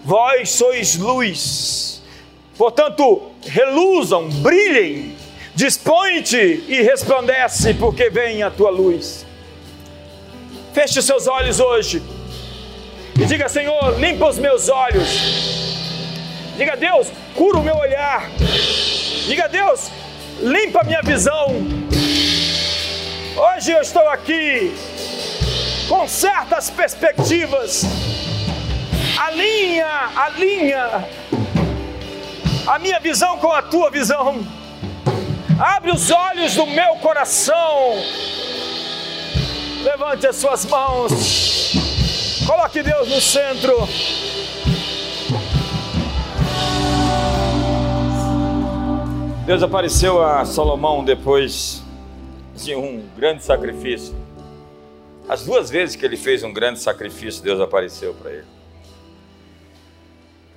Vós 0.04 0.50
sois 0.50 0.96
luz. 0.96 2.02
Portanto, 2.56 3.30
reluzam, 3.42 4.28
brilhem, 4.28 5.16
dispõe-te 5.54 6.64
e 6.68 6.82
resplandece, 6.82 7.74
porque 7.74 8.10
vem 8.10 8.42
a 8.42 8.50
tua 8.50 8.70
luz. 8.70 9.24
Feche 10.72 11.02
seus 11.02 11.26
olhos 11.26 11.58
hoje 11.58 12.02
e 13.18 13.24
diga: 13.24 13.48
Senhor, 13.48 13.98
limpa 13.98 14.28
os 14.28 14.38
meus 14.38 14.68
olhos. 14.68 15.08
Diga: 16.56 16.76
Deus, 16.76 17.08
cura 17.34 17.58
o 17.58 17.62
meu 17.62 17.76
olhar. 17.76 18.30
Diga: 19.26 19.48
Deus, 19.48 19.90
limpa 20.40 20.80
a 20.80 20.84
minha 20.84 21.02
visão. 21.02 21.46
Hoje 23.36 23.72
eu 23.72 23.80
estou 23.80 24.06
aqui 24.08 24.72
com 25.90 26.06
certas 26.06 26.70
perspectivas. 26.70 27.82
Alinha, 29.18 29.88
alinha 30.14 31.04
a 32.64 32.78
minha 32.78 33.00
visão 33.00 33.36
com 33.38 33.50
a 33.50 33.60
tua 33.60 33.90
visão. 33.90 34.40
Abre 35.58 35.90
os 35.90 36.08
olhos 36.12 36.54
do 36.54 36.64
meu 36.64 36.94
coração. 37.02 37.96
Levante 39.82 40.28
as 40.28 40.36
suas 40.36 40.64
mãos. 40.64 41.72
Coloque 42.46 42.84
Deus 42.84 43.08
no 43.08 43.20
centro. 43.20 43.76
Deus 49.44 49.62
apareceu 49.64 50.24
a 50.24 50.44
Salomão 50.44 51.04
depois 51.04 51.82
de 52.54 52.76
um 52.76 53.02
grande 53.16 53.42
sacrifício. 53.42 54.19
As 55.30 55.44
duas 55.44 55.70
vezes 55.70 55.94
que 55.94 56.04
ele 56.04 56.16
fez 56.16 56.42
um 56.42 56.52
grande 56.52 56.80
sacrifício, 56.80 57.40
Deus 57.40 57.60
apareceu 57.60 58.12
para 58.14 58.32
ele. 58.32 58.46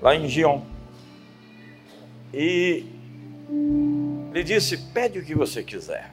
Lá 0.02 0.16
em 0.16 0.28
Gion. 0.28 0.64
E 2.34 2.84
ele 4.34 4.44
disse: 4.44 4.78
Pede 4.92 5.20
o 5.20 5.24
que 5.24 5.36
você 5.36 5.62
quiser. 5.62 6.12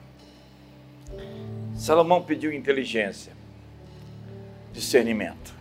Salomão 1.74 2.22
pediu 2.22 2.52
inteligência, 2.52 3.32
discernimento 4.74 5.58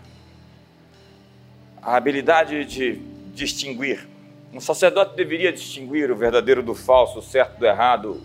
a 1.82 1.96
habilidade 1.96 2.66
de 2.66 2.96
distinguir. 3.34 4.06
Um 4.52 4.60
sacerdote 4.60 5.16
deveria 5.16 5.54
distinguir 5.54 6.12
o 6.12 6.16
verdadeiro 6.16 6.62
do 6.62 6.76
falso, 6.76 7.20
o 7.20 7.22
certo 7.22 7.58
do 7.58 7.66
errado, 7.66 8.22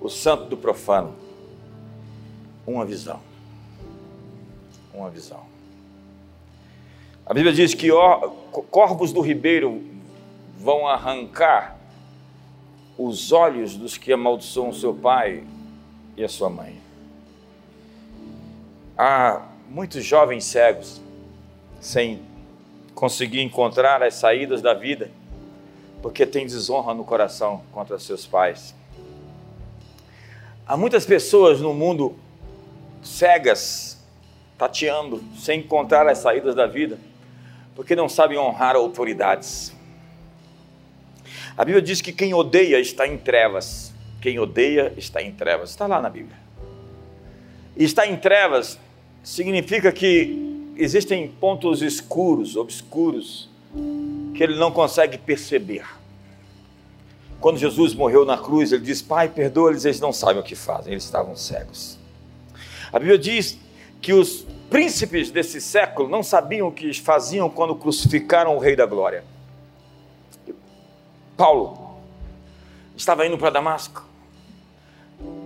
o 0.00 0.08
santo 0.08 0.46
do 0.46 0.56
profano. 0.56 1.14
Uma 2.66 2.84
visão. 2.84 3.27
Uma 4.98 5.10
visão. 5.10 5.42
A 7.24 7.32
Bíblia 7.32 7.54
diz 7.54 7.72
que 7.72 7.88
corvos 8.68 9.12
do 9.12 9.20
ribeiro 9.20 9.80
vão 10.58 10.88
arrancar 10.88 11.76
os 12.98 13.30
olhos 13.30 13.76
dos 13.76 13.96
que 13.96 14.12
amaldiçoam 14.12 14.72
seu 14.72 14.92
pai 14.92 15.44
e 16.16 16.24
a 16.24 16.28
sua 16.28 16.50
mãe. 16.50 16.80
Há 18.96 19.46
muitos 19.68 20.04
jovens 20.04 20.44
cegos 20.44 21.00
sem 21.80 22.20
conseguir 22.92 23.40
encontrar 23.40 24.02
as 24.02 24.14
saídas 24.14 24.60
da 24.60 24.74
vida, 24.74 25.12
porque 26.02 26.26
tem 26.26 26.44
desonra 26.44 26.92
no 26.92 27.04
coração 27.04 27.62
contra 27.70 28.00
seus 28.00 28.26
pais. 28.26 28.74
Há 30.66 30.76
muitas 30.76 31.06
pessoas 31.06 31.60
no 31.60 31.72
mundo 31.72 32.16
cegas, 33.00 33.97
tateando, 34.58 35.22
sem 35.38 35.60
encontrar 35.60 36.06
as 36.08 36.18
saídas 36.18 36.54
da 36.54 36.66
vida, 36.66 36.98
porque 37.76 37.94
não 37.94 38.08
sabem 38.08 38.36
honrar 38.36 38.74
autoridades. 38.74 39.72
A 41.56 41.64
Bíblia 41.64 41.80
diz 41.80 42.00
que 42.00 42.12
quem 42.12 42.34
odeia 42.34 42.78
está 42.80 43.06
em 43.06 43.16
trevas. 43.16 43.92
Quem 44.20 44.38
odeia 44.38 44.92
está 44.96 45.22
em 45.22 45.32
trevas. 45.32 45.70
Está 45.70 45.86
lá 45.86 46.02
na 46.02 46.10
Bíblia. 46.10 46.36
E 47.76 47.84
está 47.84 48.06
em 48.06 48.16
trevas 48.16 48.78
significa 49.22 49.92
que 49.92 50.72
existem 50.76 51.28
pontos 51.28 51.82
escuros, 51.82 52.56
obscuros, 52.56 53.48
que 54.34 54.42
ele 54.42 54.56
não 54.56 54.72
consegue 54.72 55.18
perceber. 55.18 55.84
Quando 57.40 57.58
Jesus 57.58 57.94
morreu 57.94 58.24
na 58.24 58.36
cruz, 58.38 58.72
ele 58.72 58.84
diz: 58.84 59.00
Pai, 59.02 59.28
perdoa-lhes, 59.28 59.84
eles 59.84 60.00
não 60.00 60.12
sabem 60.12 60.40
o 60.40 60.44
que 60.44 60.56
fazem, 60.56 60.92
eles 60.92 61.04
estavam 61.04 61.36
cegos. 61.36 61.98
A 62.92 62.98
Bíblia 62.98 63.18
diz 63.18 63.58
que 64.00 64.12
os 64.12 64.46
príncipes 64.70 65.30
desse 65.30 65.60
século 65.60 66.08
não 66.08 66.22
sabiam 66.22 66.68
o 66.68 66.72
que 66.72 66.92
faziam 66.94 67.48
quando 67.48 67.74
crucificaram 67.74 68.56
o 68.56 68.58
Rei 68.58 68.76
da 68.76 68.86
Glória. 68.86 69.24
Paulo 71.36 71.96
estava 72.96 73.26
indo 73.26 73.38
para 73.38 73.50
Damasco 73.50 74.04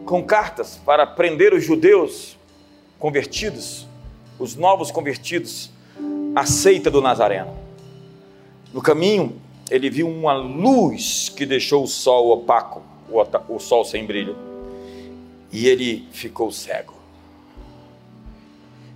com 0.04 0.22
cartas 0.24 0.80
para 0.84 1.06
prender 1.06 1.54
os 1.54 1.64
judeus 1.64 2.36
convertidos 2.98 3.86
os 4.42 4.56
novos 4.56 4.90
convertidos 4.90 5.70
à 6.34 6.44
seita 6.44 6.90
do 6.90 7.00
Nazareno. 7.00 7.56
No 8.72 8.82
caminho, 8.82 9.40
ele 9.70 9.88
viu 9.88 10.08
uma 10.08 10.32
luz 10.32 11.28
que 11.28 11.46
deixou 11.46 11.84
o 11.84 11.86
sol 11.86 12.30
opaco, 12.30 12.82
o 13.48 13.58
sol 13.60 13.84
sem 13.84 14.04
brilho, 14.04 14.36
e 15.52 15.68
ele 15.68 16.08
ficou 16.10 16.50
cego. 16.50 16.94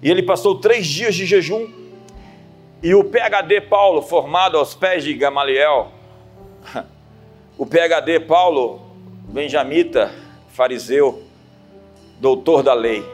E 0.03 0.11
ele 0.11 0.23
passou 0.23 0.57
três 0.57 0.87
dias 0.87 1.15
de 1.15 1.27
jejum, 1.27 1.71
e 2.83 2.95
o 2.95 3.05
PhD 3.05 3.61
Paulo, 3.63 4.03
formado 4.03 4.57
aos 4.59 4.75
pés 4.75 5.03
de 5.03 5.15
Gamaliel, 5.15 5.91
o 7.57 7.67
PhD 7.67 8.21
Paulo, 8.21 8.81
benjamita, 9.29 10.15
fariseu, 10.49 11.23
doutor 12.21 12.63
da 12.63 12.75
lei, 12.75 13.05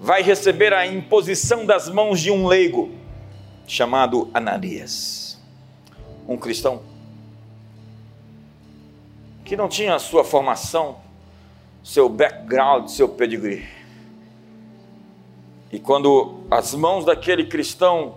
vai 0.00 0.22
receber 0.22 0.72
a 0.72 0.86
imposição 0.86 1.64
das 1.64 1.88
mãos 1.88 2.20
de 2.20 2.30
um 2.30 2.46
leigo 2.46 2.92
chamado 3.66 4.28
Ananias, 4.34 5.40
um 6.28 6.36
cristão 6.36 6.94
que 9.44 9.56
não 9.56 9.68
tinha 9.68 9.94
a 9.94 9.98
sua 9.98 10.24
formação, 10.24 10.96
seu 11.82 12.08
background, 12.08 12.88
seu 12.88 13.08
pedigree. 13.08 13.73
E 15.74 15.80
quando 15.80 16.44
as 16.48 16.72
mãos 16.72 17.04
daquele 17.04 17.46
cristão 17.46 18.14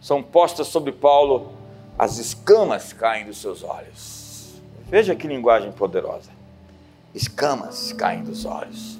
são 0.00 0.22
postas 0.22 0.68
sobre 0.68 0.92
Paulo, 0.92 1.52
as 1.98 2.16
escamas 2.16 2.94
caem 2.94 3.26
dos 3.26 3.36
seus 3.36 3.62
olhos. 3.62 4.54
Veja 4.86 5.14
que 5.14 5.28
linguagem 5.28 5.70
poderosa. 5.72 6.30
Escamas 7.14 7.92
caem 7.92 8.24
dos 8.24 8.46
olhos. 8.46 8.98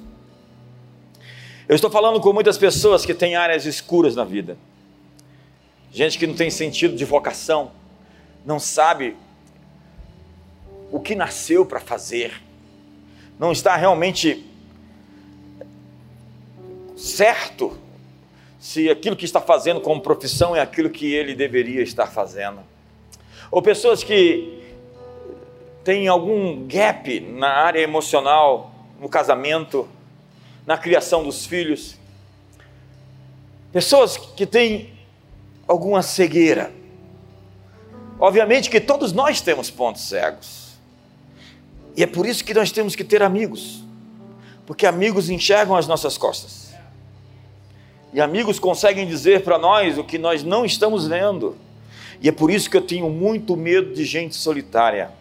Eu 1.67 1.73
estou 1.73 1.89
falando 1.89 2.21
com 2.21 2.31
muitas 2.31 2.55
pessoas 2.55 3.03
que 3.03 3.15
têm 3.15 3.35
áreas 3.35 3.65
escuras 3.65 4.15
na 4.15 4.23
vida. 4.23 4.59
gente 5.91 6.19
que 6.19 6.27
não 6.27 6.35
tem 6.35 6.51
sentido 6.51 6.95
de 6.95 7.03
vocação, 7.03 7.71
não 8.45 8.59
sabe 8.59 9.17
o 10.91 10.99
que 10.99 11.15
nasceu 11.15 11.65
para 11.65 11.79
fazer, 11.79 12.43
não 13.39 13.51
está 13.51 13.75
realmente 13.75 14.45
certo 16.95 17.86
se 18.67 18.89
aquilo 18.89 19.15
que 19.15 19.23
está 19.23 19.39
fazendo 19.39 19.79
como 19.79 20.01
profissão 20.01 20.53
é 20.53 20.59
aquilo 20.59 20.89
que 20.89 21.13
ele 21.13 21.33
deveria 21.33 21.81
estar 21.81 22.07
fazendo. 22.07 22.59
Ou 23.49 23.61
pessoas 23.61 24.03
que 24.03 24.61
têm 25.85 26.09
algum 26.09 26.67
gap 26.67 27.17
na 27.21 27.47
área 27.47 27.79
emocional, 27.79 28.69
no 28.99 29.07
casamento, 29.07 29.87
na 30.65 30.77
criação 30.77 31.23
dos 31.23 31.45
filhos. 31.45 31.95
Pessoas 33.71 34.17
que 34.17 34.45
têm 34.45 34.93
alguma 35.65 36.01
cegueira. 36.01 36.69
Obviamente 38.19 38.69
que 38.69 38.81
todos 38.81 39.13
nós 39.13 39.39
temos 39.39 39.71
pontos 39.71 40.01
cegos. 40.09 40.73
E 41.95 42.03
é 42.03 42.05
por 42.05 42.25
isso 42.25 42.43
que 42.43 42.53
nós 42.53 42.69
temos 42.69 42.97
que 42.97 43.05
ter 43.05 43.23
amigos. 43.23 43.81
Porque 44.65 44.85
amigos 44.85 45.29
enxergam 45.29 45.77
as 45.77 45.87
nossas 45.87 46.17
costas. 46.17 46.66
E 48.17 48.19
amigos 48.19 48.57
conseguem 48.57 49.05
dizer 49.05 49.43
para 49.43 49.59
nós 49.59 49.95
o 49.99 50.03
que 50.03 50.17
nós 50.17 50.43
não 50.43 50.65
estamos 50.65 51.07
vendo. 51.07 51.55
E 52.19 52.27
é 52.27 52.31
por 52.31 52.49
isso 52.49 52.67
que 52.67 52.75
eu 52.75 52.81
tenho 52.81 53.11
muito 53.11 53.55
medo 53.55 53.93
de 53.93 54.03
gente 54.03 54.35
solitária. 54.35 55.11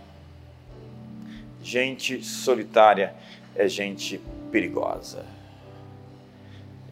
Gente 1.63 2.25
solitária 2.25 3.15
é 3.55 3.69
gente 3.69 4.19
perigosa. 4.51 5.27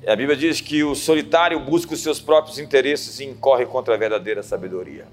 A 0.07 0.14
Bíblia 0.14 0.36
diz 0.36 0.61
que 0.61 0.84
o 0.84 0.94
solitário 0.94 1.59
busca 1.59 1.94
os 1.94 2.02
seus 2.02 2.20
próprios 2.20 2.59
interesses 2.59 3.18
e 3.18 3.24
incorre 3.24 3.64
contra 3.64 3.94
a 3.94 3.96
verdadeira 3.96 4.42
sabedoria. 4.42 5.07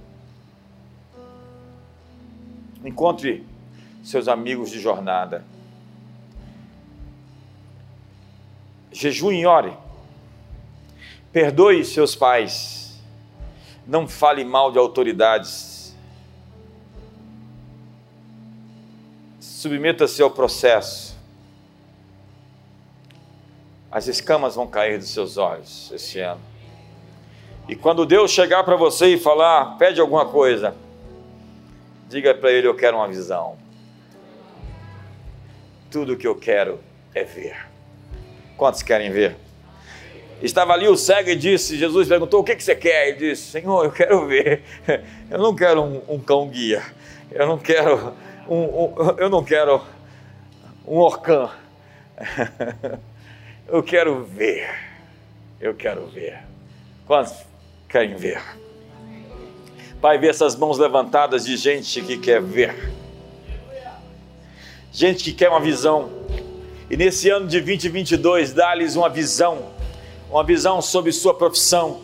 Encontre 2.84 3.46
seus 4.04 4.28
amigos 4.28 4.70
de 4.70 4.82
jornada. 4.82 5.46
Jejue 8.92 9.36
e 9.36 9.46
ore. 9.46 9.72
Perdoe 11.32 11.86
seus 11.86 12.16
pais. 12.16 13.00
Não 13.88 14.08
fale 14.08 14.44
mal 14.44 14.72
de 14.72 14.78
autoridades. 14.78 15.96
Submeta-se 19.40 20.22
ao 20.22 20.32
processo. 20.32 21.18
As 23.92 24.08
escamas 24.08 24.56
vão 24.56 24.68
cair 24.68 24.98
dos 24.98 25.10
seus 25.10 25.38
olhos 25.38 25.92
esse 25.92 26.20
ano. 26.20 26.42
E 27.68 27.76
quando 27.76 28.06
Deus 28.06 28.32
chegar 28.32 28.64
para 28.64 28.76
você 28.76 29.14
e 29.14 29.18
falar, 29.18 29.78
pede 29.78 30.02
alguma 30.02 30.26
coisa, 30.26 30.76
diga 32.10 32.34
para 32.34 32.52
Ele: 32.52 32.68
Eu 32.68 32.76
quero 32.76 32.98
uma 32.98 33.08
visão. 33.08 33.58
Tudo 35.90 36.18
que 36.18 36.28
eu 36.28 36.36
quero 36.36 36.80
é 37.14 37.24
ver. 37.24 37.68
Quantos 38.58 38.82
querem 38.82 39.12
ver? 39.12 39.38
Estava 40.42 40.74
ali 40.74 40.88
o 40.88 40.98
cego 40.98 41.30
e 41.30 41.36
disse: 41.36 41.78
Jesus 41.78 42.08
perguntou: 42.08 42.42
O 42.42 42.44
que, 42.44 42.56
que 42.56 42.64
você 42.64 42.76
quer? 42.76 43.10
Ele 43.10 43.30
disse: 43.30 43.52
Senhor, 43.52 43.86
eu 43.86 43.92
quero 43.92 44.26
ver. 44.28 44.64
Eu 45.30 45.38
não 45.38 45.56
quero 45.56 45.82
um, 45.82 46.02
um 46.16 46.20
cão 46.20 46.48
guia. 46.48 46.84
Eu 47.32 47.48
não 47.48 47.58
quero 47.58 48.14
um, 48.48 48.56
um, 48.56 49.16
eu 49.18 49.30
não 49.30 49.44
quero 49.44 49.82
um 50.86 50.98
orcã. 50.98 51.50
Eu 53.68 53.82
quero 53.82 54.26
ver. 54.26 54.70
Eu 55.62 55.74
quero 55.74 56.06
ver. 56.08 56.40
Quantos 57.08 57.34
querem 57.88 58.18
ver? 58.18 58.42
Pai, 60.02 60.18
vê 60.18 60.28
essas 60.28 60.58
mãos 60.58 60.78
levantadas 60.78 61.46
de 61.46 61.56
gente 61.56 62.02
que 62.02 62.18
quer 62.18 62.42
ver. 62.42 62.92
Gente 64.92 65.24
que 65.24 65.32
quer 65.32 65.48
uma 65.48 65.62
visão. 65.62 66.12
E 66.90 66.98
nesse 66.98 67.30
ano 67.30 67.48
de 67.48 67.62
2022, 67.62 68.52
dá-lhes 68.52 68.98
uma 68.98 69.08
visão 69.08 69.72
uma 70.32 70.44
visão 70.46 70.82
sobre 70.82 71.12
sua 71.12 71.34
profissão, 71.34 72.00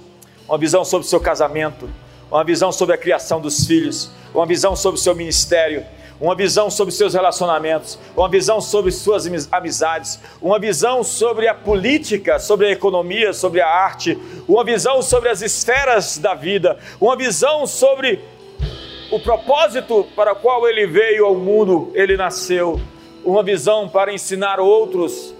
uma 0.47 0.57
visão 0.57 0.83
sobre 0.83 1.07
seu 1.07 1.19
casamento, 1.19 1.89
uma 2.29 2.43
visão 2.43 2.73
sobre 2.73 2.93
a 2.93 2.97
criação 2.97 3.39
dos 3.39 3.65
filhos, 3.65 4.11
uma 4.33 4.45
visão 4.45 4.75
sobre 4.75 4.99
seu 4.99 5.15
ministério, 5.15 5.85
uma 6.19 6.35
visão 6.35 6.69
sobre 6.69 6.93
seus 6.93 7.13
relacionamentos, 7.13 7.97
uma 8.15 8.27
visão 8.27 8.59
sobre 8.59 8.91
suas 8.91 9.25
amizades, 9.49 10.19
uma 10.41 10.59
visão 10.59 11.03
sobre 11.03 11.47
a 11.47 11.53
política, 11.53 12.37
sobre 12.37 12.67
a 12.67 12.71
economia, 12.71 13.31
sobre 13.31 13.61
a 13.61 13.67
arte, 13.67 14.17
uma 14.45 14.63
visão 14.63 15.01
sobre 15.01 15.29
as 15.29 15.41
esferas 15.41 16.17
da 16.17 16.33
vida, 16.33 16.77
uma 16.99 17.15
visão 17.15 17.65
sobre 17.65 18.19
o 19.09 19.19
propósito 19.21 20.05
para 20.15 20.33
o 20.33 20.35
qual 20.35 20.67
ele 20.67 20.85
veio 20.85 21.25
ao 21.25 21.35
mundo, 21.35 21.91
ele 21.93 22.17
nasceu, 22.17 22.81
uma 23.23 23.41
visão 23.41 23.87
para 23.87 24.13
ensinar 24.13 24.59
outros 24.59 25.33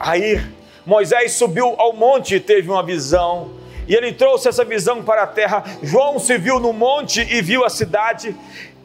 a 0.00 0.18
ir 0.18 0.61
Moisés 0.84 1.32
subiu 1.32 1.74
ao 1.78 1.92
monte 1.92 2.34
e 2.34 2.40
teve 2.40 2.68
uma 2.68 2.82
visão, 2.82 3.52
e 3.86 3.94
ele 3.94 4.12
trouxe 4.12 4.48
essa 4.48 4.64
visão 4.64 5.02
para 5.02 5.22
a 5.22 5.26
terra. 5.26 5.64
João 5.82 6.18
se 6.18 6.36
viu 6.38 6.58
no 6.58 6.72
monte 6.72 7.20
e 7.20 7.42
viu 7.42 7.64
a 7.64 7.70
cidade. 7.70 8.34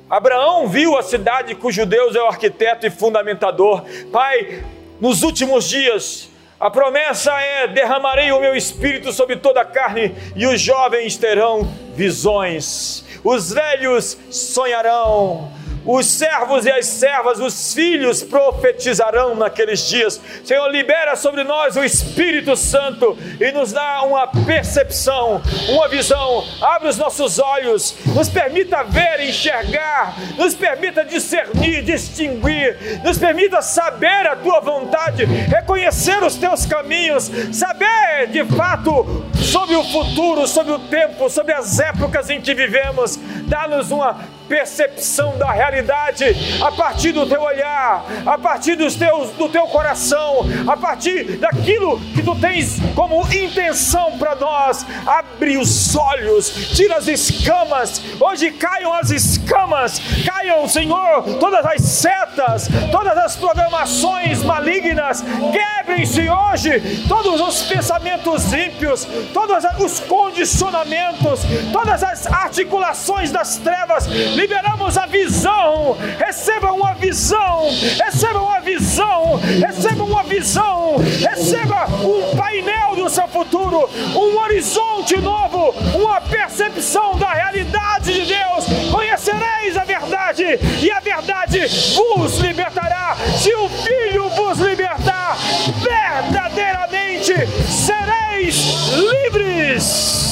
Abraão 0.09 0.67
viu 0.67 0.97
a 0.97 1.03
cidade 1.03 1.53
cujo 1.55 1.85
Deus 1.85 2.15
é 2.15 2.21
o 2.21 2.27
arquiteto 2.27 2.85
e 2.85 2.89
fundamentador. 2.89 3.83
Pai, 4.11 4.63
nos 4.99 5.21
últimos 5.23 5.67
dias, 5.67 6.29
a 6.59 6.69
promessa 6.71 7.31
é: 7.39 7.67
derramarei 7.67 8.31
o 8.31 8.39
meu 8.39 8.55
espírito 8.55 9.11
sobre 9.11 9.35
toda 9.35 9.61
a 9.61 9.65
carne, 9.65 10.15
e 10.35 10.45
os 10.47 10.59
jovens 10.59 11.17
terão 11.17 11.67
visões, 11.95 13.05
os 13.23 13.51
velhos 13.51 14.17
sonharão, 14.31 15.51
os 15.87 16.05
servos 16.05 16.65
e 16.65 16.71
as 16.71 16.85
servas, 16.85 17.39
os 17.39 17.73
filhos 17.73 18.21
profetizarão 18.21 19.35
naqueles 19.35 19.87
dias. 19.87 20.19
Senhor, 20.43 20.67
libera 20.69 21.15
sobre 21.15 21.45
nós 21.45 21.77
o 21.77 21.83
Espírito 21.83 22.57
Santo 22.57 23.17
e 23.39 23.51
nos 23.53 23.71
dá 23.71 24.03
uma 24.03 24.27
percepção, 24.27 25.41
uma 25.69 25.87
visão. 25.87 26.43
Abre 26.61 26.89
os 26.89 26.97
nossos 26.97 27.39
olhos, 27.39 27.95
nos 28.07 28.27
permita 28.27 28.83
ver, 28.83 29.21
enxergar, 29.21 30.13
nos 30.37 30.53
permita 30.53 31.05
discernir, 31.05 31.83
distinguir, 31.83 33.01
nos 33.03 33.17
permita 33.17 33.61
saber 33.61 34.27
a 34.27 34.35
tua 34.35 34.59
vontade, 34.59 35.23
reconhecer 35.23 36.21
os 36.21 36.35
teus 36.35 36.65
caminhos, 36.65 37.31
saber 37.53 38.27
de 38.29 38.43
fato 38.43 39.25
sobre 39.35 39.75
o 39.75 39.83
futuro, 39.83 40.45
sobre 40.47 40.73
o 40.73 40.79
tempo, 40.79 41.29
sobre 41.29 41.53
as 41.53 41.79
épocas 41.79 42.29
em 42.29 42.41
que 42.41 42.53
vivemos. 42.53 43.17
Dá-nos 43.47 43.91
uma 43.91 44.36
percepção 44.47 45.37
da 45.37 45.51
realidade 45.51 46.25
a 46.61 46.71
partir 46.71 47.11
do 47.11 47.25
teu 47.25 47.41
olhar, 47.41 48.05
a 48.25 48.37
partir 48.37 48.75
dos 48.75 48.95
teus, 48.95 49.31
do 49.31 49.49
teu 49.49 49.67
coração, 49.67 50.45
a 50.67 50.75
partir 50.75 51.37
daquilo 51.37 51.99
que 52.15 52.23
tu 52.23 52.35
tens 52.35 52.77
como 52.95 53.21
intenção 53.33 54.17
para 54.17 54.35
nós. 54.35 54.85
Abre 55.05 55.57
os 55.57 55.95
olhos, 55.95 56.49
tira 56.75 56.97
as 56.97 57.07
escamas. 57.07 58.01
Hoje 58.19 58.51
caiam 58.51 58.93
as 58.93 59.11
escamas, 59.11 60.01
caiam, 60.25 60.67
Senhor, 60.67 61.23
todas 61.39 61.65
as 61.65 61.81
setas, 61.81 62.67
todas 62.91 63.17
as 63.17 63.35
programações 63.35 64.43
malignas. 64.43 65.23
Quebrem-se 65.51 66.29
hoje 66.29 67.05
todos 67.07 67.39
os 67.41 67.63
pensamentos 67.63 68.51
ímpios, 68.53 69.07
todos 69.33 69.63
os 69.79 69.99
condicionamentos, 70.01 71.41
todas 71.71 72.03
as 72.03 72.27
articulações 72.27 73.31
das 73.31 73.57
trevas 73.57 74.07
liberamos 74.37 74.95
a 74.99 75.07
visão. 75.07 75.97
Receba 76.19 76.71
uma 76.71 76.93
visão, 76.93 77.63
receba 77.97 78.39
uma 78.39 78.59
visão, 78.59 79.35
receba 79.59 80.03
uma 80.03 80.23
visão, 80.23 80.97
receba 80.97 81.87
um 82.05 82.37
painel 82.37 82.95
do 82.95 83.09
seu 83.09 83.27
futuro, 83.27 83.89
um 84.15 84.39
horizonte 84.39 85.17
novo, 85.17 85.71
uma 85.95 86.21
percepção 86.21 87.17
da 87.17 87.33
realidade 87.33 88.13
de 88.13 88.25
Deus. 88.25 88.91
Conhecereis 88.91 89.75
a 89.75 89.83
verdade 89.83 90.43
e 90.83 90.91
a 90.91 90.99
verdade 90.99 91.61
vos 91.95 92.37
libertará. 92.37 93.17
Se 93.39 93.51
o 93.55 93.67
Filho 93.69 94.29
vos 94.29 94.59
libertar, 94.59 95.35
verdadeiramente 95.81 97.33
sereis 97.67 98.93
livres. 98.93 100.26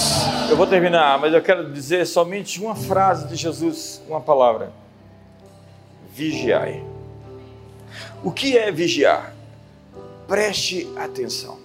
Eu 0.47 0.55
vou 0.55 0.67
terminar, 0.67 1.17
mas 1.19 1.33
eu 1.33 1.41
quero 1.41 1.73
dizer 1.73 2.05
somente 2.05 2.61
uma 2.61 2.75
frase 2.75 3.27
de 3.27 3.35
Jesus, 3.35 3.99
uma 4.07 4.21
palavra: 4.21 4.71
vigiai. 6.13 6.85
O 8.23 8.31
que 8.31 8.55
é 8.55 8.71
vigiar? 8.71 9.33
Preste 10.27 10.87
atenção. 10.95 11.57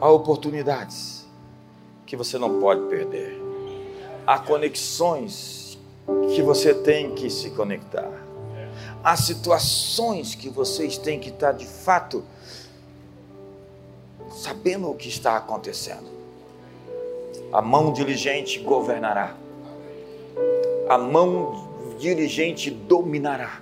Há 0.00 0.08
oportunidades 0.08 1.26
que 2.06 2.16
você 2.16 2.38
não 2.38 2.60
pode 2.60 2.82
perder. 2.82 3.40
Há 4.24 4.38
conexões 4.38 5.78
que 6.34 6.42
você 6.42 6.72
tem 6.72 7.12
que 7.14 7.28
se 7.28 7.50
conectar. 7.50 8.10
Há 9.02 9.16
situações 9.16 10.34
que 10.34 10.48
vocês 10.48 10.96
têm 10.96 11.18
que 11.18 11.30
estar 11.30 11.52
de 11.52 11.66
fato 11.66 12.24
sabendo 14.30 14.88
o 14.90 14.94
que 14.94 15.08
está 15.08 15.36
acontecendo. 15.36 16.17
A 17.52 17.62
mão 17.62 17.92
diligente 17.92 18.58
governará. 18.58 19.34
A 20.88 20.98
mão 20.98 21.68
diligente 21.98 22.70
dominará. 22.70 23.60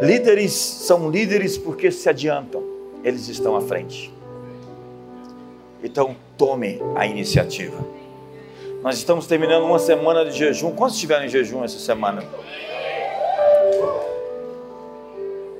Líderes 0.00 0.52
são 0.52 1.10
líderes 1.10 1.56
porque 1.56 1.90
se 1.90 2.08
adiantam, 2.08 2.62
eles 3.04 3.28
estão 3.28 3.56
à 3.56 3.60
frente. 3.60 4.12
Então, 5.82 6.16
tome 6.36 6.80
a 6.94 7.06
iniciativa. 7.06 7.76
Nós 8.82 8.96
estamos 8.96 9.26
terminando 9.26 9.64
uma 9.64 9.78
semana 9.78 10.24
de 10.24 10.36
jejum. 10.36 10.72
Quantos 10.72 10.96
estiveram 10.96 11.24
em 11.24 11.28
jejum 11.28 11.62
essa 11.62 11.78
semana? 11.78 12.24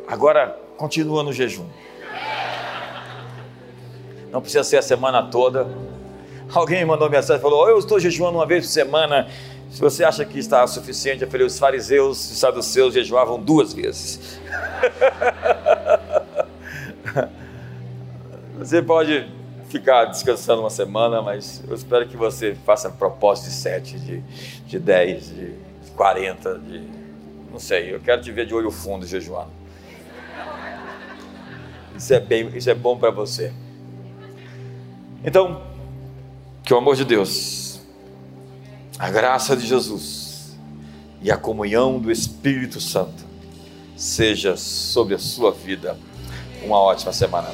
Agora, 0.06 0.58
continua 0.76 1.22
no 1.22 1.32
jejum. 1.32 1.66
Não 4.30 4.40
precisa 4.40 4.64
ser 4.64 4.78
a 4.78 4.82
semana 4.82 5.22
toda. 5.30 5.68
Alguém 6.52 6.84
mandou 6.84 7.08
mensagem 7.08 7.38
e 7.38 7.40
falou: 7.40 7.68
Eu 7.68 7.78
estou 7.78 7.98
jejuando 7.98 8.38
uma 8.38 8.46
vez 8.46 8.66
por 8.66 8.72
semana. 8.72 9.28
Se 9.70 9.80
você 9.80 10.04
acha 10.04 10.24
que 10.24 10.38
está 10.38 10.66
suficiente, 10.66 11.22
eu 11.22 11.30
falei: 11.30 11.46
Os 11.46 11.58
fariseus 11.58 12.30
e 12.30 12.36
saduceus 12.36 12.92
jejuavam 12.92 13.40
duas 13.40 13.72
vezes. 13.72 14.38
você 18.58 18.82
pode 18.82 19.26
ficar 19.70 20.04
descansando 20.04 20.60
uma 20.60 20.70
semana, 20.70 21.22
mas 21.22 21.64
eu 21.66 21.74
espero 21.74 22.06
que 22.06 22.16
você 22.16 22.54
faça 22.66 22.90
propósito 22.90 23.46
de 23.46 23.54
sete, 23.54 23.98
de, 23.98 24.22
de 24.66 24.78
dez, 24.78 25.34
de 25.34 25.54
quarenta, 25.96 26.58
de. 26.58 26.82
Não 27.50 27.58
sei, 27.58 27.94
eu 27.94 28.00
quero 28.00 28.20
te 28.20 28.30
ver 28.30 28.46
de 28.46 28.54
olho 28.54 28.70
fundo 28.70 29.06
jejuando. 29.06 29.50
Isso 31.96 32.12
é, 32.12 32.20
bem, 32.20 32.50
isso 32.54 32.68
é 32.68 32.74
bom 32.74 32.96
para 32.96 33.10
você. 33.10 33.52
Então, 35.24 35.71
que 36.64 36.72
o 36.72 36.76
amor 36.76 36.96
de 36.96 37.04
Deus, 37.04 37.80
a 38.98 39.10
graça 39.10 39.56
de 39.56 39.66
Jesus 39.66 40.56
e 41.20 41.30
a 41.30 41.36
comunhão 41.36 41.98
do 41.98 42.10
Espírito 42.10 42.80
Santo 42.80 43.24
seja 43.96 44.56
sobre 44.56 45.14
a 45.14 45.18
sua 45.18 45.50
vida. 45.52 45.98
Uma 46.64 46.78
ótima 46.78 47.12
semana. 47.12 47.48